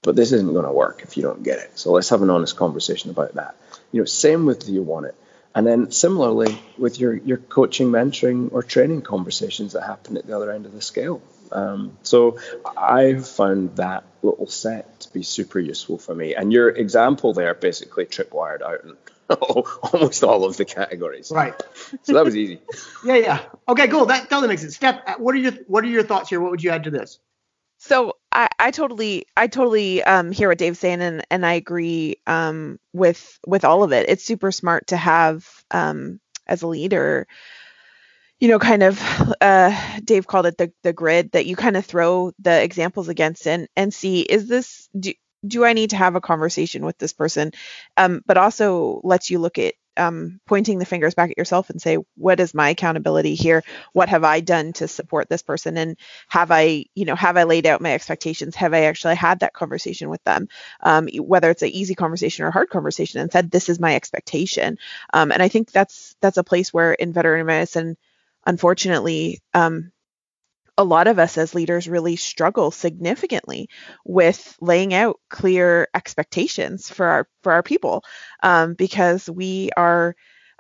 but 0.02 0.16
this 0.16 0.32
isn't 0.32 0.54
going 0.54 0.66
to 0.66 0.72
work 0.72 1.02
if 1.04 1.18
you 1.18 1.24
don't 1.24 1.44
get 1.44 1.60
it. 1.60 1.78
So 1.78 1.92
let's 1.92 2.10
have 2.10 2.22
an 2.22 2.30
honest 2.30 2.56
conversation 2.56 3.10
about 3.10 3.34
that. 3.36 3.56
You 3.92 4.02
know, 4.02 4.06
same 4.06 4.46
with 4.46 4.66
do 4.66 4.74
you 4.74 4.84
want 4.84 5.08
it? 5.08 5.16
And 5.56 5.66
then 5.66 5.92
similarly 5.92 6.62
with 6.78 7.00
your, 7.00 7.16
your 7.16 7.38
coaching, 7.38 7.90
mentoring, 7.90 8.52
or 8.52 8.62
training 8.62 9.02
conversations 9.04 9.72
that 9.74 9.84
happen 9.84 10.18
at 10.18 10.28
the 10.28 10.36
other 10.36 10.52
end 10.52 10.66
of 10.66 10.74
the 10.74 10.82
scale. 10.82 11.22
Um, 11.52 11.98
so 12.04 12.40
I've 12.78 13.28
found 13.28 13.78
that 13.78 14.04
little 14.22 14.48
set 14.48 15.00
to 15.02 15.14
be 15.14 15.24
super 15.24 15.60
useful 15.60 15.98
for 15.98 16.14
me. 16.14 16.36
And 16.36 16.52
your 16.52 16.70
example 16.70 17.34
there 17.34 17.54
basically 17.54 18.06
tripwired 18.06 18.62
out 18.62 18.84
in 18.84 18.98
almost 19.40 20.24
all 20.24 20.44
of 20.44 20.58
the 20.58 20.66
categories. 20.66 21.32
Right. 21.34 21.54
So 22.04 22.14
that 22.14 22.26
was 22.26 22.36
easy. 22.36 22.60
Yeah, 23.06 23.16
yeah. 23.16 23.40
Okay, 23.68 23.88
cool. 23.88 24.08
That 24.08 24.30
totally 24.30 24.48
makes 24.48 24.62
sense. 24.62 24.76
Steph, 24.76 25.20
what 25.20 25.36
are 25.36 25.38
your 25.38 25.52
what 25.68 25.84
are 25.84 25.88
your 25.88 26.02
thoughts 26.04 26.30
here? 26.30 26.42
What 26.42 26.50
would 26.52 26.64
you 26.64 26.72
add 26.72 26.86
to 26.86 26.90
this? 26.90 27.20
So 27.78 28.18
I, 28.36 28.50
I 28.60 28.72
totally 28.72 29.26
I 29.38 29.48
totally 29.48 30.04
um, 30.04 30.32
hear 30.32 30.50
what 30.50 30.58
Dave's 30.58 30.80
saying 30.80 31.02
and, 31.02 31.26
and 31.32 31.46
I 31.46 31.54
agree 31.54 32.18
um, 32.28 32.80
with 32.94 33.40
with 33.48 33.64
all 33.64 33.84
of 33.84 33.94
it. 33.94 34.10
It's 34.10 34.26
super 34.26 34.52
smart 34.52 34.88
to 34.88 34.98
have 34.98 35.48
um, 35.72 36.20
as 36.46 36.62
a 36.62 36.68
leader, 36.68 37.28
you 38.40 38.50
know, 38.50 38.60
kind 38.60 38.84
of 38.84 39.02
uh, 39.42 40.00
Dave 40.04 40.28
called 40.28 40.46
it 40.46 40.58
the 40.58 40.72
the 40.84 40.94
grid 40.94 41.32
that 41.32 41.46
you 41.46 41.56
kind 41.56 41.78
of 41.78 41.86
throw 41.86 42.32
the 42.40 42.62
examples 42.62 43.08
against 43.08 43.48
and 43.48 43.68
and 43.76 43.94
see 43.94 44.22
is 44.22 44.48
this 44.48 44.90
do, 45.00 45.14
do 45.48 45.64
I 45.64 45.74
need 45.74 45.92
to 45.92 45.98
have 45.98 46.16
a 46.16 46.22
conversation 46.22 46.86
with 46.86 46.98
this 46.98 47.14
person, 47.14 47.52
um, 47.98 48.22
but 48.26 48.38
also 48.38 49.00
lets 49.04 49.30
you 49.30 49.40
look 49.40 49.58
at 49.58 49.76
um, 49.98 50.40
pointing 50.46 50.80
the 50.80 50.86
fingers 50.86 51.14
back 51.14 51.32
at 51.32 51.38
yourself 51.38 51.70
and 51.70 51.82
say, 51.82 51.98
what 52.16 52.40
is 52.40 52.54
my 52.54 52.70
accountability 52.70 53.36
here? 53.36 53.64
What 53.94 54.10
have 54.10 54.24
I 54.24 54.40
done 54.40 54.74
to 54.74 54.88
support 54.88 55.30
this 55.30 55.42
person? 55.42 55.78
And 55.78 55.98
have 56.28 56.52
I, 56.52 56.86
you 56.96 57.06
know, 57.06 57.16
have 57.16 57.38
I 57.38 57.44
laid 57.44 57.66
out 57.66 57.82
my 57.82 57.94
expectations? 57.94 58.56
Have 58.56 58.74
I 58.74 58.84
actually 58.84 59.16
had 59.16 59.40
that 59.40 59.54
conversation 59.54 60.10
with 60.10 60.24
them? 60.24 60.48
Um, 60.82 61.08
whether 61.20 61.50
it's 61.50 61.64
an 61.64 61.70
easy 61.70 61.96
conversation 61.96 62.46
or 62.46 62.50
a 62.50 62.54
hard 62.54 62.70
conversation 62.70 63.22
and 63.22 63.32
said, 63.32 63.52
this 63.52 63.70
is 63.70 63.80
my 63.80 63.96
expectation. 63.96 64.78
Um, 65.14 65.32
and 65.32 65.42
I 65.42 65.48
think 65.48 65.72
that's, 65.72 66.16
that's 66.22 66.38
a 66.38 66.44
place 66.44 66.74
where 66.74 66.94
in 66.94 67.14
veterinary 67.14 67.44
medicine, 67.44 67.98
unfortunately, 68.46 69.42
um, 69.54 69.92
a 70.78 70.84
lot 70.84 71.08
of 71.08 71.20
us 71.20 71.38
as 71.38 71.56
leaders 71.56 71.88
really 71.88 72.16
struggle 72.16 72.72
significantly 72.72 73.70
with 74.04 74.58
laying 74.60 74.94
out 74.94 75.20
clear 75.30 75.88
expectations 75.94 76.90
for 76.90 77.06
our 77.06 77.28
for 77.44 77.54
our 77.54 77.64
people 77.64 78.04
um, 78.44 78.74
because 78.74 79.30
we 79.30 79.70
are 79.78 80.16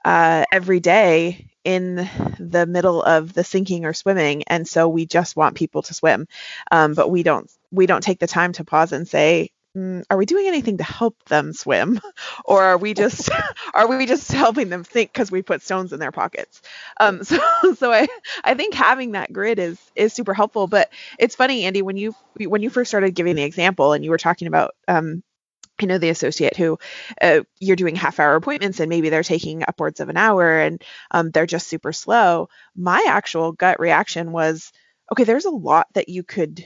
uh, 0.06 0.46
every 0.52 0.80
day 0.80 1.50
in 1.64 2.08
the 2.40 2.66
middle 2.68 3.02
of 3.02 3.34
the 3.34 3.44
sinking 3.44 3.86
or 3.86 3.94
swimming 3.94 4.44
and 4.44 4.68
so 4.68 4.88
we 4.88 5.06
just 5.06 5.36
want 5.36 5.56
people 5.56 5.82
to 5.82 5.94
swim. 5.94 6.28
Um, 6.72 6.94
but 6.94 7.10
we 7.10 7.24
don't 7.24 7.52
we 7.72 7.86
don't 7.88 8.04
take 8.04 8.20
the 8.20 8.28
time 8.28 8.54
to 8.54 8.64
pause 8.64 8.92
and 8.92 9.08
say 9.08 9.50
mm, 9.76 10.04
are 10.10 10.18
we 10.18 10.26
doing 10.26 10.48
anything 10.48 10.78
to 10.78 10.84
help 10.84 11.24
them 11.26 11.54
swim? 11.54 12.00
Or 12.46 12.64
are 12.64 12.78
we 12.78 12.94
just 12.94 13.30
are 13.74 13.88
we 13.88 14.06
just 14.06 14.32
helping 14.32 14.70
them 14.70 14.84
think 14.84 15.12
because 15.12 15.32
we 15.32 15.42
put 15.42 15.62
stones 15.62 15.94
in 15.94 16.00
their 16.00 16.12
pockets? 16.12 16.62
Um, 17.00 17.24
so 17.24 17.40
so 17.78 17.92
I, 17.92 18.08
I 18.44 18.54
think 18.54 18.74
having 18.74 19.14
that 19.14 19.34
grid 19.34 19.60
is 19.60 19.80
is 19.96 20.14
super 20.14 20.34
helpful 20.34 20.68
but 20.68 20.92
it's 21.20 21.36
funny 21.36 21.64
andy 21.66 21.82
when 21.82 21.98
you 21.98 22.16
when 22.40 22.62
you 22.62 22.70
first 22.70 22.90
started 22.90 23.16
giving 23.16 23.36
the 23.36 23.44
example 23.44 23.94
and 23.94 24.04
you 24.04 24.12
were 24.12 24.18
talking 24.18 24.48
about 24.48 24.76
um, 24.88 25.24
you 25.82 25.88
know 25.88 25.98
the 25.98 26.10
associate 26.10 26.56
who 26.56 26.78
uh, 27.22 27.42
you're 27.60 27.76
doing 27.76 27.96
half 27.96 28.20
hour 28.20 28.36
appointments 28.36 28.80
and 28.80 28.90
maybe 28.90 29.10
they're 29.10 29.24
taking 29.24 29.64
upwards 29.68 30.00
of 30.00 30.10
an 30.10 30.18
hour 30.18 30.60
and 30.60 30.84
um, 31.12 31.32
they're 31.32 31.46
just 31.46 31.68
super 31.68 31.92
slow 31.94 32.50
my 32.76 33.04
actual 33.08 33.52
gut 33.52 33.80
reaction 33.80 34.32
was 34.32 34.72
okay 35.12 35.24
there's 35.24 35.46
a 35.46 35.50
lot 35.50 35.88
that 35.94 36.10
you 36.10 36.24
could 36.24 36.66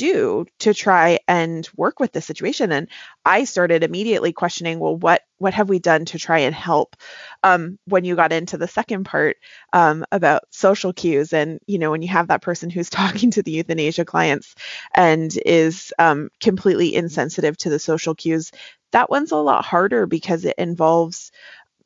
do 0.00 0.46
to 0.58 0.72
try 0.72 1.18
and 1.28 1.68
work 1.76 2.00
with 2.00 2.12
the 2.12 2.20
situation. 2.20 2.72
And 2.72 2.88
i 3.24 3.44
started 3.44 3.84
immediately 3.84 4.32
questioning 4.32 4.78
well 4.80 4.96
what 4.96 5.22
what 5.38 5.54
have 5.54 5.68
we 5.68 5.78
done 5.78 6.04
to 6.04 6.18
try 6.18 6.40
and 6.40 6.54
help? 6.54 6.96
Um, 7.42 7.78
when 7.86 8.04
you 8.04 8.14
got 8.14 8.32
into 8.32 8.58
the 8.58 8.68
second 8.68 9.04
part 9.04 9.36
um, 9.72 10.04
about 10.12 10.42
social 10.50 10.92
cues 10.92 11.32
and 11.32 11.60
you 11.66 11.78
know 11.78 11.90
when 11.90 12.02
you 12.02 12.08
have 12.08 12.28
that 12.28 12.42
person 12.42 12.70
who's 12.70 12.90
talking 13.00 13.30
to 13.32 13.42
the 13.42 13.52
euthanasia 13.52 14.04
clients 14.04 14.54
and 14.94 15.30
is 15.46 15.92
um, 15.98 16.30
completely 16.40 16.94
insensitive 16.94 17.56
to 17.58 17.70
the 17.70 17.78
social 17.78 18.14
cues 18.14 18.52
that 18.92 19.10
one's 19.10 19.32
a 19.32 19.36
lot 19.36 19.64
harder 19.64 20.06
because 20.06 20.44
it 20.44 20.56
involves 20.58 21.30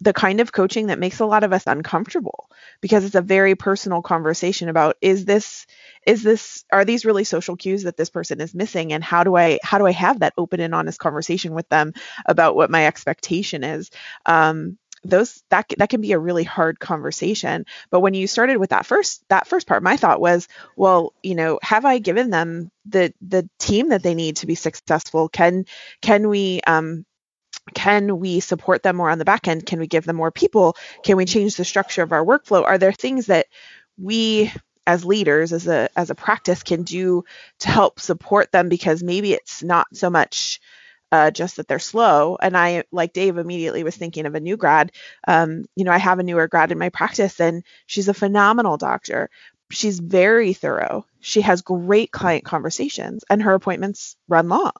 the 0.00 0.12
kind 0.12 0.40
of 0.40 0.52
coaching 0.52 0.88
that 0.88 0.98
makes 0.98 1.20
a 1.20 1.26
lot 1.26 1.44
of 1.44 1.52
us 1.52 1.64
uncomfortable 1.66 2.48
because 2.80 3.04
it's 3.04 3.14
a 3.14 3.22
very 3.22 3.54
personal 3.54 4.02
conversation 4.02 4.68
about 4.68 4.96
is 5.00 5.24
this 5.24 5.66
is 6.06 6.22
this 6.22 6.64
are 6.72 6.84
these 6.84 7.04
really 7.04 7.24
social 7.24 7.56
cues 7.56 7.84
that 7.84 7.96
this 7.96 8.10
person 8.10 8.40
is 8.40 8.54
missing? 8.54 8.92
And 8.92 9.02
how 9.04 9.24
do 9.24 9.36
i 9.36 9.58
how 9.62 9.78
do 9.78 9.86
i 9.86 9.92
have 9.92 10.20
that 10.20 10.34
open 10.36 10.60
and 10.60 10.74
honest 10.74 10.98
conversation 10.98 11.54
with 11.54 11.68
them 11.68 11.92
about 12.26 12.56
what 12.56 12.70
my 12.70 12.86
expectation 12.86 13.64
is? 13.64 13.90
Um, 14.26 14.78
those 15.06 15.42
that 15.50 15.66
that 15.76 15.90
can 15.90 16.00
be 16.00 16.12
a 16.12 16.18
really 16.18 16.44
hard 16.44 16.80
conversation. 16.80 17.66
But 17.90 18.00
when 18.00 18.14
you 18.14 18.26
started 18.26 18.56
with 18.56 18.70
that 18.70 18.86
first 18.86 19.22
that 19.28 19.46
first 19.46 19.66
part 19.66 19.82
my 19.82 19.96
thought 19.96 20.20
was 20.20 20.48
well 20.76 21.12
you 21.22 21.34
know 21.34 21.58
have 21.62 21.84
i 21.84 21.98
given 21.98 22.30
them 22.30 22.70
the 22.86 23.12
the 23.20 23.48
team 23.58 23.90
that 23.90 24.02
they 24.02 24.14
need 24.14 24.36
to 24.38 24.46
be 24.46 24.54
successful? 24.54 25.28
Can 25.28 25.66
can 26.00 26.28
we 26.28 26.60
um 26.66 27.04
can 27.72 28.18
we 28.18 28.40
support 28.40 28.82
them 28.82 28.96
more 28.96 29.10
on 29.10 29.18
the 29.18 29.24
back 29.24 29.48
end? 29.48 29.66
Can 29.66 29.78
we 29.80 29.86
give 29.86 30.04
them 30.04 30.16
more 30.16 30.30
people? 30.30 30.76
Can 31.02 31.16
we 31.16 31.24
change 31.24 31.56
the 31.56 31.64
structure 31.64 32.02
of 32.02 32.12
our 32.12 32.24
workflow? 32.24 32.62
Are 32.64 32.78
there 32.78 32.92
things 32.92 33.26
that 33.26 33.46
we 33.98 34.52
as 34.86 35.04
leaders 35.04 35.52
as 35.52 35.66
a 35.66 35.88
as 35.96 36.10
a 36.10 36.14
practice 36.14 36.62
can 36.62 36.82
do 36.82 37.24
to 37.60 37.68
help 37.68 38.00
support 38.00 38.52
them? 38.52 38.68
Because 38.68 39.02
maybe 39.02 39.32
it's 39.32 39.62
not 39.62 39.86
so 39.94 40.10
much 40.10 40.60
uh, 41.12 41.30
just 41.30 41.56
that 41.56 41.68
they're 41.68 41.78
slow. 41.78 42.36
And 42.42 42.56
i 42.56 42.84
like 42.90 43.12
dave 43.12 43.38
immediately 43.38 43.84
was 43.84 43.96
thinking 43.96 44.26
of 44.26 44.34
a 44.34 44.40
new 44.40 44.56
grad. 44.56 44.92
Um, 45.26 45.64
you 45.76 45.84
know 45.84 45.92
i 45.92 45.98
have 45.98 46.18
a 46.18 46.22
newer 46.22 46.48
grad 46.48 46.72
in 46.72 46.78
my 46.78 46.88
practice 46.88 47.40
and 47.40 47.62
she's 47.86 48.08
a 48.08 48.14
phenomenal 48.14 48.76
doctor 48.76 49.30
she's 49.70 49.98
very 49.98 50.52
thorough. 50.52 51.06
She 51.20 51.40
has 51.40 51.62
great 51.62 52.10
client 52.10 52.44
conversations 52.44 53.24
and 53.30 53.42
her 53.42 53.54
appointments 53.54 54.16
run 54.28 54.48
long. 54.48 54.72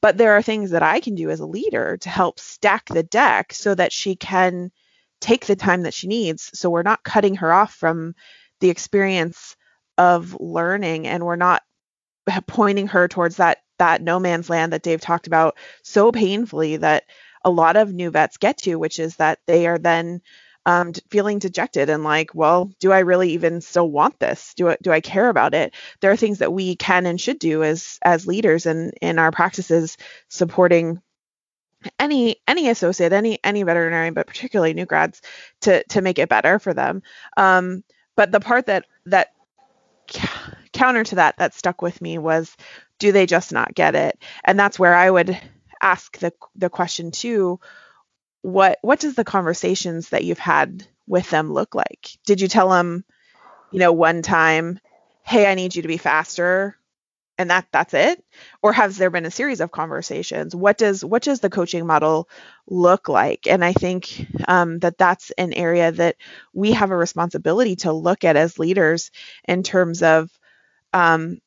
But 0.00 0.18
there 0.18 0.32
are 0.32 0.42
things 0.42 0.70
that 0.70 0.82
i 0.82 1.00
can 1.00 1.14
do 1.14 1.30
as 1.30 1.40
a 1.40 1.46
leader 1.46 1.96
to 1.98 2.08
help 2.08 2.38
stack 2.38 2.86
the 2.86 3.02
deck 3.02 3.52
so 3.52 3.74
that 3.74 3.92
she 3.92 4.16
can 4.16 4.70
take 5.20 5.46
the 5.46 5.56
time 5.56 5.82
that 5.82 5.94
she 5.94 6.06
needs. 6.06 6.50
So 6.54 6.70
we're 6.70 6.82
not 6.82 7.02
cutting 7.02 7.36
her 7.36 7.52
off 7.52 7.74
from 7.74 8.14
the 8.60 8.70
experience 8.70 9.56
of 9.96 10.36
learning 10.40 11.06
and 11.06 11.24
we're 11.24 11.36
not 11.36 11.62
pointing 12.46 12.88
her 12.88 13.08
towards 13.08 13.36
that 13.36 13.58
that 13.78 14.02
no 14.02 14.18
man's 14.18 14.50
land 14.50 14.72
that 14.72 14.82
Dave 14.82 15.00
talked 15.00 15.26
about 15.26 15.56
so 15.82 16.12
painfully 16.12 16.76
that 16.76 17.04
a 17.44 17.50
lot 17.50 17.76
of 17.76 17.92
new 17.92 18.10
vets 18.10 18.36
get 18.36 18.58
to 18.58 18.76
which 18.76 18.98
is 18.98 19.16
that 19.16 19.38
they 19.46 19.66
are 19.66 19.78
then 19.78 20.20
um, 20.68 20.92
feeling 21.08 21.38
dejected 21.38 21.88
and 21.88 22.04
like 22.04 22.34
well 22.34 22.70
do 22.78 22.92
i 22.92 22.98
really 22.98 23.30
even 23.30 23.62
still 23.62 23.90
want 23.90 24.18
this? 24.20 24.52
Do 24.54 24.68
I, 24.68 24.76
do 24.82 24.92
I 24.92 25.00
care 25.00 25.30
about 25.30 25.54
it? 25.54 25.74
There 26.02 26.10
are 26.10 26.16
things 26.16 26.40
that 26.40 26.52
we 26.52 26.76
can 26.76 27.06
and 27.06 27.18
should 27.18 27.38
do 27.38 27.62
as 27.62 27.98
as 28.02 28.26
leaders 28.26 28.66
and 28.66 28.92
in 29.00 29.18
our 29.18 29.30
practices 29.32 29.96
supporting 30.28 31.00
any 31.98 32.36
any 32.46 32.68
associate 32.68 33.14
any 33.14 33.38
any 33.42 33.62
veterinarian 33.62 34.12
but 34.12 34.26
particularly 34.26 34.74
new 34.74 34.84
grads 34.84 35.22
to 35.62 35.82
to 35.84 36.02
make 36.02 36.18
it 36.18 36.28
better 36.28 36.58
for 36.58 36.74
them. 36.74 37.02
Um, 37.38 37.82
but 38.14 38.30
the 38.30 38.40
part 38.40 38.66
that 38.66 38.84
that 39.06 39.28
counter 40.72 41.04
to 41.04 41.14
that 41.14 41.38
that 41.38 41.54
stuck 41.54 41.80
with 41.80 42.02
me 42.02 42.18
was 42.18 42.54
do 42.98 43.10
they 43.10 43.24
just 43.24 43.52
not 43.52 43.74
get 43.74 43.94
it? 43.94 44.22
And 44.44 44.60
that's 44.60 44.78
where 44.78 44.94
i 44.94 45.10
would 45.10 45.40
ask 45.80 46.18
the 46.18 46.32
the 46.56 46.68
question 46.68 47.10
too 47.10 47.58
what 48.42 48.78
what 48.82 49.00
does 49.00 49.14
the 49.14 49.24
conversations 49.24 50.10
that 50.10 50.24
you've 50.24 50.38
had 50.38 50.86
with 51.06 51.28
them 51.30 51.52
look 51.52 51.74
like? 51.74 52.10
Did 52.26 52.40
you 52.40 52.48
tell 52.48 52.70
them 52.70 53.04
you 53.70 53.80
know 53.80 53.92
one 53.92 54.22
time 54.22 54.80
hey 55.22 55.46
i 55.46 55.54
need 55.54 55.76
you 55.76 55.82
to 55.82 55.88
be 55.88 55.98
faster 55.98 56.76
and 57.38 57.50
that 57.50 57.66
that's 57.72 57.94
it? 57.94 58.24
Or 58.62 58.72
has 58.72 58.96
there 58.96 59.10
been 59.10 59.26
a 59.26 59.30
series 59.30 59.60
of 59.60 59.70
conversations? 59.70 60.56
What 60.56 60.76
does 60.78 61.04
what 61.04 61.22
does 61.22 61.40
the 61.40 61.50
coaching 61.50 61.86
model 61.86 62.28
look 62.68 63.08
like? 63.08 63.46
And 63.46 63.64
i 63.64 63.72
think 63.72 64.26
um, 64.48 64.78
that 64.80 64.98
that's 64.98 65.30
an 65.32 65.52
area 65.52 65.92
that 65.92 66.16
we 66.52 66.72
have 66.72 66.90
a 66.90 66.96
responsibility 66.96 67.76
to 67.76 67.92
look 67.92 68.24
at 68.24 68.36
as 68.36 68.58
leaders 68.58 69.10
in 69.46 69.62
terms 69.62 70.02
of 70.02 70.30
um, 70.92 71.38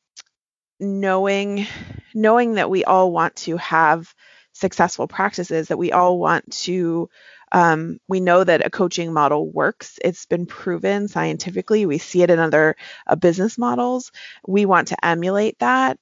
knowing 0.80 1.66
knowing 2.14 2.54
that 2.54 2.70
we 2.70 2.84
all 2.84 3.12
want 3.12 3.36
to 3.36 3.56
have 3.56 4.14
successful 4.62 5.06
practices 5.06 5.68
that 5.68 5.76
we 5.76 5.92
all 5.92 6.18
want 6.18 6.50
to 6.64 7.10
um, 7.52 7.98
we 8.08 8.20
know 8.20 8.42
that 8.44 8.64
a 8.66 8.70
coaching 8.70 9.12
model 9.12 9.46
works. 9.50 9.98
It's 10.02 10.24
been 10.24 10.46
proven 10.46 11.06
scientifically. 11.08 11.84
We 11.84 11.98
see 11.98 12.22
it 12.22 12.30
in 12.30 12.38
other 12.38 12.76
uh, 13.06 13.16
business 13.16 13.58
models. 13.58 14.10
We 14.48 14.64
want 14.64 14.88
to 14.88 15.04
emulate 15.04 15.58
that. 15.58 15.98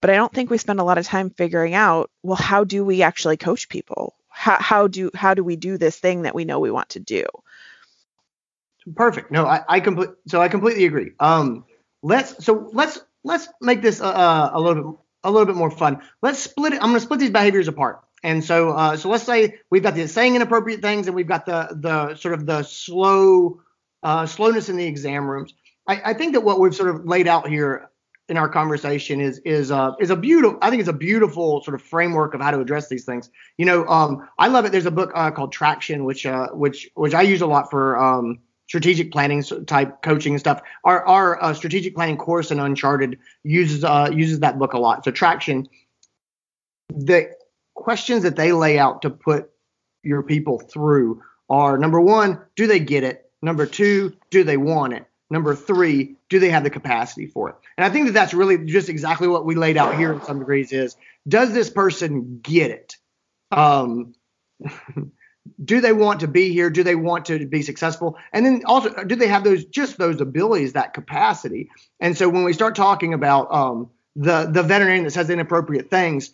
but 0.00 0.10
I 0.10 0.16
don't 0.16 0.32
think 0.32 0.50
we 0.50 0.58
spend 0.58 0.80
a 0.80 0.84
lot 0.84 0.98
of 0.98 1.06
time 1.06 1.30
figuring 1.30 1.74
out, 1.74 2.10
well, 2.22 2.36
how 2.36 2.64
do 2.64 2.84
we 2.84 3.02
actually 3.02 3.36
coach 3.36 3.68
people? 3.68 4.14
How, 4.28 4.56
how 4.58 4.88
do 4.88 5.10
how 5.14 5.34
do 5.34 5.44
we 5.44 5.56
do 5.56 5.76
this 5.78 5.96
thing 5.98 6.22
that 6.22 6.34
we 6.34 6.44
know 6.44 6.58
we 6.60 6.70
want 6.70 6.90
to 6.90 7.00
do? 7.00 7.24
Perfect. 8.94 9.30
No, 9.30 9.46
I, 9.46 9.62
I 9.68 9.80
complete. 9.80 10.10
So 10.26 10.40
I 10.40 10.48
completely 10.48 10.86
agree. 10.86 11.12
Um, 11.20 11.64
let's 12.02 12.44
so 12.44 12.70
let's 12.72 12.98
let's 13.24 13.48
make 13.60 13.82
this 13.82 14.00
uh, 14.00 14.50
a 14.52 14.60
little 14.60 14.82
bit 14.82 15.00
a 15.24 15.30
little 15.30 15.46
bit 15.46 15.56
more 15.56 15.70
fun. 15.70 16.00
Let's 16.22 16.38
split 16.38 16.72
it. 16.72 16.76
I'm 16.76 16.88
going 16.88 16.94
to 16.94 17.00
split 17.00 17.20
these 17.20 17.30
behaviors 17.30 17.68
apart. 17.68 18.02
And 18.22 18.44
so 18.44 18.70
uh, 18.70 18.96
so 18.96 19.08
let's 19.08 19.24
say 19.24 19.58
we've 19.70 19.82
got 19.82 19.94
the 19.94 20.06
saying 20.06 20.36
inappropriate 20.36 20.82
things, 20.82 21.06
and 21.06 21.16
we've 21.16 21.26
got 21.26 21.46
the 21.46 21.68
the 21.72 22.14
sort 22.16 22.34
of 22.34 22.44
the 22.44 22.62
slow 22.62 23.60
uh, 24.02 24.26
slowness 24.26 24.68
in 24.68 24.76
the 24.76 24.84
exam 24.84 25.26
rooms. 25.26 25.54
I, 25.86 26.02
I 26.06 26.14
think 26.14 26.34
that 26.34 26.42
what 26.42 26.60
we've 26.60 26.74
sort 26.74 26.90
of 26.90 27.06
laid 27.06 27.26
out 27.26 27.48
here 27.48 27.90
in 28.28 28.36
our 28.36 28.48
conversation 28.48 29.20
is 29.20 29.40
is 29.44 29.70
uh, 29.70 29.92
is 29.98 30.10
a 30.10 30.16
beautiful. 30.16 30.58
I 30.62 30.70
think 30.70 30.80
it's 30.80 30.88
a 30.88 30.94
beautiful 30.94 31.62
sort 31.64 31.74
of 31.74 31.82
framework 31.82 32.34
of 32.34 32.40
how 32.40 32.50
to 32.50 32.60
address 32.60 32.88
these 32.88 33.04
things. 33.04 33.30
You 33.58 33.66
know, 33.66 33.86
um, 33.86 34.28
I 34.38 34.48
love 34.48 34.64
it. 34.64 34.72
There's 34.72 34.86
a 34.86 34.90
book 34.90 35.12
uh, 35.14 35.30
called 35.30 35.52
Traction, 35.52 36.04
which 36.04 36.26
uh, 36.26 36.48
which 36.50 36.90
which 36.94 37.14
I 37.14 37.22
use 37.22 37.40
a 37.40 37.46
lot 37.46 37.70
for 37.70 37.98
um, 37.98 38.38
strategic 38.70 39.10
planning 39.10 39.42
type 39.66 40.00
coaching 40.00 40.34
and 40.34 40.40
stuff. 40.40 40.62
Our 40.84 41.04
our 41.04 41.42
uh, 41.42 41.54
strategic 41.54 41.96
planning 41.96 42.16
course 42.16 42.52
in 42.52 42.60
Uncharted 42.60 43.18
uses 43.42 43.82
uh, 43.82 44.10
uses 44.12 44.40
that 44.40 44.60
book 44.60 44.74
a 44.74 44.78
lot. 44.78 45.04
So 45.04 45.10
Traction, 45.10 45.68
the 46.88 47.32
questions 47.74 48.22
that 48.22 48.36
they 48.36 48.52
lay 48.52 48.78
out 48.78 49.02
to 49.02 49.10
put 49.10 49.50
your 50.04 50.22
people 50.22 50.60
through 50.60 51.20
are 51.48 51.78
number 51.78 52.00
one, 52.00 52.42
do 52.54 52.68
they 52.68 52.78
get 52.78 53.02
it? 53.02 53.28
Number 53.42 53.66
two, 53.66 54.16
do 54.30 54.44
they 54.44 54.56
want 54.56 54.92
it? 54.92 55.04
Number 55.30 55.56
three, 55.56 56.14
do 56.28 56.38
they 56.38 56.50
have 56.50 56.62
the 56.62 56.70
capacity 56.70 57.26
for 57.26 57.48
it? 57.48 57.56
And 57.76 57.84
I 57.84 57.90
think 57.90 58.06
that 58.06 58.12
that's 58.12 58.34
really 58.34 58.66
just 58.66 58.88
exactly 58.88 59.26
what 59.26 59.44
we 59.44 59.56
laid 59.56 59.78
out 59.78 59.96
here 59.96 60.12
in 60.12 60.22
some 60.22 60.38
degrees 60.38 60.70
is 60.70 60.96
does 61.26 61.52
this 61.52 61.70
person 61.70 62.38
get 62.40 62.70
it? 62.70 62.96
Um, 63.50 64.14
do 65.64 65.80
they 65.80 65.92
want 65.92 66.20
to 66.20 66.28
be 66.28 66.52
here? 66.52 66.70
Do 66.70 66.82
they 66.82 66.94
want 66.94 67.24
to 67.26 67.46
be 67.46 67.62
successful? 67.62 68.16
And 68.32 68.44
then 68.44 68.62
also, 68.66 68.90
do 69.04 69.16
they 69.16 69.26
have 69.26 69.44
those 69.44 69.64
just 69.64 69.98
those 69.98 70.20
abilities, 70.20 70.74
that 70.74 70.94
capacity? 70.94 71.70
And 71.98 72.16
so 72.16 72.28
when 72.28 72.44
we 72.44 72.52
start 72.52 72.74
talking 72.74 73.14
about 73.14 73.52
um, 73.52 73.90
the 74.16 74.46
the 74.46 74.62
veterinarian 74.62 75.04
that 75.04 75.12
says 75.12 75.30
inappropriate 75.30 75.90
things, 75.90 76.32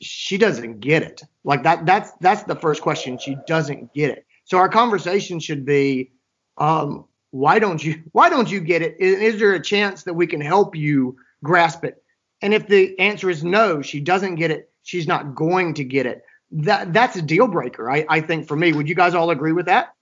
she 0.00 0.38
doesn't 0.38 0.80
get 0.80 1.02
it. 1.02 1.22
Like 1.44 1.62
that 1.62 1.86
that's 1.86 2.12
that's 2.20 2.44
the 2.44 2.56
first 2.56 2.82
question. 2.82 3.18
She 3.18 3.36
doesn't 3.46 3.94
get 3.94 4.10
it. 4.10 4.26
So 4.44 4.58
our 4.58 4.68
conversation 4.68 5.40
should 5.40 5.64
be 5.64 6.12
um, 6.56 7.04
why 7.30 7.58
don't 7.58 7.82
you 7.82 8.02
why 8.12 8.28
don't 8.28 8.50
you 8.50 8.60
get 8.60 8.82
it 8.82 8.96
is, 8.98 9.34
is, 9.34 9.40
there 9.40 9.52
a 9.52 9.62
chance 9.62 10.04
that 10.04 10.14
we 10.14 10.26
can 10.26 10.40
help 10.40 10.74
you 10.74 11.16
grasp 11.44 11.84
it 11.84 12.02
and 12.42 12.54
if 12.54 12.66
the 12.68 12.98
answer 12.98 13.28
is 13.28 13.44
no 13.44 13.82
she 13.82 14.00
doesn't 14.00 14.36
get 14.36 14.50
it 14.50 14.70
she's 14.82 15.06
not 15.06 15.34
going 15.34 15.74
to 15.74 15.84
get 15.84 16.06
it 16.06 16.22
that 16.50 16.92
that's 16.92 17.16
a 17.16 17.22
deal 17.22 17.46
breaker 17.46 17.90
i, 17.90 18.04
I 18.08 18.20
think 18.20 18.48
for 18.48 18.56
me 18.56 18.72
would 18.72 18.88
you 18.88 18.94
guys 18.94 19.14
all 19.14 19.30
agree 19.30 19.52
with 19.52 19.66
that 19.66 19.92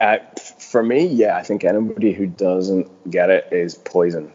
uh, 0.00 0.18
for 0.58 0.82
me 0.82 1.06
yeah 1.06 1.36
i 1.36 1.42
think 1.42 1.64
anybody 1.64 2.12
who 2.12 2.26
doesn't 2.26 3.10
get 3.10 3.30
it 3.30 3.48
is 3.52 3.74
poison 3.74 4.32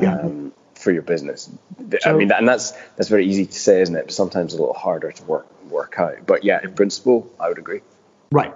yeah. 0.00 0.18
um, 0.18 0.52
for 0.74 0.92
your 0.92 1.02
business 1.02 1.50
so, 2.00 2.10
i 2.10 2.12
mean 2.12 2.30
and 2.32 2.48
that's 2.48 2.72
that's 2.96 3.08
very 3.08 3.26
easy 3.26 3.46
to 3.46 3.58
say 3.58 3.80
isn't 3.80 3.96
it 3.96 4.06
but 4.06 4.14
sometimes 4.14 4.54
a 4.54 4.56
little 4.56 4.74
harder 4.74 5.10
to 5.10 5.24
work 5.24 5.46
work 5.70 5.98
out 5.98 6.24
but 6.26 6.44
yeah 6.44 6.60
in 6.62 6.72
principle 6.74 7.28
i 7.40 7.48
would 7.48 7.58
agree 7.58 7.80
right 8.30 8.54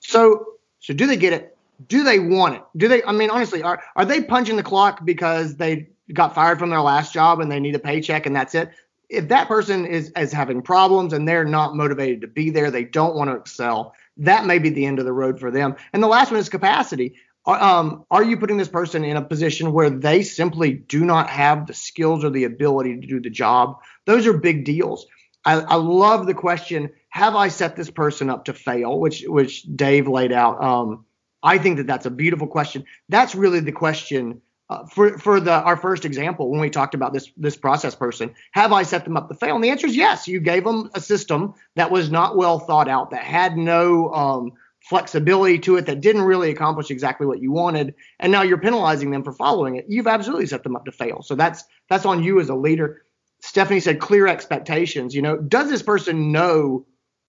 so 0.00 0.58
so 0.80 0.94
do 0.94 1.06
they 1.06 1.16
get 1.16 1.32
it? 1.32 1.56
Do 1.86 2.02
they 2.02 2.18
want 2.18 2.56
it? 2.56 2.62
Do 2.76 2.88
they? 2.88 3.02
I 3.04 3.12
mean, 3.12 3.30
honestly, 3.30 3.62
are 3.62 3.82
are 3.96 4.04
they 4.04 4.22
punching 4.22 4.56
the 4.56 4.62
clock 4.62 5.04
because 5.04 5.56
they 5.56 5.90
got 6.12 6.34
fired 6.34 6.58
from 6.58 6.70
their 6.70 6.80
last 6.80 7.12
job 7.12 7.40
and 7.40 7.50
they 7.50 7.60
need 7.60 7.74
a 7.74 7.78
paycheck 7.78 8.26
and 8.26 8.34
that's 8.34 8.54
it? 8.54 8.70
If 9.08 9.28
that 9.28 9.48
person 9.48 9.86
is 9.86 10.12
is 10.16 10.32
having 10.32 10.62
problems 10.62 11.12
and 11.12 11.26
they're 11.26 11.44
not 11.44 11.74
motivated 11.74 12.20
to 12.22 12.26
be 12.26 12.50
there, 12.50 12.70
they 12.70 12.84
don't 12.84 13.16
want 13.16 13.30
to 13.30 13.36
excel. 13.36 13.94
That 14.18 14.46
may 14.46 14.58
be 14.58 14.70
the 14.70 14.86
end 14.86 14.98
of 14.98 15.04
the 15.04 15.12
road 15.12 15.40
for 15.40 15.50
them. 15.50 15.76
And 15.92 16.02
the 16.02 16.08
last 16.08 16.30
one 16.30 16.40
is 16.40 16.48
capacity. 16.48 17.16
Um, 17.46 18.04
are 18.10 18.22
you 18.22 18.36
putting 18.36 18.58
this 18.58 18.68
person 18.68 19.04
in 19.04 19.16
a 19.16 19.22
position 19.22 19.72
where 19.72 19.88
they 19.88 20.22
simply 20.22 20.72
do 20.72 21.04
not 21.04 21.30
have 21.30 21.66
the 21.66 21.72
skills 21.72 22.22
or 22.22 22.28
the 22.28 22.44
ability 22.44 23.00
to 23.00 23.06
do 23.06 23.20
the 23.20 23.30
job? 23.30 23.78
Those 24.04 24.26
are 24.26 24.36
big 24.36 24.66
deals. 24.66 25.06
I, 25.46 25.60
I 25.60 25.76
love 25.76 26.26
the 26.26 26.34
question 26.34 26.90
have 27.10 27.34
I 27.34 27.48
set 27.48 27.74
this 27.74 27.90
person 27.90 28.28
up 28.30 28.44
to 28.44 28.52
fail? 28.52 28.98
Which 29.00 29.24
which 29.26 29.62
Dave 29.62 30.08
laid 30.08 30.32
out. 30.32 30.62
Um, 30.62 31.06
I 31.42 31.58
think 31.58 31.78
that 31.78 31.86
that's 31.86 32.06
a 32.06 32.10
beautiful 32.10 32.46
question. 32.46 32.84
That's 33.08 33.34
really 33.34 33.60
the 33.60 33.72
question 33.72 34.42
uh, 34.70 34.84
for 34.86 35.18
for 35.18 35.40
the 35.40 35.52
our 35.52 35.76
first 35.76 36.04
example 36.04 36.50
when 36.50 36.60
we 36.60 36.70
talked 36.70 36.94
about 36.94 37.12
this 37.12 37.30
this 37.36 37.56
process 37.56 37.94
person. 37.94 38.34
Have 38.52 38.72
I 38.72 38.82
set 38.82 39.04
them 39.04 39.16
up 39.16 39.28
to 39.28 39.34
fail? 39.34 39.54
And 39.54 39.64
the 39.64 39.70
answer 39.70 39.86
is 39.86 39.96
yes. 39.96 40.28
You 40.28 40.40
gave 40.40 40.64
them 40.64 40.90
a 40.94 41.00
system 41.00 41.54
that 41.76 41.90
was 41.90 42.10
not 42.10 42.36
well 42.36 42.58
thought 42.58 42.88
out, 42.88 43.10
that 43.10 43.24
had 43.24 43.56
no 43.56 44.12
um, 44.12 44.52
flexibility 44.80 45.58
to 45.60 45.76
it, 45.76 45.86
that 45.86 46.00
didn't 46.00 46.22
really 46.22 46.50
accomplish 46.50 46.90
exactly 46.90 47.26
what 47.26 47.40
you 47.40 47.52
wanted, 47.52 47.94
and 48.20 48.30
now 48.32 48.42
you're 48.42 48.58
penalizing 48.58 49.10
them 49.10 49.24
for 49.24 49.32
following 49.32 49.76
it. 49.76 49.86
You've 49.88 50.06
absolutely 50.06 50.46
set 50.46 50.62
them 50.62 50.76
up 50.76 50.84
to 50.84 50.92
fail. 50.92 51.22
So 51.22 51.34
that's 51.34 51.64
that's 51.88 52.06
on 52.06 52.22
you 52.22 52.40
as 52.40 52.48
a 52.48 52.54
leader. 52.54 53.02
Stephanie 53.40 53.80
said 53.80 54.00
clear 54.00 54.26
expectations. 54.26 55.14
You 55.14 55.22
know, 55.22 55.36
does 55.36 55.68
this 55.68 55.82
person 55.82 56.32
know 56.32 56.84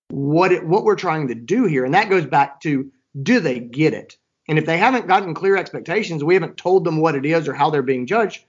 what 0.09 0.51
it, 0.51 0.65
what 0.65 0.83
we're 0.83 0.95
trying 0.95 1.27
to 1.27 1.35
do 1.35 1.65
here. 1.65 1.85
And 1.85 1.93
that 1.93 2.09
goes 2.09 2.25
back 2.25 2.61
to 2.61 2.91
do 3.21 3.39
they 3.39 3.59
get 3.59 3.93
it? 3.93 4.17
And 4.49 4.57
if 4.57 4.65
they 4.65 4.79
haven't 4.79 5.07
gotten 5.07 5.35
clear 5.35 5.55
expectations, 5.55 6.23
we 6.23 6.33
haven't 6.33 6.57
told 6.57 6.83
them 6.83 6.97
what 6.99 7.13
it 7.13 7.23
is 7.23 7.47
or 7.47 7.53
how 7.53 7.69
they're 7.69 7.83
being 7.83 8.07
judged. 8.07 8.43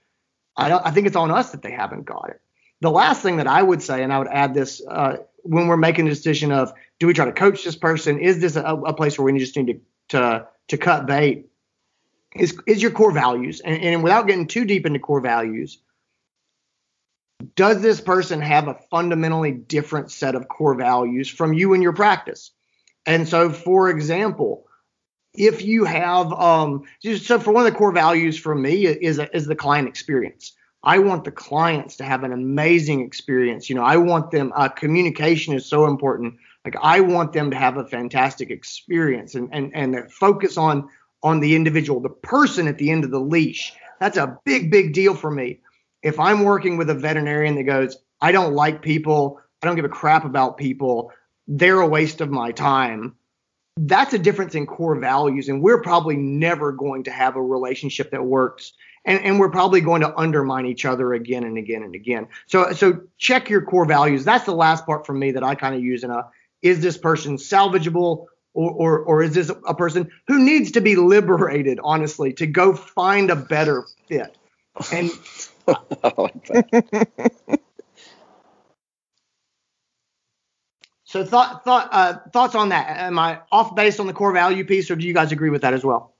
I. 0.57 0.73
I 0.73 0.89
think 0.89 1.05
it's 1.05 1.15
on 1.15 1.29
us 1.29 1.51
that 1.51 1.61
they 1.61 1.69
haven't 1.69 2.05
got 2.05 2.31
it. 2.31 2.41
The 2.81 2.89
last 2.89 3.21
thing 3.21 3.37
that 3.37 3.45
I 3.45 3.61
would 3.61 3.83
say, 3.83 4.01
and 4.01 4.11
I 4.11 4.17
would 4.17 4.27
add 4.27 4.55
this 4.55 4.81
uh, 4.85 5.17
when 5.43 5.67
we're 5.67 5.77
making 5.77 6.07
a 6.07 6.09
decision 6.09 6.51
of 6.51 6.73
do 6.97 7.05
we 7.05 7.13
try 7.13 7.25
to 7.25 7.31
coach 7.31 7.63
this 7.63 7.75
person? 7.75 8.17
Is 8.17 8.39
this 8.39 8.55
a, 8.55 8.63
a 8.63 8.93
place 8.93 9.17
where 9.17 9.31
we 9.31 9.37
just 9.37 9.55
need 9.55 9.67
to 9.67 9.79
to 10.09 10.47
to 10.69 10.77
cut 10.77 11.05
bait? 11.05 11.45
Is 12.35 12.59
is 12.65 12.81
your 12.81 12.91
core 12.91 13.11
values? 13.11 13.59
And, 13.59 13.79
and 13.79 14.03
without 14.03 14.25
getting 14.25 14.47
too 14.47 14.65
deep 14.65 14.87
into 14.87 14.97
core 14.97 15.21
values, 15.21 15.77
does 17.55 17.79
this 17.83 18.01
person 18.01 18.41
have 18.41 18.67
a 18.67 18.79
fundamentally 18.89 19.51
different 19.51 20.09
set 20.09 20.33
of 20.33 20.47
core 20.47 20.73
values 20.73 21.29
from 21.29 21.53
you 21.53 21.75
in 21.75 21.83
your 21.83 21.93
practice? 21.93 22.49
And 23.05 23.27
so, 23.27 23.51
for 23.51 23.91
example, 23.91 24.65
if 25.33 25.63
you 25.63 25.85
have, 25.85 26.31
um, 26.33 26.83
so 27.01 27.39
for 27.39 27.51
one 27.51 27.65
of 27.65 27.71
the 27.71 27.77
core 27.77 27.91
values 27.91 28.37
for 28.37 28.55
me 28.55 28.85
is 28.85 29.19
is 29.33 29.45
the 29.45 29.55
client 29.55 29.87
experience. 29.87 30.53
I 30.83 30.97
want 30.97 31.23
the 31.23 31.31
clients 31.31 31.95
to 31.97 32.03
have 32.03 32.23
an 32.23 32.33
amazing 32.33 33.01
experience. 33.01 33.69
You 33.69 33.75
know, 33.75 33.83
I 33.83 33.97
want 33.97 34.31
them. 34.31 34.51
Uh, 34.55 34.67
communication 34.67 35.53
is 35.53 35.65
so 35.65 35.85
important. 35.85 36.35
Like 36.65 36.75
I 36.81 36.99
want 36.99 37.33
them 37.33 37.51
to 37.51 37.57
have 37.57 37.77
a 37.77 37.85
fantastic 37.85 38.49
experience, 38.49 39.35
and 39.35 39.49
and 39.51 39.71
and 39.75 40.11
focus 40.11 40.57
on 40.57 40.89
on 41.23 41.39
the 41.39 41.55
individual, 41.55 41.99
the 41.99 42.09
person 42.09 42.67
at 42.67 42.77
the 42.77 42.91
end 42.91 43.03
of 43.03 43.11
the 43.11 43.19
leash. 43.19 43.73
That's 43.99 44.17
a 44.17 44.39
big 44.43 44.71
big 44.71 44.93
deal 44.93 45.15
for 45.15 45.31
me 45.31 45.59
if 46.03 46.19
I'm 46.19 46.43
working 46.43 46.77
with 46.77 46.89
a 46.89 46.95
veterinarian 46.95 47.55
that 47.55 47.63
goes, 47.63 47.97
I 48.21 48.31
don't 48.31 48.53
like 48.53 48.81
people, 48.81 49.39
I 49.61 49.67
don't 49.67 49.75
give 49.75 49.85
a 49.85 49.89
crap 49.89 50.25
about 50.25 50.57
people, 50.57 51.11
they're 51.47 51.81
a 51.81 51.87
waste 51.87 52.21
of 52.21 52.29
my 52.29 52.51
time. 52.51 53.15
That's 53.77 54.13
a 54.13 54.19
difference 54.19 54.55
in 54.55 54.65
core 54.65 54.99
values, 54.99 55.49
and 55.49 55.61
we're 55.61 55.81
probably 55.81 56.17
never 56.17 56.71
going 56.71 57.03
to 57.03 57.11
have 57.11 57.35
a 57.35 57.41
relationship 57.41 58.11
that 58.11 58.23
works. 58.23 58.73
And, 59.05 59.23
and 59.23 59.39
we're 59.39 59.49
probably 59.49 59.81
going 59.81 60.01
to 60.01 60.15
undermine 60.15 60.67
each 60.67 60.85
other 60.85 61.13
again 61.13 61.43
and 61.43 61.57
again 61.57 61.81
and 61.81 61.95
again. 61.95 62.27
So 62.45 62.73
so 62.73 63.01
check 63.17 63.49
your 63.49 63.63
core 63.63 63.85
values. 63.85 64.23
That's 64.23 64.45
the 64.45 64.53
last 64.53 64.85
part 64.85 65.07
for 65.07 65.13
me 65.13 65.31
that 65.31 65.43
I 65.43 65.55
kind 65.55 65.73
of 65.73 65.81
use 65.81 66.03
in 66.03 66.11
a 66.11 66.29
is 66.61 66.81
this 66.81 66.97
person 66.97 67.37
salvageable 67.37 68.27
or, 68.53 68.71
or, 68.71 68.99
or 68.99 69.23
is 69.23 69.33
this 69.33 69.49
a 69.67 69.73
person 69.73 70.11
who 70.27 70.43
needs 70.43 70.71
to 70.71 70.81
be 70.81 70.95
liberated, 70.95 71.79
honestly, 71.83 72.33
to 72.33 72.45
go 72.45 72.73
find 72.73 73.31
a 73.31 73.35
better 73.35 73.85
fit? 74.07 74.37
And 74.91 75.09
so 81.11 81.25
thought 81.25 81.65
thought 81.65 81.89
uh, 81.91 82.13
thoughts 82.31 82.55
on 82.55 82.69
that? 82.69 82.87
Am 82.87 83.19
I 83.19 83.39
off 83.51 83.75
base 83.75 83.99
on 83.99 84.07
the 84.07 84.13
core 84.13 84.31
value 84.31 84.63
piece, 84.63 84.89
or 84.89 84.95
do 84.95 85.05
you 85.05 85.13
guys 85.13 85.33
agree 85.33 85.49
with 85.49 85.63
that 85.63 85.73
as 85.73 85.83
well? 85.83 86.15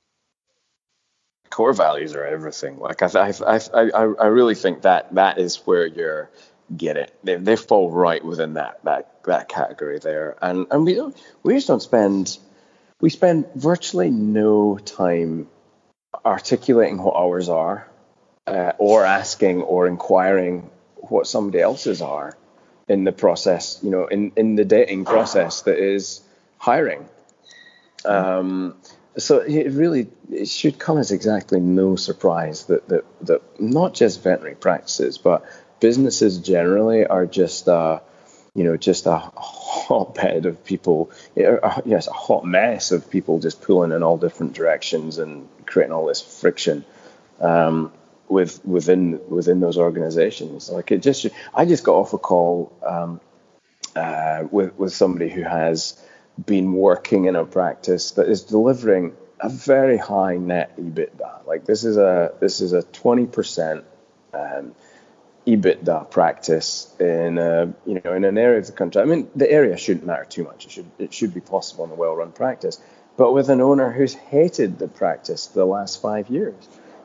Core 1.49 1.71
values 1.71 2.13
are 2.13 2.25
everything. 2.25 2.77
Like 2.77 3.01
I 3.01 3.07
I 3.15 3.61
I 3.73 3.89
I, 3.93 4.25
really 4.25 4.53
think 4.53 4.81
that 4.81 5.15
that 5.15 5.37
is 5.37 5.55
where 5.65 5.85
you're 5.85 6.29
get 6.75 6.97
it. 6.97 7.13
They, 7.23 7.35
they 7.37 7.55
fall 7.55 7.89
right 7.89 8.23
within 8.23 8.55
that 8.55 8.83
that 8.83 9.23
that 9.23 9.47
category 9.47 9.99
there, 9.99 10.35
and 10.41 10.67
and 10.69 10.85
we 10.85 10.95
don't 10.95 11.15
we 11.41 11.53
just 11.53 11.67
don't 11.67 11.81
spend 11.81 12.37
we 12.99 13.09
spend 13.09 13.47
virtually 13.55 14.09
no 14.09 14.77
time 14.77 15.47
articulating 16.25 17.01
what 17.01 17.15
ours 17.15 17.47
are 17.47 17.87
uh, 18.45 18.73
or 18.77 19.05
asking 19.05 19.61
or 19.61 19.87
inquiring 19.87 20.69
what 20.95 21.27
somebody 21.27 21.61
else's 21.61 22.01
are 22.01 22.35
in 22.91 23.05
the 23.05 23.11
process, 23.11 23.79
you 23.81 23.89
know, 23.89 24.05
in, 24.05 24.31
in 24.35 24.55
the 24.55 24.65
dating 24.65 25.05
process 25.05 25.61
that 25.63 25.77
is 25.77 26.21
hiring. 26.57 27.07
Um, 28.05 28.75
so 29.17 29.39
it 29.39 29.71
really 29.71 30.07
it 30.31 30.47
should 30.47 30.79
come 30.79 30.97
as 30.97 31.11
exactly 31.11 31.59
no 31.59 31.95
surprise 31.95 32.65
that, 32.65 32.87
that, 32.89 33.05
that 33.21 33.61
not 33.61 33.93
just 33.93 34.23
veterinary 34.23 34.55
practices, 34.55 35.17
but 35.17 35.45
businesses 35.79 36.39
generally 36.39 37.05
are 37.05 37.25
just 37.25 37.67
uh, 37.67 37.99
you 38.55 38.63
know 38.63 38.77
just 38.77 39.05
a 39.05 39.17
hotbed 39.17 40.45
of 40.45 40.63
people. 40.63 41.11
Yes, 41.35 42.07
a 42.07 42.13
hot 42.13 42.45
mess 42.45 42.91
of 42.91 43.09
people 43.09 43.39
just 43.39 43.61
pulling 43.61 43.91
in 43.91 44.03
all 44.03 44.17
different 44.17 44.53
directions 44.53 45.17
and 45.17 45.47
creating 45.65 45.93
all 45.93 46.05
this 46.05 46.21
friction. 46.21 46.85
Um, 47.39 47.91
with 48.31 48.65
within 48.65 49.19
within 49.29 49.59
those 49.59 49.77
organizations. 49.77 50.69
Like 50.69 50.91
it 50.91 51.01
just, 51.01 51.27
I 51.53 51.65
just 51.65 51.83
got 51.83 51.95
off 51.95 52.13
a 52.13 52.17
call 52.17 52.71
um, 52.81 53.19
uh, 53.95 54.45
with 54.49 54.75
with 54.77 54.93
somebody 54.93 55.29
who 55.29 55.43
has 55.43 56.01
been 56.43 56.71
working 56.73 57.25
in 57.25 57.35
a 57.35 57.45
practice 57.45 58.11
that 58.11 58.29
is 58.29 58.43
delivering 58.43 59.15
a 59.39 59.49
very 59.49 59.97
high 59.97 60.37
net 60.37 60.77
EBITDA. 60.77 61.45
Like 61.45 61.65
this 61.65 61.83
is 61.83 61.97
a 61.97 62.33
this 62.39 62.61
is 62.61 62.71
a 62.73 62.83
twenty 62.83 63.25
percent 63.25 63.83
um, 64.33 64.73
EBITDA 65.45 66.09
practice 66.09 66.95
in 66.99 67.37
a, 67.37 67.73
you 67.85 68.01
know 68.03 68.13
in 68.13 68.23
an 68.23 68.37
area 68.37 68.59
of 68.59 68.67
the 68.67 68.71
country. 68.71 69.01
I 69.01 69.05
mean, 69.05 69.29
the 69.35 69.51
area 69.51 69.75
shouldn't 69.77 70.05
matter 70.05 70.25
too 70.25 70.45
much. 70.45 70.65
It 70.65 70.71
should 70.71 70.91
it 70.99 71.13
should 71.13 71.33
be 71.33 71.41
possible 71.41 71.83
in 71.83 71.91
a 71.91 71.95
well-run 71.95 72.31
practice. 72.31 72.81
But 73.17 73.33
with 73.33 73.49
an 73.49 73.59
owner 73.59 73.91
who's 73.91 74.13
hated 74.13 74.79
the 74.79 74.87
practice 74.87 75.47
the 75.47 75.65
last 75.65 76.01
five 76.01 76.29
years, 76.29 76.55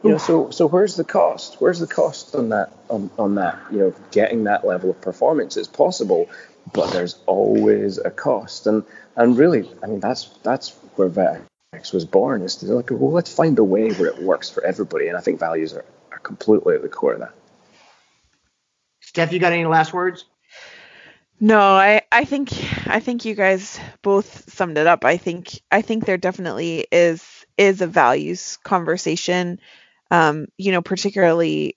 you 0.03 0.11
know, 0.11 0.19
so 0.19 0.51
so 0.51 0.67
where's 0.67 0.97
the 0.97 1.05
cost? 1.05 1.57
Where's 1.61 1.81
the 1.81 1.87
cost 1.87 2.35
on 2.35 2.51
that 2.51 2.73
on, 2.89 3.11
on 3.19 3.35
that? 3.37 3.59
You 3.71 3.79
know, 3.79 3.95
getting 4.11 4.45
that 4.45 4.67
level 4.67 4.91
of 4.91 5.01
performance 5.01 5.57
is 5.57 5.67
possible, 5.67 6.29
but 6.73 6.93
there's 6.93 7.19
always 7.27 7.99
a 7.99 8.11
cost. 8.11 8.67
And 8.67 8.85
and 9.17 9.37
really, 9.37 9.69
I 9.83 9.87
mean, 9.87 10.01
that's 10.01 10.27
that's 10.43 10.71
where 10.97 11.09
VetX 11.09 11.93
was 11.93 12.05
born. 12.05 12.43
Is 12.43 12.57
to 12.57 12.67
like, 12.67 12.91
well, 12.91 13.13
let's 13.13 13.33
find 13.33 13.59
a 13.59 13.65
way 13.65 13.91
where 13.93 14.09
it 14.09 14.23
works 14.23 14.51
for 14.51 14.65
everybody. 14.65 15.09
And 15.09 15.17
I 15.17 15.21
think 15.21 15.41
values 15.41 15.73
are, 15.73 15.85
are 16.13 16.19
completely 16.19 16.75
at 16.75 16.83
the 16.83 16.89
core 16.89 17.15
of 17.15 17.21
that. 17.21 17.35
Steph, 19.01 19.33
you 19.33 19.39
got 19.39 19.53
any 19.53 19.65
last 19.65 19.93
words? 19.93 20.25
No, 21.39 21.61
I, 21.61 22.03
I 22.11 22.25
think 22.25 22.51
I 22.87 23.01
think 23.01 23.25
you 23.25 23.35
guys 23.35 23.79
both 24.03 24.51
summed 24.53 24.79
it 24.79 24.87
up. 24.87 25.05
I 25.05 25.17
think 25.17 25.61
I 25.71 25.83
think 25.83 26.05
there 26.05 26.17
definitely 26.17 26.87
is 26.91 27.45
is 27.59 27.81
a 27.81 27.87
values 27.87 28.59
conversation 28.63 29.61
um, 30.11 30.47
you 30.59 30.73
know, 30.73 30.83
particularly 30.83 31.77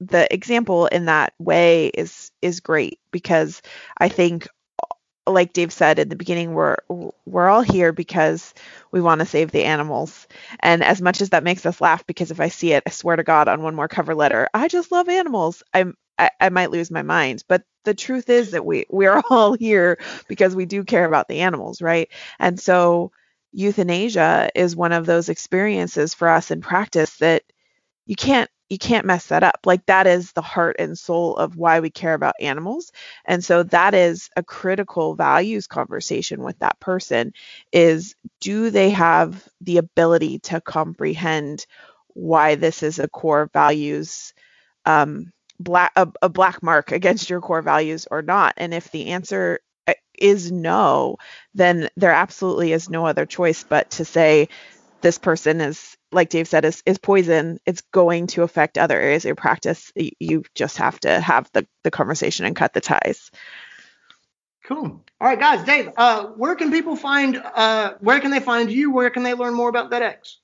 the 0.00 0.32
example 0.32 0.86
in 0.86 1.06
that 1.06 1.34
way 1.38 1.88
is 1.88 2.30
is 2.42 2.60
great 2.60 3.00
because 3.12 3.62
I 3.98 4.08
think 4.08 4.48
like 5.26 5.54
Dave 5.54 5.72
said 5.72 5.98
in 5.98 6.10
the 6.10 6.16
beginning, 6.16 6.52
we're 6.54 6.76
we're 7.26 7.48
all 7.48 7.62
here 7.62 7.92
because 7.92 8.54
we 8.92 9.00
want 9.00 9.20
to 9.20 9.26
save 9.26 9.52
the 9.52 9.64
animals. 9.64 10.28
And 10.60 10.84
as 10.84 11.00
much 11.02 11.22
as 11.22 11.30
that 11.30 11.44
makes 11.44 11.64
us 11.66 11.80
laugh, 11.80 12.06
because 12.06 12.30
if 12.30 12.40
I 12.40 12.48
see 12.48 12.72
it, 12.72 12.82
I 12.86 12.90
swear 12.90 13.16
to 13.16 13.24
God, 13.24 13.48
on 13.48 13.62
one 13.62 13.74
more 13.74 13.88
cover 13.88 14.14
letter, 14.14 14.48
I 14.52 14.68
just 14.68 14.92
love 14.92 15.08
animals. 15.08 15.62
I'm 15.72 15.96
I, 16.18 16.30
I 16.40 16.50
might 16.50 16.70
lose 16.70 16.90
my 16.90 17.02
mind. 17.02 17.44
But 17.48 17.62
the 17.84 17.94
truth 17.94 18.28
is 18.30 18.50
that 18.52 18.66
we 18.66 18.86
we're 18.90 19.22
all 19.30 19.54
here 19.54 19.98
because 20.28 20.54
we 20.54 20.66
do 20.66 20.84
care 20.84 21.06
about 21.06 21.28
the 21.28 21.40
animals, 21.40 21.80
right? 21.80 22.10
And 22.38 22.60
so 22.60 23.12
euthanasia 23.52 24.50
is 24.54 24.76
one 24.76 24.92
of 24.92 25.06
those 25.06 25.28
experiences 25.30 26.12
for 26.14 26.28
us 26.28 26.50
in 26.50 26.60
practice 26.60 27.16
that 27.18 27.44
you 28.06 28.16
can't 28.16 28.50
you 28.70 28.78
can't 28.78 29.06
mess 29.06 29.26
that 29.26 29.42
up. 29.42 29.60
Like 29.66 29.84
that 29.86 30.06
is 30.06 30.32
the 30.32 30.42
heart 30.42 30.76
and 30.78 30.98
soul 30.98 31.36
of 31.36 31.56
why 31.56 31.80
we 31.80 31.90
care 31.90 32.14
about 32.14 32.34
animals. 32.40 32.90
And 33.24 33.44
so 33.44 33.62
that 33.64 33.94
is 33.94 34.30
a 34.36 34.42
critical 34.42 35.14
values 35.14 35.66
conversation 35.66 36.42
with 36.42 36.58
that 36.60 36.80
person 36.80 37.34
is 37.72 38.16
do 38.40 38.70
they 38.70 38.90
have 38.90 39.46
the 39.60 39.76
ability 39.76 40.38
to 40.40 40.60
comprehend 40.62 41.66
why 42.14 42.54
this 42.54 42.82
is 42.82 42.98
a 42.98 43.08
core 43.08 43.50
values 43.52 44.32
um, 44.86 45.32
black 45.60 45.92
a, 45.96 46.08
a 46.22 46.28
black 46.28 46.62
mark 46.62 46.92
against 46.92 47.30
your 47.30 47.40
core 47.40 47.62
values 47.62 48.06
or 48.10 48.22
not? 48.22 48.54
And 48.56 48.74
if 48.74 48.90
the 48.90 49.08
answer 49.08 49.60
uh, 49.86 49.94
is 50.18 50.50
no, 50.52 51.16
then 51.54 51.88
there 51.96 52.12
absolutely 52.12 52.72
is 52.72 52.90
no 52.90 53.06
other 53.06 53.26
choice 53.26 53.64
but 53.64 53.90
to 53.92 54.04
say 54.04 54.48
this 55.02 55.18
person 55.18 55.60
is 55.60 55.96
like 56.14 56.30
Dave 56.30 56.48
said, 56.48 56.64
is, 56.64 56.82
is 56.86 56.98
poison. 56.98 57.58
It's 57.66 57.82
going 57.92 58.28
to 58.28 58.42
affect 58.42 58.78
other 58.78 58.98
areas 58.98 59.24
of 59.24 59.28
your 59.28 59.34
practice. 59.36 59.92
You 59.94 60.44
just 60.54 60.78
have 60.78 60.98
to 61.00 61.20
have 61.20 61.50
the, 61.52 61.66
the 61.82 61.90
conversation 61.90 62.46
and 62.46 62.56
cut 62.56 62.72
the 62.72 62.80
ties. 62.80 63.30
Cool. 64.64 65.04
All 65.20 65.28
right, 65.28 65.38
guys. 65.38 65.64
Dave, 65.66 65.90
uh, 65.96 66.26
where 66.28 66.54
can 66.54 66.70
people 66.70 66.96
find? 66.96 67.36
Uh, 67.36 67.94
where 68.00 68.20
can 68.20 68.30
they 68.30 68.40
find 68.40 68.70
you? 68.70 68.92
Where 68.92 69.10
can 69.10 69.22
they 69.22 69.34
learn 69.34 69.52
more 69.52 69.68
about 69.68 69.90
VetX? 69.90 70.36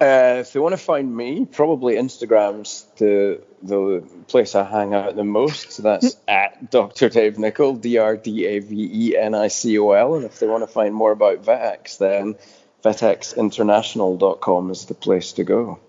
Uh, 0.00 0.38
if 0.40 0.52
they 0.52 0.60
want 0.60 0.72
to 0.72 0.76
find 0.76 1.16
me, 1.16 1.44
probably 1.44 1.94
Instagram's 1.94 2.86
the 2.98 3.42
the 3.62 4.04
place 4.28 4.54
I 4.54 4.62
hang 4.62 4.94
out 4.94 5.16
the 5.16 5.24
most. 5.24 5.72
So 5.72 5.82
that's 5.82 6.16
at 6.28 6.70
Dr. 6.70 7.08
Dave 7.08 7.38
Nicol, 7.38 7.74
D 7.74 7.98
R 7.98 8.16
D 8.16 8.46
A 8.46 8.60
V 8.60 8.90
E 8.92 9.16
N 9.16 9.34
I 9.34 9.48
C 9.48 9.76
O 9.78 9.90
L. 9.92 10.14
And 10.14 10.24
if 10.24 10.38
they 10.38 10.46
want 10.46 10.62
to 10.62 10.68
find 10.68 10.94
more 10.94 11.10
about 11.10 11.42
VetX, 11.42 11.98
then 11.98 12.36
vetxinternational.com 12.84 14.70
is 14.70 14.86
the 14.86 14.94
place 14.94 15.32
to 15.32 15.44
go. 15.44 15.80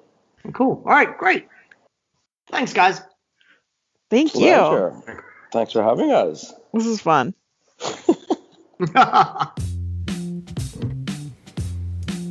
Cool. 0.54 0.82
All 0.86 0.92
right, 0.92 1.18
great. 1.18 1.48
Thanks, 2.50 2.74
guys. 2.74 3.02
Thank 4.10 4.32
Pleasure. 4.32 5.02
you. 5.08 5.20
Thanks 5.52 5.74
for 5.74 5.84
having 5.84 6.12
us. 6.12 6.54
This 6.74 6.86
is 6.86 7.02
fun. 7.02 7.34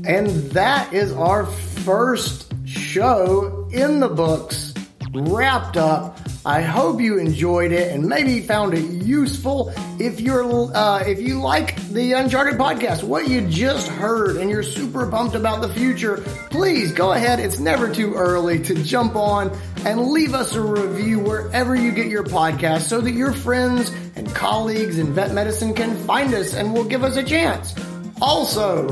and 0.05 0.37
that 0.53 0.93
is 0.93 1.13
our 1.13 1.47
first 1.47 2.53
show 2.67 3.69
in 3.73 4.01
the 4.01 4.09
books, 4.09 4.75
wrapped 5.13 5.77
up. 5.77 6.18
I 6.49 6.63
hope 6.63 6.99
you 6.99 7.19
enjoyed 7.19 7.73
it 7.73 7.93
and 7.93 8.09
maybe 8.09 8.41
found 8.41 8.73
it 8.73 8.83
useful. 9.05 9.71
If 9.99 10.19
you're 10.19 10.75
uh, 10.75 11.01
if 11.01 11.21
you 11.21 11.43
like 11.43 11.77
the 11.91 12.15
Uncharted 12.15 12.59
podcast, 12.59 13.03
what 13.03 13.29
you 13.29 13.43
just 13.43 13.87
heard, 13.89 14.39
and 14.39 14.49
you're 14.49 14.63
super 14.63 15.07
pumped 15.11 15.35
about 15.35 15.61
the 15.61 15.69
future, 15.69 16.17
please 16.49 16.91
go 16.93 17.13
ahead. 17.13 17.39
It's 17.39 17.59
never 17.59 17.93
too 17.93 18.15
early 18.15 18.61
to 18.61 18.83
jump 18.83 19.15
on 19.15 19.55
and 19.85 20.09
leave 20.09 20.33
us 20.33 20.55
a 20.55 20.63
review 20.63 21.19
wherever 21.19 21.77
you 21.77 21.93
get 21.93 22.07
your 22.07 22.25
podcast, 22.25 22.85
so 22.89 23.03
that 23.03 23.13
your 23.13 23.35
friends 23.35 23.93
and 24.17 24.35
colleagues 24.35 24.99
in 24.99 25.13
vet 25.13 25.35
medicine 25.35 25.75
can 25.75 25.95
find 26.07 26.33
us 26.33 26.55
and 26.55 26.73
will 26.73 26.85
give 26.85 27.05
us 27.05 27.17
a 27.17 27.23
chance. 27.23 27.75
Also, 28.23 28.89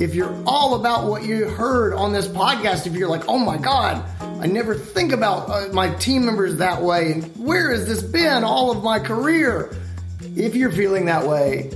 if 0.00 0.14
you're 0.14 0.34
all 0.46 0.74
about 0.74 1.08
what 1.08 1.24
you 1.24 1.48
heard 1.48 1.94
on 1.94 2.12
this 2.12 2.26
podcast, 2.26 2.86
if 2.86 2.94
you're 2.94 3.08
like, 3.08 3.28
oh 3.28 3.38
my 3.38 3.56
God, 3.56 4.04
I 4.40 4.46
never 4.46 4.74
think 4.74 5.12
about 5.12 5.48
uh, 5.48 5.72
my 5.72 5.94
team 5.96 6.24
members 6.24 6.56
that 6.56 6.82
way, 6.82 7.12
and 7.12 7.24
where 7.36 7.70
has 7.70 7.86
this 7.86 8.02
been 8.02 8.44
all 8.44 8.70
of 8.70 8.82
my 8.82 8.98
career? 8.98 9.76
If 10.36 10.56
you're 10.56 10.72
feeling 10.72 11.04
that 11.06 11.26
way, 11.26 11.70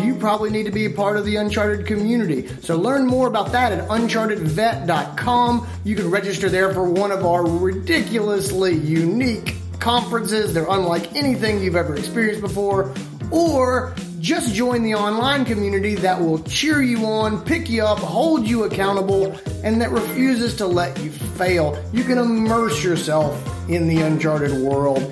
you 0.00 0.14
probably 0.14 0.50
need 0.50 0.64
to 0.64 0.72
be 0.72 0.86
a 0.86 0.90
part 0.90 1.16
of 1.16 1.24
the 1.24 1.36
Uncharted 1.36 1.86
community. 1.86 2.48
So 2.62 2.76
learn 2.76 3.06
more 3.06 3.26
about 3.26 3.52
that 3.52 3.72
at 3.72 3.88
unchartedvet.com. 3.88 5.66
You 5.84 5.96
can 5.96 6.10
register 6.10 6.48
there 6.48 6.72
for 6.72 6.84
one 6.88 7.10
of 7.10 7.24
our 7.24 7.46
ridiculously 7.46 8.74
unique 8.74 9.56
conferences. 9.80 10.54
They're 10.54 10.66
unlike 10.68 11.14
anything 11.14 11.60
you've 11.60 11.76
ever 11.76 11.96
experienced 11.96 12.40
before. 12.40 12.94
Or 13.30 13.94
just 14.20 14.54
join 14.54 14.82
the 14.82 14.94
online 14.94 15.44
community 15.44 15.94
that 15.96 16.20
will 16.20 16.42
cheer 16.44 16.82
you 16.82 17.06
on, 17.06 17.44
pick 17.44 17.68
you 17.70 17.84
up, 17.84 17.98
hold 17.98 18.46
you 18.46 18.64
accountable, 18.64 19.36
and 19.62 19.80
that 19.80 19.90
refuses 19.90 20.56
to 20.56 20.66
let 20.66 20.98
you 21.00 21.10
fail. 21.10 21.82
You 21.92 22.04
can 22.04 22.18
immerse 22.18 22.82
yourself 22.82 23.34
in 23.68 23.88
the 23.88 24.00
uncharted 24.00 24.52
world. 24.62 25.02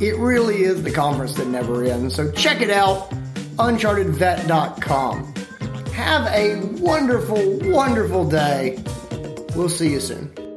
It 0.00 0.16
really 0.16 0.62
is 0.62 0.82
the 0.82 0.92
conference 0.92 1.34
that 1.34 1.48
never 1.48 1.84
ends. 1.84 2.14
So 2.14 2.30
check 2.32 2.60
it 2.60 2.70
out, 2.70 3.10
unchartedvet.com. 3.56 5.34
Have 5.92 6.26
a 6.26 6.60
wonderful, 6.80 7.58
wonderful 7.70 8.28
day. 8.28 8.82
We'll 9.56 9.68
see 9.68 9.90
you 9.90 10.00
soon. 10.00 10.47